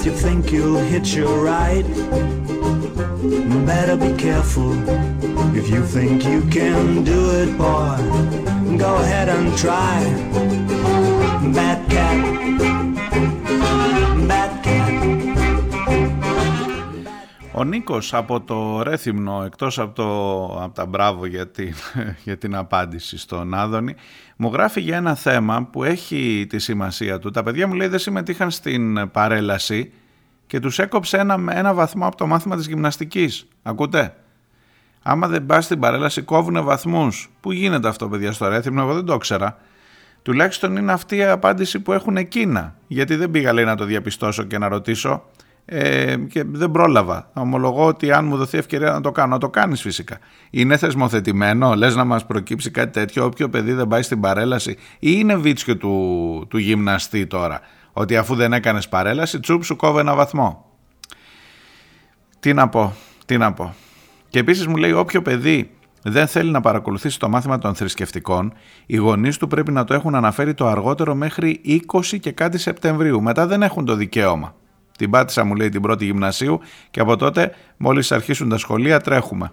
If 0.00 0.06
you 0.06 0.12
think 0.12 0.50
you'll 0.50 0.78
hit 0.78 1.14
your 1.14 1.44
ride, 1.44 1.86
better 3.66 3.98
be 3.98 4.16
careful. 4.16 4.72
If 5.54 5.68
you 5.68 5.84
think 5.84 6.24
you 6.24 6.40
can 6.48 7.04
do 7.04 7.20
it, 7.42 7.58
boy, 7.58 7.98
go 8.78 8.96
ahead 8.96 9.28
and 9.28 9.54
try. 9.58 10.00
Bad 11.52 11.90
cat. 11.90 12.16
Bad 14.26 14.39
Ο 17.60 17.64
Νίκος 17.64 18.14
από 18.14 18.40
το 18.40 18.82
Ρέθυμνο, 18.82 19.42
εκτός 19.46 19.78
από, 19.78 19.94
το, 19.94 20.44
από 20.62 20.74
τα 20.74 20.86
μπράβο 20.86 21.26
για 21.26 21.48
την, 21.48 21.74
για 22.24 22.38
την 22.38 22.54
απάντηση 22.54 23.18
στον 23.18 23.54
Άδωνη, 23.54 23.94
μου 24.36 24.50
γράφει 24.52 24.80
για 24.80 24.96
ένα 24.96 25.14
θέμα 25.14 25.68
που 25.72 25.84
έχει 25.84 26.46
τη 26.48 26.58
σημασία 26.58 27.18
του. 27.18 27.30
Τα 27.30 27.42
παιδιά 27.42 27.66
μου 27.66 27.74
λέει 27.74 27.88
δεν 27.88 27.98
συμμετείχαν 27.98 28.50
στην 28.50 29.10
παρέλαση 29.10 29.92
και 30.46 30.60
τους 30.60 30.78
έκοψε 30.78 31.18
ένα, 31.18 31.44
ένα 31.48 31.74
βαθμό 31.74 32.06
από 32.06 32.16
το 32.16 32.26
μάθημα 32.26 32.56
της 32.56 32.66
γυμναστικής. 32.66 33.48
Ακούτε; 33.62 34.14
Άμα 35.02 35.28
δεν 35.28 35.46
πας 35.46 35.64
στην 35.64 35.80
παρέλαση 35.80 36.22
κόβουνε 36.22 36.60
βαθμούς. 36.60 37.30
Πού 37.40 37.52
γίνεται 37.52 37.88
αυτό 37.88 38.08
παιδιά 38.08 38.32
στο 38.32 38.48
Ρέθυμνο, 38.48 38.82
εγώ 38.82 38.94
δεν 38.94 39.04
το 39.04 39.14
ήξερα. 39.14 39.58
Τουλάχιστον 40.22 40.76
είναι 40.76 40.92
αυτή 40.92 41.16
η 41.16 41.24
απάντηση 41.24 41.80
που 41.80 41.92
έχουν 41.92 42.16
εκείνα. 42.16 42.74
Γιατί 42.86 43.16
δεν 43.16 43.30
πήγα 43.30 43.52
λέει 43.52 43.64
να 43.64 43.76
το 43.76 43.84
διαπιστώσω 43.84 44.42
και 44.42 44.58
να 44.58 44.68
ρωτήσω 44.68 45.24
ε, 45.64 46.16
και 46.16 46.44
δεν 46.46 46.70
πρόλαβα. 46.70 47.30
Ομολογώ 47.34 47.86
ότι 47.86 48.12
αν 48.12 48.24
μου 48.24 48.36
δοθεί 48.36 48.58
ευκαιρία 48.58 48.90
να 48.90 49.00
το 49.00 49.12
κάνω, 49.12 49.28
να 49.28 49.38
το 49.38 49.50
κάνεις 49.50 49.80
φυσικά. 49.80 50.18
Είναι 50.50 50.76
θεσμοθετημένο, 50.76 51.74
λες 51.74 51.94
να 51.94 52.04
μας 52.04 52.26
προκύψει 52.26 52.70
κάτι 52.70 52.92
τέτοιο, 52.92 53.24
όποιο 53.24 53.48
παιδί 53.48 53.72
δεν 53.72 53.86
πάει 53.86 54.02
στην 54.02 54.20
παρέλαση, 54.20 54.70
ή 54.98 55.10
είναι 55.18 55.36
βίτσιο 55.36 55.76
του, 55.76 56.46
του 56.50 56.58
γυμναστή 56.58 57.26
τώρα, 57.26 57.60
ότι 57.92 58.16
αφού 58.16 58.34
δεν 58.34 58.52
έκανες 58.52 58.88
παρέλαση, 58.88 59.40
τσουπ 59.40 59.64
σου 59.64 59.76
κόβει 59.76 59.98
ένα 59.98 60.14
βαθμό. 60.14 60.64
Τι 62.40 62.52
να 62.52 62.68
πω, 62.68 62.94
τι 63.26 63.36
να 63.36 63.52
πω. 63.52 63.74
Και 64.28 64.38
επίσης 64.38 64.66
μου 64.66 64.76
λέει, 64.76 64.92
όποιο 64.92 65.22
παιδί 65.22 65.70
δεν 66.02 66.26
θέλει 66.26 66.50
να 66.50 66.60
παρακολουθήσει 66.60 67.18
το 67.18 67.28
μάθημα 67.28 67.58
των 67.58 67.74
θρησκευτικών, 67.74 68.52
οι 68.86 68.96
γονείς 68.96 69.36
του 69.36 69.46
πρέπει 69.46 69.72
να 69.72 69.84
το 69.84 69.94
έχουν 69.94 70.14
αναφέρει 70.14 70.54
το 70.54 70.66
αργότερο 70.66 71.14
μέχρι 71.14 71.60
20 71.92 72.18
και 72.20 72.32
κάτι 72.32 72.58
Σεπτεμβρίου. 72.58 73.22
Μετά 73.22 73.46
δεν 73.46 73.62
έχουν 73.62 73.84
το 73.84 73.94
δικαίωμα. 73.94 74.54
Την 75.00 75.10
πάτησα 75.10 75.44
μου 75.44 75.54
λέει 75.54 75.68
την 75.68 75.80
πρώτη 75.80 76.04
γυμνασίου 76.04 76.60
και 76.90 77.00
από 77.00 77.16
τότε 77.16 77.54
μόλις 77.76 78.12
αρχίσουν 78.12 78.48
τα 78.48 78.58
σχολεία 78.58 79.00
τρέχουμε. 79.00 79.52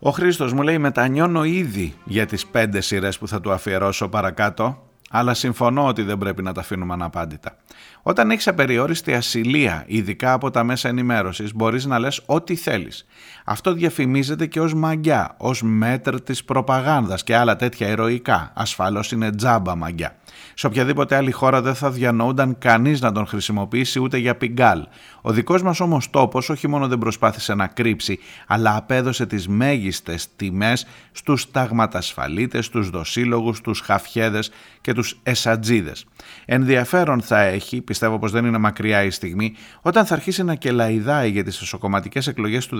Ο 0.00 0.10
Χρήστος 0.10 0.52
μου 0.52 0.62
λέει 0.62 0.78
μετανιώνω 0.78 1.44
ήδη 1.44 1.94
για 2.04 2.26
τις 2.26 2.46
πέντε 2.46 2.80
σειρές 2.80 3.18
που 3.18 3.28
θα 3.28 3.40
του 3.40 3.52
αφιερώσω 3.52 4.08
παρακάτω, 4.08 4.82
αλλά 5.10 5.34
συμφωνώ 5.34 5.86
ότι 5.86 6.02
δεν 6.02 6.18
πρέπει 6.18 6.42
να 6.42 6.52
τα 6.52 6.60
αφήνουμε 6.60 6.92
αναπάντητα. 6.92 7.56
Όταν 8.02 8.30
έχεις 8.30 8.48
απεριόριστη 8.48 9.14
ασυλία, 9.14 9.84
ειδικά 9.86 10.32
από 10.32 10.50
τα 10.50 10.64
μέσα 10.64 10.88
ενημέρωσης, 10.88 11.54
μπορείς 11.54 11.84
να 11.84 11.98
λες 11.98 12.22
ό,τι 12.26 12.56
θέλεις. 12.56 13.06
Αυτό 13.50 13.72
διαφημίζεται 13.72 14.46
και 14.46 14.60
ως 14.60 14.74
μαγιά, 14.74 15.34
ως 15.36 15.62
μέτρ 15.62 16.20
της 16.20 16.44
προπαγάνδας 16.44 17.24
και 17.24 17.36
άλλα 17.36 17.56
τέτοια 17.56 17.88
ηρωικά. 17.88 18.52
Ασφαλώς 18.54 19.12
είναι 19.12 19.30
τζάμπα 19.30 19.76
μαγιά. 19.76 20.16
Σε 20.54 20.66
οποιαδήποτε 20.66 21.16
άλλη 21.16 21.30
χώρα 21.30 21.62
δεν 21.62 21.74
θα 21.74 21.90
διανοούνταν 21.90 22.58
κανείς 22.58 23.00
να 23.00 23.12
τον 23.12 23.26
χρησιμοποιήσει 23.26 24.00
ούτε 24.00 24.16
για 24.16 24.36
πιγκάλ. 24.36 24.86
Ο 25.20 25.32
δικός 25.32 25.62
μας 25.62 25.80
όμως 25.80 26.10
τόπος 26.10 26.48
όχι 26.48 26.68
μόνο 26.68 26.88
δεν 26.88 26.98
προσπάθησε 26.98 27.54
να 27.54 27.66
κρύψει, 27.66 28.18
αλλά 28.46 28.76
απέδωσε 28.76 29.26
τις 29.26 29.48
μέγιστες 29.48 30.28
τιμές 30.36 30.86
στους 31.12 31.50
ταγματασφαλίτες, 31.50 32.64
στους 32.64 32.90
δοσύλλογους, 32.90 33.56
στους 33.56 33.80
χαφιέδες 33.80 34.50
και 34.80 34.92
τους 34.92 35.20
εσατζίδες. 35.22 36.06
Ενδιαφέρον 36.44 37.20
θα 37.20 37.40
έχει, 37.40 37.80
πιστεύω 37.80 38.18
πως 38.18 38.32
δεν 38.32 38.44
είναι 38.44 38.58
μακριά 38.58 39.02
η 39.02 39.10
στιγμή, 39.10 39.54
όταν 39.82 40.06
θα 40.06 40.14
αρχίσει 40.14 40.42
να 40.42 40.54
κελαϊδάει 40.54 41.30
για 41.30 41.44
τι 41.44 41.48
εσωκομματικέ 41.48 42.30
εκλογές 42.30 42.66
του 42.66 42.76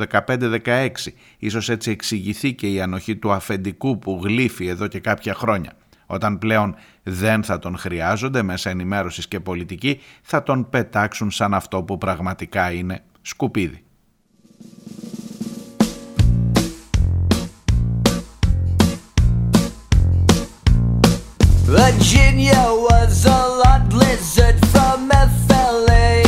15-16. 0.65 0.91
Ίσως 1.39 1.69
έτσι 1.69 1.91
εξηγηθεί 1.91 2.55
και 2.55 2.73
η 2.73 2.81
ανοχή 2.81 3.17
του 3.17 3.33
αφεντικού 3.33 3.99
που 3.99 4.21
γλύφει 4.25 4.67
εδώ 4.67 4.87
και 4.87 5.01
κάποια 5.01 5.35
χρόνια. 5.35 5.73
Όταν 6.07 6.39
πλέον 6.39 6.75
δεν 7.03 7.45
θα 7.45 7.59
τον 7.59 7.77
χρειάζονται 7.77 8.43
μέσα 8.43 8.71
ενημέρωσης 8.71 9.29
και 9.29 9.41
πολιτική, 9.41 10.01
θα 10.23 10.43
τον 10.43 10.69
πετάξουν 10.69 11.31
σαν 11.31 11.55
αυτό 11.55 11.83
που 11.83 11.99
πραγματικά 11.99 12.73
είναι 12.73 13.03
σκουπίδι. 13.23 13.83
Virginia 21.77 22.65
was 22.89 23.27
a 23.27 23.43
lot 23.63 23.93
lizard 23.93 24.59
from 24.73 25.11
FLA. 25.11 26.28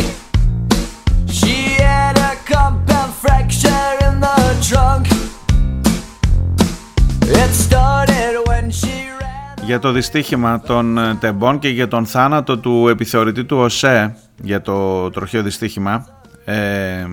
Για 9.65 9.79
το 9.79 9.93
δυστύχημα 9.93 10.61
των 10.61 10.99
ε, 10.99 11.15
τεμπών 11.21 11.59
και 11.59 11.69
για 11.69 11.89
τον 11.89 12.07
θάνατο 12.07 12.59
του 12.59 12.89
επιθεωρητή 12.89 13.45
του 13.45 13.57
ΟΣΕ 13.57 14.17
για 14.43 14.63
το 14.63 15.11
τροχαίο 15.11 15.43
δυστύχημα 15.43 16.07
ε, 16.45 17.07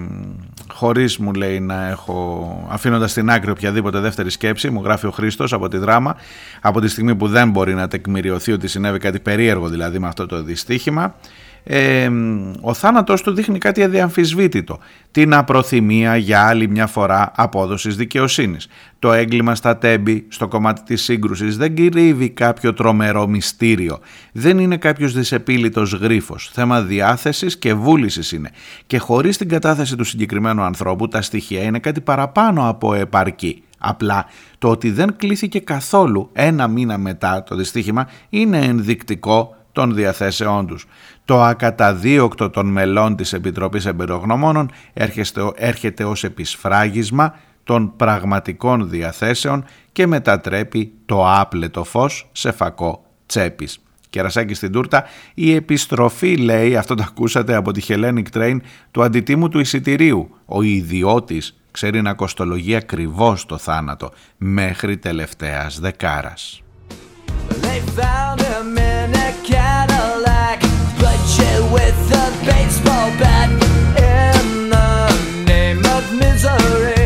χωρίς 0.73 1.17
μου 1.17 1.33
λέει 1.33 1.59
να 1.59 1.87
έχω 1.87 2.67
αφήνοντας 2.69 3.11
στην 3.11 3.29
άκρη 3.29 3.51
οποιαδήποτε 3.51 3.99
δεύτερη 3.99 4.29
σκέψη 4.29 4.69
μου 4.69 4.81
γράφει 4.83 5.05
ο 5.05 5.11
Χρήστος 5.11 5.53
από 5.53 5.67
τη 5.67 5.77
δράμα 5.77 6.15
από 6.61 6.81
τη 6.81 6.87
στιγμή 6.87 7.15
που 7.15 7.27
δεν 7.27 7.49
μπορεί 7.49 7.73
να 7.73 7.87
τεκμηριωθεί 7.87 8.51
ότι 8.51 8.67
συνέβη 8.67 8.99
κάτι 8.99 9.19
περίεργο 9.19 9.67
δηλαδή 9.67 9.99
με 9.99 10.07
αυτό 10.07 10.25
το 10.25 10.43
δυστύχημα 10.43 11.15
ε, 11.69 12.09
ο 12.61 12.73
θάνατος 12.73 13.21
του 13.21 13.33
δείχνει 13.33 13.57
κάτι 13.57 13.83
αδιαμφισβήτητο. 13.83 14.79
Την 15.11 15.33
απροθυμία 15.33 16.17
για 16.17 16.47
άλλη 16.47 16.69
μια 16.69 16.87
φορά 16.87 17.31
απόδοσης 17.35 17.95
δικαιοσύνης. 17.95 18.67
Το 18.99 19.13
έγκλημα 19.13 19.55
στα 19.55 19.77
τέμπη, 19.77 20.25
στο 20.29 20.47
κομμάτι 20.47 20.81
της 20.81 21.03
σύγκρουσης, 21.03 21.57
δεν 21.57 21.73
κυρίβει 21.73 22.29
κάποιο 22.29 22.73
τρομερό 22.73 23.27
μυστήριο. 23.27 23.99
Δεν 24.31 24.59
είναι 24.59 24.77
κάποιος 24.77 25.13
δυσεπίλητος 25.13 25.93
γρίφος. 25.93 26.49
Θέμα 26.53 26.81
διάθεσης 26.81 27.57
και 27.57 27.73
βούλησης 27.73 28.31
είναι. 28.31 28.49
Και 28.87 28.97
χωρίς 28.97 29.37
την 29.37 29.49
κατάθεση 29.49 29.95
του 29.95 30.03
συγκεκριμένου 30.03 30.61
ανθρώπου, 30.61 31.07
τα 31.07 31.21
στοιχεία 31.21 31.63
είναι 31.63 31.79
κάτι 31.79 32.01
παραπάνω 32.01 32.69
από 32.69 32.93
επαρκή. 32.93 33.63
Απλά 33.77 34.25
το 34.57 34.69
ότι 34.69 34.91
δεν 34.91 35.15
κλείθηκε 35.17 35.59
καθόλου 35.59 36.29
ένα 36.33 36.67
μήνα 36.67 36.97
μετά 36.97 37.43
το 37.43 37.55
δυστύχημα 37.55 38.07
είναι 38.29 38.57
ενδεικτικό 38.57 39.55
των 39.77 39.93
διαθέσεών 39.93 40.67
τους. 40.67 40.85
Το 41.27 41.43
ακαταδίωκτο 41.43 42.49
των 42.49 42.67
μελών 42.67 43.15
της 43.15 43.33
Επιτροπής 43.33 43.85
Εμπειρογνωμόνων 43.85 44.71
έρχεται, 44.93 45.51
έρχεται 45.55 46.03
ως 46.03 46.23
επισφράγισμα 46.23 47.35
των 47.63 47.95
πραγματικών 47.95 48.89
διαθέσεων 48.89 49.65
και 49.91 50.07
μετατρέπει 50.07 50.93
το 51.05 51.31
άπλετο 51.31 51.83
φως 51.83 52.29
σε 52.31 52.51
φακό 52.51 53.05
τσέπης. 53.25 53.79
Κερασάκι 54.09 54.53
στην 54.53 54.71
τούρτα, 54.71 55.03
η 55.33 55.53
επιστροφή 55.53 56.37
λέει, 56.37 56.75
αυτό 56.77 56.95
το 56.95 57.03
ακούσατε 57.07 57.55
από 57.55 57.71
τη 57.71 57.81
Hellenic 57.87 58.25
Train, 58.33 58.57
του 58.91 59.03
αντιτίμου 59.03 59.49
του 59.49 59.59
εισιτηρίου. 59.59 60.35
Ο 60.45 60.61
ιδιώτης 60.61 61.59
ξέρει 61.71 62.01
να 62.01 62.13
κοστολογεί 62.13 62.75
ακριβώς 62.75 63.45
το 63.45 63.57
θάνατο 63.57 64.11
μέχρι 64.37 64.97
τελευταίας 64.97 65.79
δεκάρας. 65.79 66.61
With 71.71 72.11
a 72.11 72.45
baseball 72.45 73.09
bat 73.19 73.49
in 73.97 74.69
the 74.69 75.43
name 75.45 75.83
of 75.85 76.13
misery. 76.19 76.96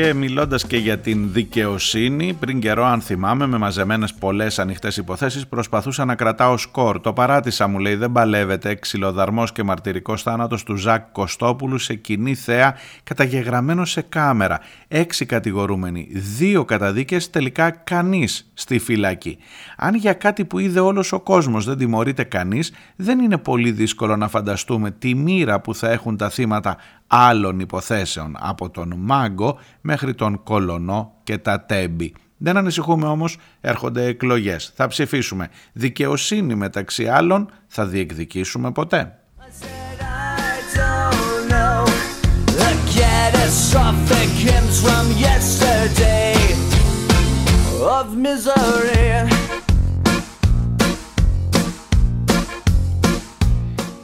Και 0.00 0.14
μιλώντας 0.14 0.66
και 0.66 0.76
για 0.76 0.98
την 0.98 1.32
δικαιοσύνη, 1.32 2.36
πριν 2.40 2.60
καιρό 2.60 2.84
αν 2.84 3.00
θυμάμαι 3.00 3.46
με 3.46 3.58
μαζεμένες 3.58 4.14
πολλές 4.14 4.58
ανοιχτές 4.58 4.96
υποθέσεις 4.96 5.46
προσπαθούσα 5.46 6.04
να 6.04 6.14
κρατάω 6.14 6.56
σκορ. 6.56 7.00
Το 7.00 7.12
παράτησα 7.12 7.66
μου 7.66 7.78
λέει 7.78 7.94
δεν 7.94 8.12
παλεύεται 8.12 8.74
ξυλοδαρμός 8.74 9.52
και 9.52 9.62
μαρτυρικός 9.62 10.22
θάνατος 10.22 10.62
του 10.62 10.76
Ζακ 10.76 11.12
Κωστόπουλου 11.12 11.78
σε 11.78 11.94
κοινή 11.94 12.34
θέα 12.34 12.76
καταγεγραμμένο 13.04 13.84
σε 13.84 14.00
κάμερα. 14.00 14.60
Έξι 14.88 15.26
κατηγορούμενοι, 15.26 16.08
δύο 16.12 16.64
καταδίκες, 16.64 17.30
τελικά 17.30 17.70
κανείς 17.70 18.50
στη 18.54 18.78
φυλακή. 18.78 19.38
Αν 19.76 19.94
για 19.94 20.12
κάτι 20.12 20.44
που 20.44 20.58
είδε 20.58 20.80
όλος 20.80 21.12
ο 21.12 21.20
κόσμος 21.20 21.64
δεν 21.64 21.76
τιμωρείται 21.76 22.24
κανείς, 22.24 22.72
δεν 22.96 23.18
είναι 23.18 23.38
πολύ 23.38 23.70
δύσκολο 23.70 24.16
να 24.16 24.28
φανταστούμε 24.28 24.90
τη 24.90 25.14
μοίρα 25.14 25.60
που 25.60 25.74
θα 25.74 25.90
έχουν 25.90 26.16
τα 26.16 26.30
θύματα 26.30 26.76
άλλων 27.08 27.60
υποθέσεων 27.60 28.36
από 28.38 28.70
τον 28.70 28.94
Μάγκο 28.96 29.58
μέχρι 29.80 30.14
τον 30.14 30.42
Κολονό 30.42 31.12
και 31.22 31.38
τα 31.38 31.60
Τέμπη. 31.60 32.14
Δεν 32.36 32.56
ανησυχούμε 32.56 33.06
όμως, 33.06 33.36
έρχονται 33.60 34.04
εκλογές. 34.04 34.72
Θα 34.74 34.86
ψηφίσουμε. 34.86 35.48
Δικαιοσύνη 35.72 36.54
μεταξύ 36.54 37.06
άλλων 37.08 37.50
θα 37.66 37.86
διεκδικήσουμε 37.86 38.72
ποτέ. 38.72 39.18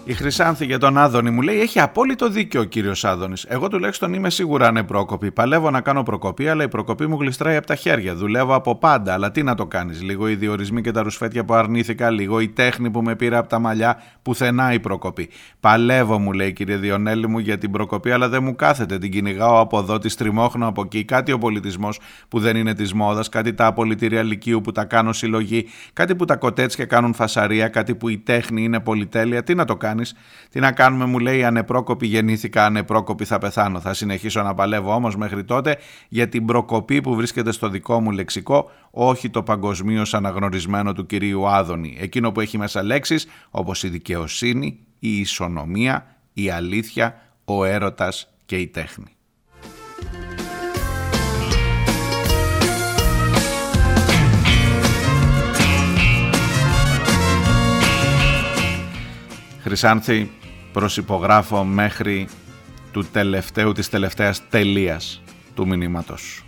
Η 0.06 0.12
Χρυσάνθη 0.12 0.64
για 0.64 0.78
τον 0.78 0.98
Άδωνη 0.98 1.30
μου 1.30 1.42
λέει: 1.42 1.60
Έχει 1.60 1.80
απόλυτο 1.80 2.28
δίκιο 2.28 2.60
ο 2.60 2.64
κύριος 2.64 3.04
Άδωνης. 3.04 3.44
Εγώ 3.48 3.68
τουλάχιστον 3.68 4.14
είμαι 4.14 4.30
σίγουρα 4.30 4.66
ανεπρόκοπη. 4.66 5.32
Παλεύω 5.32 5.70
να 5.70 5.80
κάνω 5.80 6.02
προκοπή, 6.02 6.48
αλλά 6.48 6.64
η 6.64 6.68
προκοπή 6.68 7.06
μου 7.06 7.16
γλιστράει 7.20 7.56
από 7.56 7.66
τα 7.66 7.74
χέρια. 7.74 8.14
Δουλεύω 8.14 8.54
από 8.54 8.76
πάντα, 8.76 9.12
αλλά 9.12 9.30
τι 9.30 9.42
να 9.42 9.54
το 9.54 9.66
κάνεις. 9.66 10.02
Λίγο 10.02 10.28
οι 10.28 10.34
διορισμοί 10.34 10.80
και 10.80 10.90
τα 10.90 11.02
ρουσφέτια 11.02 11.44
που 11.44 11.54
αρνήθηκα, 11.54 12.10
λίγο 12.10 12.40
η 12.40 12.48
τέχνη 12.48 12.90
που 12.90 13.02
με 13.02 13.16
πήρε 13.16 13.36
από 13.36 13.48
τα 13.48 13.58
μαλλιά, 13.58 14.02
πουθενά 14.22 14.72
η 14.72 14.80
προκοπή. 14.80 15.28
Παλεύω, 15.60 16.18
μου 16.18 16.32
λέει 16.32 16.52
κύριε 16.52 16.76
Διονέλη 16.76 17.28
μου 17.28 17.38
για 17.38 17.58
την 17.58 17.70
προκοπή, 17.70 18.10
αλλά 18.10 18.28
δεν 18.28 18.42
μου 18.42 18.54
κάθεται. 18.54 18.98
Την 18.98 19.10
κυνηγάω 19.10 19.60
από 19.60 19.78
εδώ, 19.78 19.98
τη 19.98 20.08
στριμώχνω 20.08 20.66
από 20.66 20.82
εκεί. 20.82 21.04
Κάτι 21.04 21.32
ο 21.32 21.38
πολιτισμός 21.38 22.00
που 22.28 22.38
δεν 22.38 22.56
είναι 22.56 22.74
της 22.74 22.92
μόδας, 22.92 23.28
κάτι 23.28 23.54
τα 23.54 23.66
απολυτήρια 23.66 24.22
λυκείου 24.22 24.60
που 24.60 24.72
τα 24.72 24.84
κάνω 24.84 25.12
συλλογή, 25.12 25.66
κάτι 25.92 26.14
που 26.14 26.24
τα 26.24 26.36
κοτέτσια 26.36 26.84
κάνουν 26.84 27.14
φασαρία, 27.14 27.68
κάτι 27.68 27.94
που 27.94 28.08
η 28.08 28.18
τέχνη 28.18 28.62
είναι 28.62 28.80
πολυτέλεια. 28.80 29.42
Τι 29.42 29.54
να 29.54 29.64
το 29.64 29.76
κάνεις. 29.76 29.92
Τι 30.50 30.60
να 30.60 30.72
κάνουμε, 30.72 31.04
μου 31.04 31.18
λέει, 31.18 31.44
ανεπρόκοπη 31.44 32.06
γεννήθηκα, 32.06 32.64
ανεπρόκοπη 32.64 33.24
θα 33.24 33.38
πεθάνω. 33.38 33.80
Θα 33.80 33.94
συνεχίσω 33.94 34.42
να 34.42 34.54
παλεύω 34.54 34.94
όμως 34.94 35.16
μέχρι 35.16 35.44
τότε 35.44 35.76
για 36.08 36.28
την 36.28 36.44
προκοπή 36.44 37.00
που 37.00 37.14
βρίσκεται 37.14 37.52
στο 37.52 37.68
δικό 37.68 38.00
μου 38.00 38.10
λεξικό, 38.10 38.70
όχι 38.90 39.30
το 39.30 39.42
παγκοσμίως 39.42 40.14
αναγνωρισμένο 40.14 40.92
του 40.92 41.06
κυρίου 41.06 41.48
Άδωνη. 41.48 41.96
Εκείνο 42.00 42.32
που 42.32 42.40
έχει 42.40 42.58
μέσα 42.58 42.82
λέξεις 42.82 43.26
όπως 43.50 43.82
η 43.82 43.88
δικαιοσύνη, 43.88 44.78
η 44.98 45.18
ισονομία, 45.18 46.16
η 46.32 46.50
αλήθεια, 46.50 47.20
ο 47.44 47.64
έρωτας 47.64 48.34
και 48.46 48.56
η 48.56 48.66
τέχνη. 48.66 49.13
Χρυσάνθη, 59.64 60.30
προσυπογράφω 60.72 61.64
μέχρι 61.64 62.28
του 62.92 63.04
τελευταίου 63.12 63.72
της 63.72 63.88
τελευταίας 63.88 64.48
τελείας 64.48 65.22
του 65.54 65.66
μηνύματος. 65.66 66.44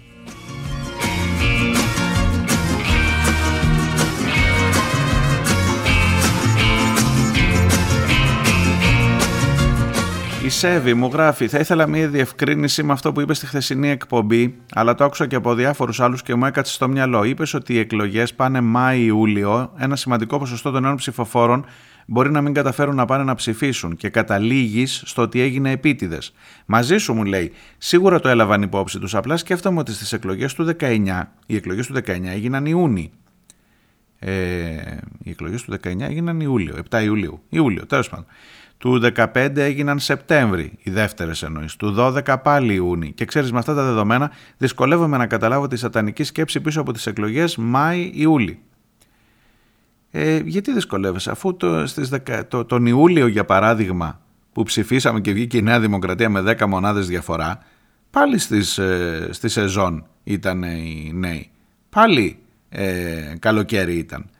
Η 10.44 10.48
Σέβη 10.48 10.94
μου 10.94 11.10
γράφει: 11.12 11.48
Θα 11.48 11.58
ήθελα 11.58 11.86
μία 11.86 12.08
διευκρίνηση 12.08 12.82
με 12.82 12.92
αυτό 12.92 13.12
που 13.12 13.20
είπες 13.20 13.36
στη 13.36 13.46
χθεσινή 13.46 13.88
εκπομπή, 13.88 14.58
αλλά 14.74 14.94
το 14.94 15.04
άκουσα 15.04 15.26
και 15.26 15.36
από 15.36 15.54
διάφορους 15.54 16.00
άλλους 16.00 16.22
και 16.22 16.34
μου 16.34 16.44
έκατσε 16.44 16.72
στο 16.72 16.88
μυαλό. 16.88 17.24
Είπες 17.24 17.54
ότι 17.54 17.74
οι 17.74 17.78
εκλογές 17.78 18.34
πάνε 18.34 18.60
Μάη-Ιούλιο. 18.60 19.72
Ένα 19.76 19.96
σημαντικό 19.96 20.38
ποσοστό 20.38 20.70
των 20.70 20.82
νέων 20.82 20.96
ψηφοφόρων 20.96 21.64
μπορεί 22.06 22.30
να 22.30 22.40
μην 22.40 22.54
καταφέρουν 22.54 22.94
να 22.94 23.04
πάνε 23.04 23.24
να 23.24 23.34
ψηφίσουν 23.34 23.96
και 23.96 24.08
καταλήγεις 24.08 25.02
στο 25.04 25.22
ότι 25.22 25.40
έγινε 25.40 25.70
επίτηδες. 25.70 26.32
Μαζί 26.66 26.96
σου 26.96 27.14
μου 27.14 27.24
λέει: 27.24 27.52
Σίγουρα 27.78 28.20
το 28.20 28.28
έλαβαν 28.28 28.62
υπόψη 28.62 28.98
τους. 28.98 29.14
Απλά 29.14 29.36
σκέφτομαι 29.36 29.78
ότι 29.78 29.92
στις 29.92 30.12
εκλογές 30.12 30.54
του 30.54 30.76
19, 30.80 31.22
οι 31.46 31.56
εκλογές 31.56 31.86
του 31.86 31.94
19 31.94 32.28
έγιναν 32.28 32.66
Ιούνι. 32.66 33.12
Ε, 34.18 34.30
οι 35.22 35.30
εκλογές 35.30 35.62
του 35.62 35.72
19 35.72 36.00
έγιναν 36.00 36.40
Ιούλιο, 36.40 36.76
7 36.90 37.02
Ιουλίου. 37.02 37.42
Ιούλιο, 37.48 37.86
τέλος 37.86 38.08
πάντων. 38.08 38.26
Του 38.78 39.00
15 39.16 39.56
έγιναν 39.56 39.98
Σεπτέμβρη, 39.98 40.72
οι 40.82 40.90
δεύτερες 40.90 41.42
εννοείς. 41.42 41.76
Του 41.76 41.94
12 41.98 42.40
πάλι 42.42 42.74
Ιούνι. 42.74 43.12
Και 43.12 43.24
ξέρεις, 43.24 43.52
με 43.52 43.58
αυτά 43.58 43.74
τα 43.74 43.82
δεδομένα 43.82 44.30
δυσκολεύομαι 44.56 45.16
να 45.16 45.26
καταλάβω 45.26 45.66
τη 45.66 45.76
σατανική 45.76 46.24
σκέψη 46.24 46.60
πίσω 46.60 46.80
από 46.80 46.92
τις 46.92 47.06
εκλογές 47.06 47.56
Μάη-Ιούλη. 47.56 48.65
Ε, 50.18 50.42
γιατί 50.44 50.72
δυσκολεύεσαι, 50.72 51.30
αφού 51.30 51.56
το, 51.56 51.86
στις 51.86 52.10
το, 52.48 52.64
τον 52.64 52.86
Ιούλιο 52.86 53.26
για 53.26 53.44
παράδειγμα 53.44 54.20
που 54.52 54.62
ψηφίσαμε 54.62 55.20
και 55.20 55.32
βγήκε 55.32 55.56
η 55.56 55.62
Νέα 55.62 55.80
Δημοκρατία 55.80 56.28
με 56.28 56.56
10 56.58 56.66
μονάδες 56.66 57.06
διαφορά, 57.06 57.62
πάλι 58.10 58.38
στις, 58.38 58.78
ε, 58.78 59.28
στη 59.30 59.48
σεζόν 59.48 60.06
ήταν 60.24 60.62
οι 60.62 61.12
νέοι. 61.14 61.50
Πάλι 61.90 62.38
ε, 62.68 63.34
καλοκαίρι 63.38 63.94
ήταν. 63.94 64.30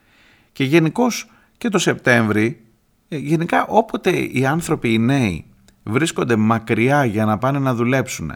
Και 0.52 0.64
γενικώς 0.64 1.30
και 1.58 1.68
το 1.68 1.78
Σεπτέμβρη, 1.78 2.60
ε, 3.08 3.16
γενικά 3.16 3.66
όποτε 3.66 4.10
οι 4.10 4.46
άνθρωποι 4.46 4.92
οι 4.92 4.98
νέοι 4.98 5.44
βρίσκονται 5.82 6.36
μακριά 6.36 7.04
για 7.04 7.24
να 7.24 7.38
πάνε 7.38 7.58
να 7.58 7.74
δουλέψουν 7.74 8.32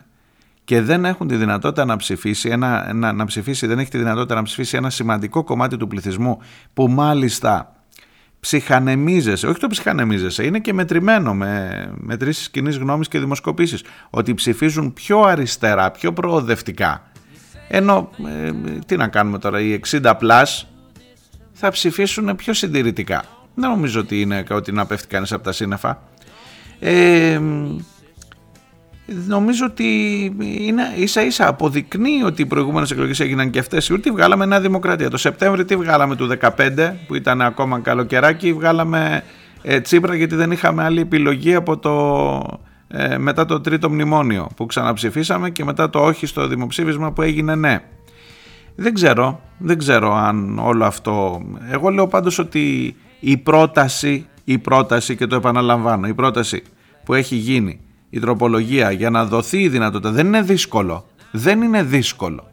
και 0.70 0.80
δεν 0.80 1.04
έχουν 1.04 1.28
τη 1.28 1.36
δυνατότητα 1.36 1.84
να 1.84 1.96
ψηφίσει, 1.96 2.48
ένα, 2.48 2.92
να, 2.94 3.12
να 3.12 3.24
ψηφίσει, 3.24 3.66
δεν 3.66 3.78
έχει 3.78 3.90
τη 3.90 3.98
δυνατότητα 3.98 4.34
να 4.34 4.42
ψηφίσει 4.42 4.76
ένα 4.76 4.90
σημαντικό 4.90 5.44
κομμάτι 5.44 5.76
του 5.76 5.86
πληθυσμού 5.86 6.38
που 6.74 6.88
μάλιστα 6.88 7.72
ψυχανεμίζεσαι, 8.40 9.46
όχι 9.46 9.58
το 9.58 9.66
ψυχανεμίζεσαι, 9.66 10.44
είναι 10.44 10.58
και 10.58 10.72
μετρημένο 10.72 11.34
με 11.34 11.92
μετρήσεις 11.96 12.50
κοινής 12.50 12.76
γνώμης 12.76 13.08
και 13.08 13.18
δημοσκοπήσεις, 13.18 13.84
ότι 14.10 14.34
ψηφίζουν 14.34 14.92
πιο 14.92 15.20
αριστερά, 15.20 15.90
πιο 15.90 16.12
προοδευτικά. 16.12 17.10
Ενώ, 17.68 18.10
ε, 18.26 18.50
τι 18.86 18.96
να 18.96 19.08
κάνουμε 19.08 19.38
τώρα, 19.38 19.60
οι 19.60 19.72
60 19.72 20.14
πλάς 20.18 20.68
θα 21.52 21.70
ψηφίσουν 21.70 22.36
πιο 22.36 22.52
συντηρητικά. 22.52 23.24
Δεν 23.54 23.70
νομίζω 23.70 24.00
ότι 24.00 24.20
είναι 24.20 24.44
ότι 24.50 24.72
να 24.72 24.86
πέφτει 24.86 25.06
κανείς 25.06 25.32
από 25.32 25.44
τα 25.44 25.52
σύννεφα. 25.52 26.02
Ε, 26.78 27.40
νομίζω 29.26 29.66
ότι 29.66 29.84
είναι 30.40 30.82
ίσα 30.96 31.24
ίσα 31.24 31.48
αποδεικνύει 31.48 32.22
ότι 32.24 32.42
οι 32.42 32.46
προηγούμενες 32.46 32.90
εκλογές 32.90 33.20
έγιναν 33.20 33.50
και 33.50 33.58
αυτές. 33.58 33.92
Τι 34.02 34.11
βγάλαμε 34.11 34.46
Νέα 34.46 34.61
Δημοκρατία. 34.61 35.11
Το 35.11 35.16
Σεπτέμβριο 35.16 35.64
τι 35.64 35.76
βγάλαμε 35.76 36.16
του 36.16 36.28
2015 36.40 36.92
που 37.06 37.14
ήταν 37.14 37.40
ακόμα 37.42 37.80
καλοκαιράκι. 37.80 38.52
Βγάλαμε 38.52 39.24
ε, 39.62 39.80
Τσίπρα 39.80 40.14
γιατί 40.14 40.34
δεν 40.34 40.50
είχαμε 40.50 40.84
άλλη 40.84 41.00
επιλογή 41.00 41.54
από 41.54 41.78
το 41.78 42.61
ε, 42.88 43.18
μετά 43.18 43.44
το 43.44 43.61
τρίτο 43.61 43.90
μνημόνιο 43.90 44.48
που 44.56 44.66
ξαναψηφίσαμε 44.66 45.50
και 45.50 45.64
μετά 45.64 45.90
το 45.90 45.98
όχι 45.98 46.26
στο 46.26 46.46
δημοψήφισμα 46.46 47.12
που 47.12 47.22
έγινε 47.22 47.54
ναι. 47.54 47.78
Δεν 48.74 48.94
ξέρω, 48.94 49.40
δεν 49.58 49.78
ξέρω 49.78 50.14
αν 50.14 50.58
όλο 50.58 50.84
αυτό... 50.84 51.42
Εγώ 51.70 51.88
λέω 51.88 52.06
πάντως 52.06 52.38
ότι 52.38 52.96
η 53.20 53.36
πρόταση, 53.36 54.26
η 54.44 54.58
πρόταση 54.58 55.16
και 55.16 55.26
το 55.26 55.36
επαναλαμβάνω, 55.36 56.06
η 56.06 56.14
πρόταση 56.14 56.62
που 57.04 57.14
έχει 57.14 57.34
γίνει 57.34 57.80
η 58.11 58.20
τροπολογία 58.20 58.90
για 58.90 59.11
να 59.11 59.24
δοθεί 59.24 59.58
η 59.58 59.68
δυνατότητα. 59.68 60.11
Δεν 60.11 60.26
είναι 60.26 60.42
δύσκολο. 60.42 61.06
Δεν 61.30 61.62
είναι 61.62 61.82
δύσκολο 61.82 62.50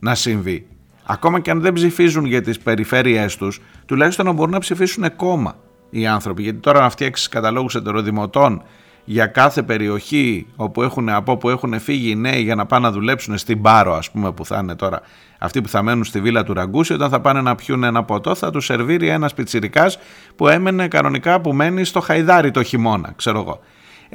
να 0.00 0.14
συμβεί. 0.14 0.66
Ακόμα 1.04 1.40
και 1.40 1.50
αν 1.50 1.60
δεν 1.60 1.72
ψηφίζουν 1.72 2.24
για 2.24 2.42
τις 2.42 2.58
περιφέρειές 2.58 3.36
τους, 3.36 3.60
τουλάχιστον 3.86 4.26
να 4.26 4.32
μπορούν 4.32 4.52
να 4.52 4.58
ψηφίσουν 4.58 5.16
κόμμα 5.16 5.56
οι 5.90 6.06
άνθρωποι. 6.06 6.42
Γιατί 6.42 6.58
τώρα 6.58 6.80
να 6.80 6.90
φτιάξει 6.90 7.28
καταλόγους 7.28 7.74
ετεροδημοτών 7.74 8.62
για 9.04 9.26
κάθε 9.26 9.62
περιοχή 9.62 10.46
όπου 10.56 10.82
έχουν, 10.82 11.08
από 11.08 11.32
όπου 11.32 11.48
έχουν 11.50 11.80
φύγει 11.80 12.10
οι 12.10 12.14
νέοι 12.14 12.42
για 12.42 12.54
να 12.54 12.66
πάνε 12.66 12.86
να 12.86 12.92
δουλέψουν 12.92 13.38
στην 13.38 13.62
Πάρο 13.62 13.94
ας 13.94 14.10
πούμε 14.10 14.32
που 14.32 14.44
θα 14.44 14.58
είναι 14.62 14.74
τώρα 14.74 15.00
αυτοί 15.38 15.60
που 15.60 15.68
θα 15.68 15.82
μένουν 15.82 16.04
στη 16.04 16.20
βίλα 16.20 16.44
του 16.44 16.52
Ραγκούση 16.52 16.92
όταν 16.92 17.10
θα 17.10 17.20
πάνε 17.20 17.40
να 17.40 17.54
πιούν 17.54 17.84
ένα 17.84 18.04
ποτό 18.04 18.34
θα 18.34 18.50
τους 18.50 18.64
σερβίρει 18.64 19.08
ένας 19.08 19.34
πιτσιρικάς 19.34 19.98
που 20.36 20.48
έμενε 20.48 20.88
κανονικά 20.88 21.40
που 21.40 21.52
μένει 21.52 21.84
στο 21.84 22.00
Χαϊδάρι 22.00 22.50
το 22.50 22.62
χειμώνα 22.62 23.12
ξέρω 23.16 23.40
εγώ. 23.40 23.60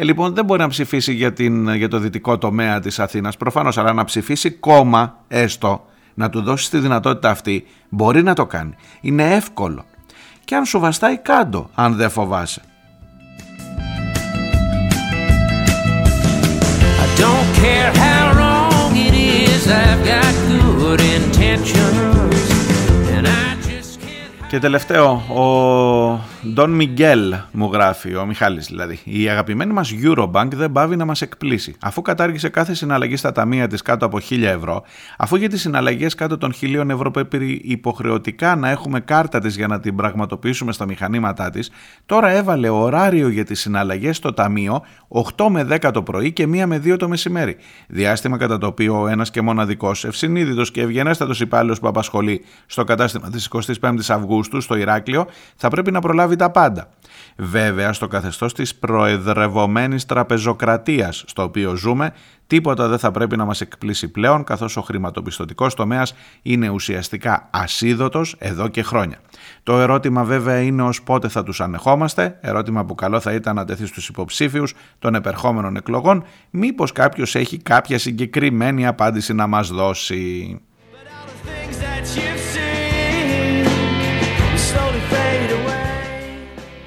Ε, 0.02 0.04
λοιπόν, 0.04 0.34
δεν 0.34 0.46
μπορεί 0.46 0.62
να 0.62 0.68
ψηφίσει 0.68 1.14
για, 1.14 1.34
την, 1.34 1.74
για 1.74 1.88
το 1.88 2.00
δυτικό 2.00 2.38
τομέα 2.38 2.80
της 2.80 3.00
Αθήνας, 3.00 3.38
προφανώς, 3.38 3.78
αλλά 3.78 3.94
να 3.94 4.04
ψηφίσει 4.04 4.52
κόμμα, 4.52 5.18
έστω, 5.28 5.86
να 6.14 6.30
του 6.30 6.42
δώσει 6.42 6.70
τη 6.70 6.78
δυνατότητα 6.78 7.30
αυτή, 7.30 7.66
μπορεί 7.90 8.24
να 8.24 8.34
το 8.34 8.46
κάνει. 8.46 8.76
Είναι 9.02 9.36
εύκολο. 9.36 9.86
Και 10.46 10.56
αν 10.56 10.66
σου 10.66 10.80
βαστάει 10.80 11.18
κάτω, 11.18 11.70
αν 11.76 11.96
δεν 11.96 12.10
φοβάσαι. 12.10 12.62
I 17.04 17.22
don't 17.22 17.50
care 17.64 17.92
how 18.04 18.26
wrong 18.38 18.96
it 19.08 19.14
is, 19.14 19.68
I've 19.68 20.04
got 20.06 20.34
good 20.82 21.00
intentions. 21.00 22.10
Και 24.50 24.60
τελευταίο, 24.60 25.12
ο 25.12 26.20
Ντόν 26.48 26.72
Μιγγέλ 26.72 27.36
μου 27.52 27.70
γράφει, 27.74 28.16
ο 28.16 28.26
Μιχάλης 28.26 28.66
δηλαδή. 28.66 29.00
Η 29.04 29.30
αγαπημένη 29.30 29.74
μας 29.74 29.94
Eurobank 30.04 30.48
δεν 30.54 30.72
πάβει 30.72 30.96
να 30.96 31.06
μας 31.06 31.22
εκπλήσει. 31.22 31.76
Αφού 31.82 32.02
κατάργησε 32.02 32.50
κάθε 32.50 32.74
συναλλαγή 32.74 33.16
στα 33.16 33.32
ταμεία 33.32 33.68
της 33.68 33.82
κάτω 33.82 34.06
από 34.06 34.20
1000 34.30 34.42
ευρώ, 34.42 34.84
αφού 35.18 35.36
για 35.36 35.50
τις 35.50 35.62
συναλλαγές 35.62 36.16
κάτω 36.16 36.38
των 36.38 36.54
1000 36.62 36.90
ευρώ 36.90 37.12
πρέπει 37.12 37.62
υποχρεωτικά 37.64 38.56
να 38.56 38.70
έχουμε 38.70 39.00
κάρτα 39.00 39.40
της 39.40 39.56
για 39.56 39.68
να 39.68 39.80
την 39.80 39.96
πραγματοποιήσουμε 39.96 40.72
στα 40.72 40.86
μηχανήματά 40.86 41.50
της, 41.50 41.72
τώρα 42.06 42.30
έβαλε 42.30 42.70
ωράριο 42.70 43.30
για 43.30 43.46
τις 43.46 43.60
συναλλαγές 43.60 44.18
στο 44.18 44.34
ταμείο 44.34 44.82
8 45.36 45.48
με 45.50 45.68
10 45.82 45.92
το 45.94 46.04
πρωί 46.04 46.32
και 46.32 46.44
1 46.44 46.66
με 46.66 46.82
2 46.86 46.98
το 46.98 47.08
μεσημέρι. 47.08 47.58
Διάστημα 47.88 48.38
κατά 48.38 48.58
το 48.58 48.68
οποίο 48.68 49.02
ο 49.02 49.08
ένας 49.08 49.30
και 49.30 49.42
μοναδικός, 49.42 50.06
ευσυνείδητος 50.06 50.72
και 50.72 50.82
ευγενέστατος 50.82 51.40
υπάλληλος 51.40 51.80
που 51.80 51.88
απασχολεί 51.88 52.42
στο 52.66 52.84
κατάστημα 52.84 53.30
της 53.30 53.50
25 53.82 53.94
Αυγούστου 54.08 54.62
στο 54.62 54.76
Ηράκλειο 54.76 55.28
θα 55.56 55.70
πρέπει 55.70 55.92
να 55.92 56.00
προλάβει 56.00 56.29
καταλάβει 56.30 56.36
τα 56.36 56.50
πάντα. 56.50 56.90
Βέβαια, 57.36 57.94
στο 57.94 58.08
καθεστώς 58.08 58.54
της 58.54 58.76
προεδρευομένης 58.76 60.06
τραπεζοκρατίας 60.06 61.24
στο 61.28 61.44
οποίο 61.44 61.76
ζούμε, 61.76 62.14
τίποτα 62.48 62.88
δεν 62.88 63.00
θα 63.00 63.12
πρέπει 63.12 63.38
να 63.38 63.46
μας 63.46 63.62
εκπλήσει 63.62 64.08
πλέον, 64.08 64.44
καθώς 64.44 64.78
ο 64.78 64.82
χρηματοπιστωτικός 64.82 65.74
τομέας 65.74 66.14
είναι 66.42 66.70
ουσιαστικά 66.70 67.50
ασίδωτος 67.52 68.36
εδώ 68.38 68.68
και 68.68 68.84
χρόνια. 68.84 69.18
Το 69.64 69.80
ερώτημα 69.80 70.24
βέβαια 70.24 70.60
είναι 70.60 70.84
ως 70.84 71.02
πότε 71.02 71.28
θα 71.28 71.44
τους 71.44 71.62
ανεχόμαστε, 71.62 72.38
ερώτημα 72.42 72.86
που 72.86 72.96
καλό 72.96 73.20
θα 73.20 73.34
ήταν 73.34 73.56
να 73.56 73.66
τεθεί 73.66 73.86
στους 73.86 74.08
υποψήφιους 74.10 74.74
των 75.00 75.16
επερχόμενων 75.16 75.76
εκλογών, 75.76 76.24
μήπως 76.50 76.92
κάποιος 76.92 77.36
έχει 77.36 77.58
κάποια 77.58 78.00
συγκεκριμένη 78.00 78.88
απάντηση 78.88 79.34
να 79.34 79.48
μας 79.48 79.70
δώσει. 79.70 80.60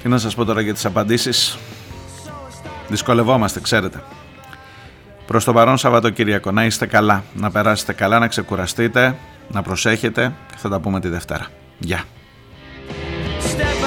Τι 0.03 0.09
να 0.09 0.17
σας 0.17 0.35
πω 0.35 0.45
τώρα 0.45 0.61
για 0.61 0.73
τις 0.73 0.85
απαντήσεις; 0.85 1.57
Δυσκολευόμαστε, 2.87 3.59
ξέρετε. 3.59 4.03
Προς 5.25 5.43
το 5.43 5.53
παρόν 5.53 5.77
Σαββατοκύριακο 5.77 6.51
να 6.51 6.65
είστε 6.65 6.85
καλά, 6.85 7.23
να 7.33 7.51
περάσετε 7.51 7.93
καλά, 7.93 8.19
να 8.19 8.27
ξεκουραστείτε, 8.27 9.15
να 9.51 9.61
προσέχετε 9.61 10.33
και 10.51 10.57
θα 10.57 10.69
τα 10.69 10.79
πούμε 10.79 10.99
τη 10.99 11.07
Δευτέρα. 11.07 11.47
Γεια. 11.77 12.03
Step 13.39 13.83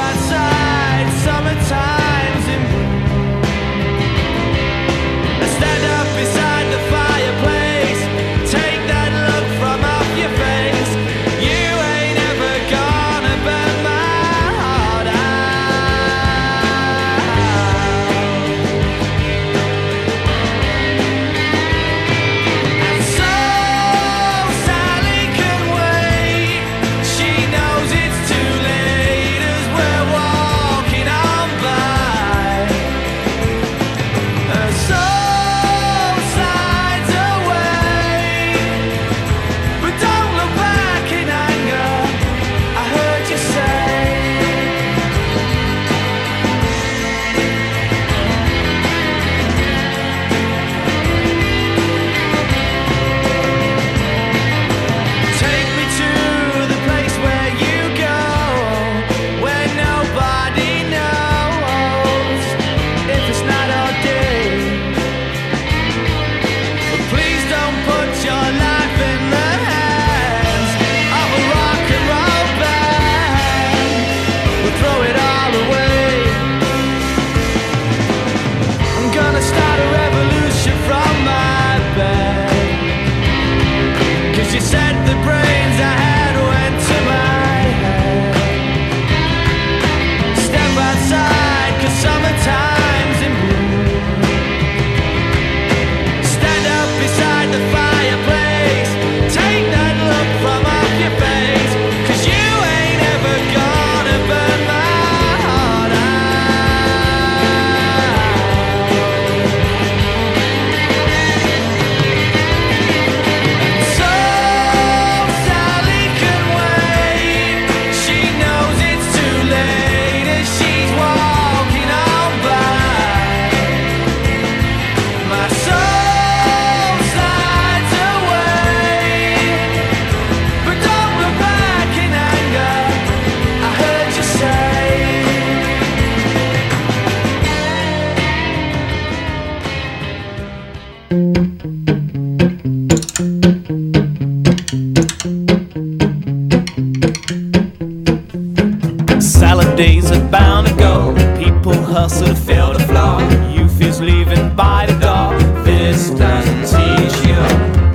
floor. 153.07 153.21
Youth 153.51 153.81
is 153.81 154.01
leaving 154.01 154.55
by 154.55 154.87
the 154.87 154.99
door. 154.99 155.65
This 155.65 156.11
doesn't 156.11 156.63
teach 156.75 157.17
you. 157.27 157.41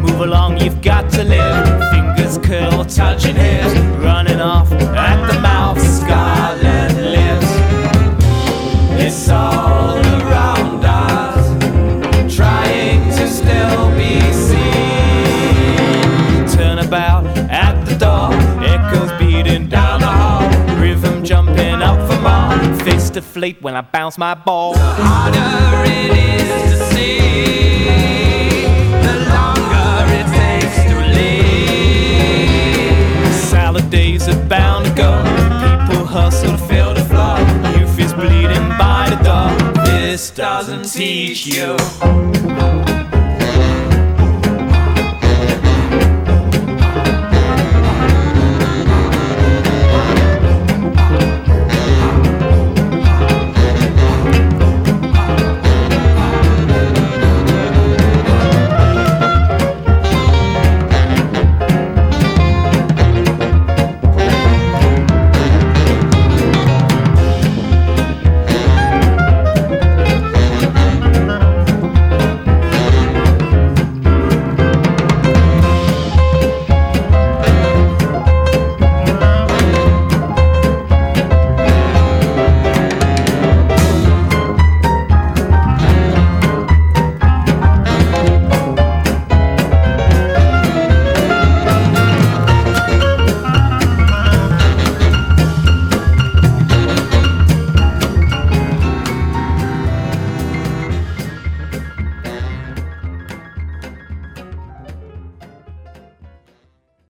Move 0.02 0.22
along, 0.22 0.60
you've 0.60 0.82
got 0.82 1.10
to 1.12 1.24
live. 1.24 1.66
Fingers 1.92 2.38
curl, 2.38 2.86
touching 2.86 3.36
hairs. 3.36 3.91
Deflate 23.42 23.62
when 23.64 23.76
I 23.76 23.82
bounce 23.82 24.20
my 24.20 24.36
ball. 24.36 24.74
The 24.74 24.80
harder 24.80 25.84
it 25.90 26.12
is 26.16 26.48
to 26.70 26.78
see, 26.94 28.68
the 29.02 29.16
longer 29.34 30.06
it 30.14 30.28
takes 30.38 30.78
to 30.92 30.98
leave. 31.18 32.94
Salad 33.34 33.90
days 33.90 34.28
are 34.28 34.38
bound 34.46 34.86
to 34.86 34.94
go. 34.94 35.24
People 35.60 36.06
hustle 36.06 36.52
to 36.52 36.58
fill 36.68 36.94
the 36.94 37.04
floor. 37.06 37.40
Youth 37.80 37.98
is 37.98 38.14
bleeding 38.14 38.70
by 38.78 39.10
the 39.10 39.16
door. 39.24 39.50
This 39.86 40.30
doesn't 40.30 40.92
teach 40.92 41.48
you. 41.48 41.76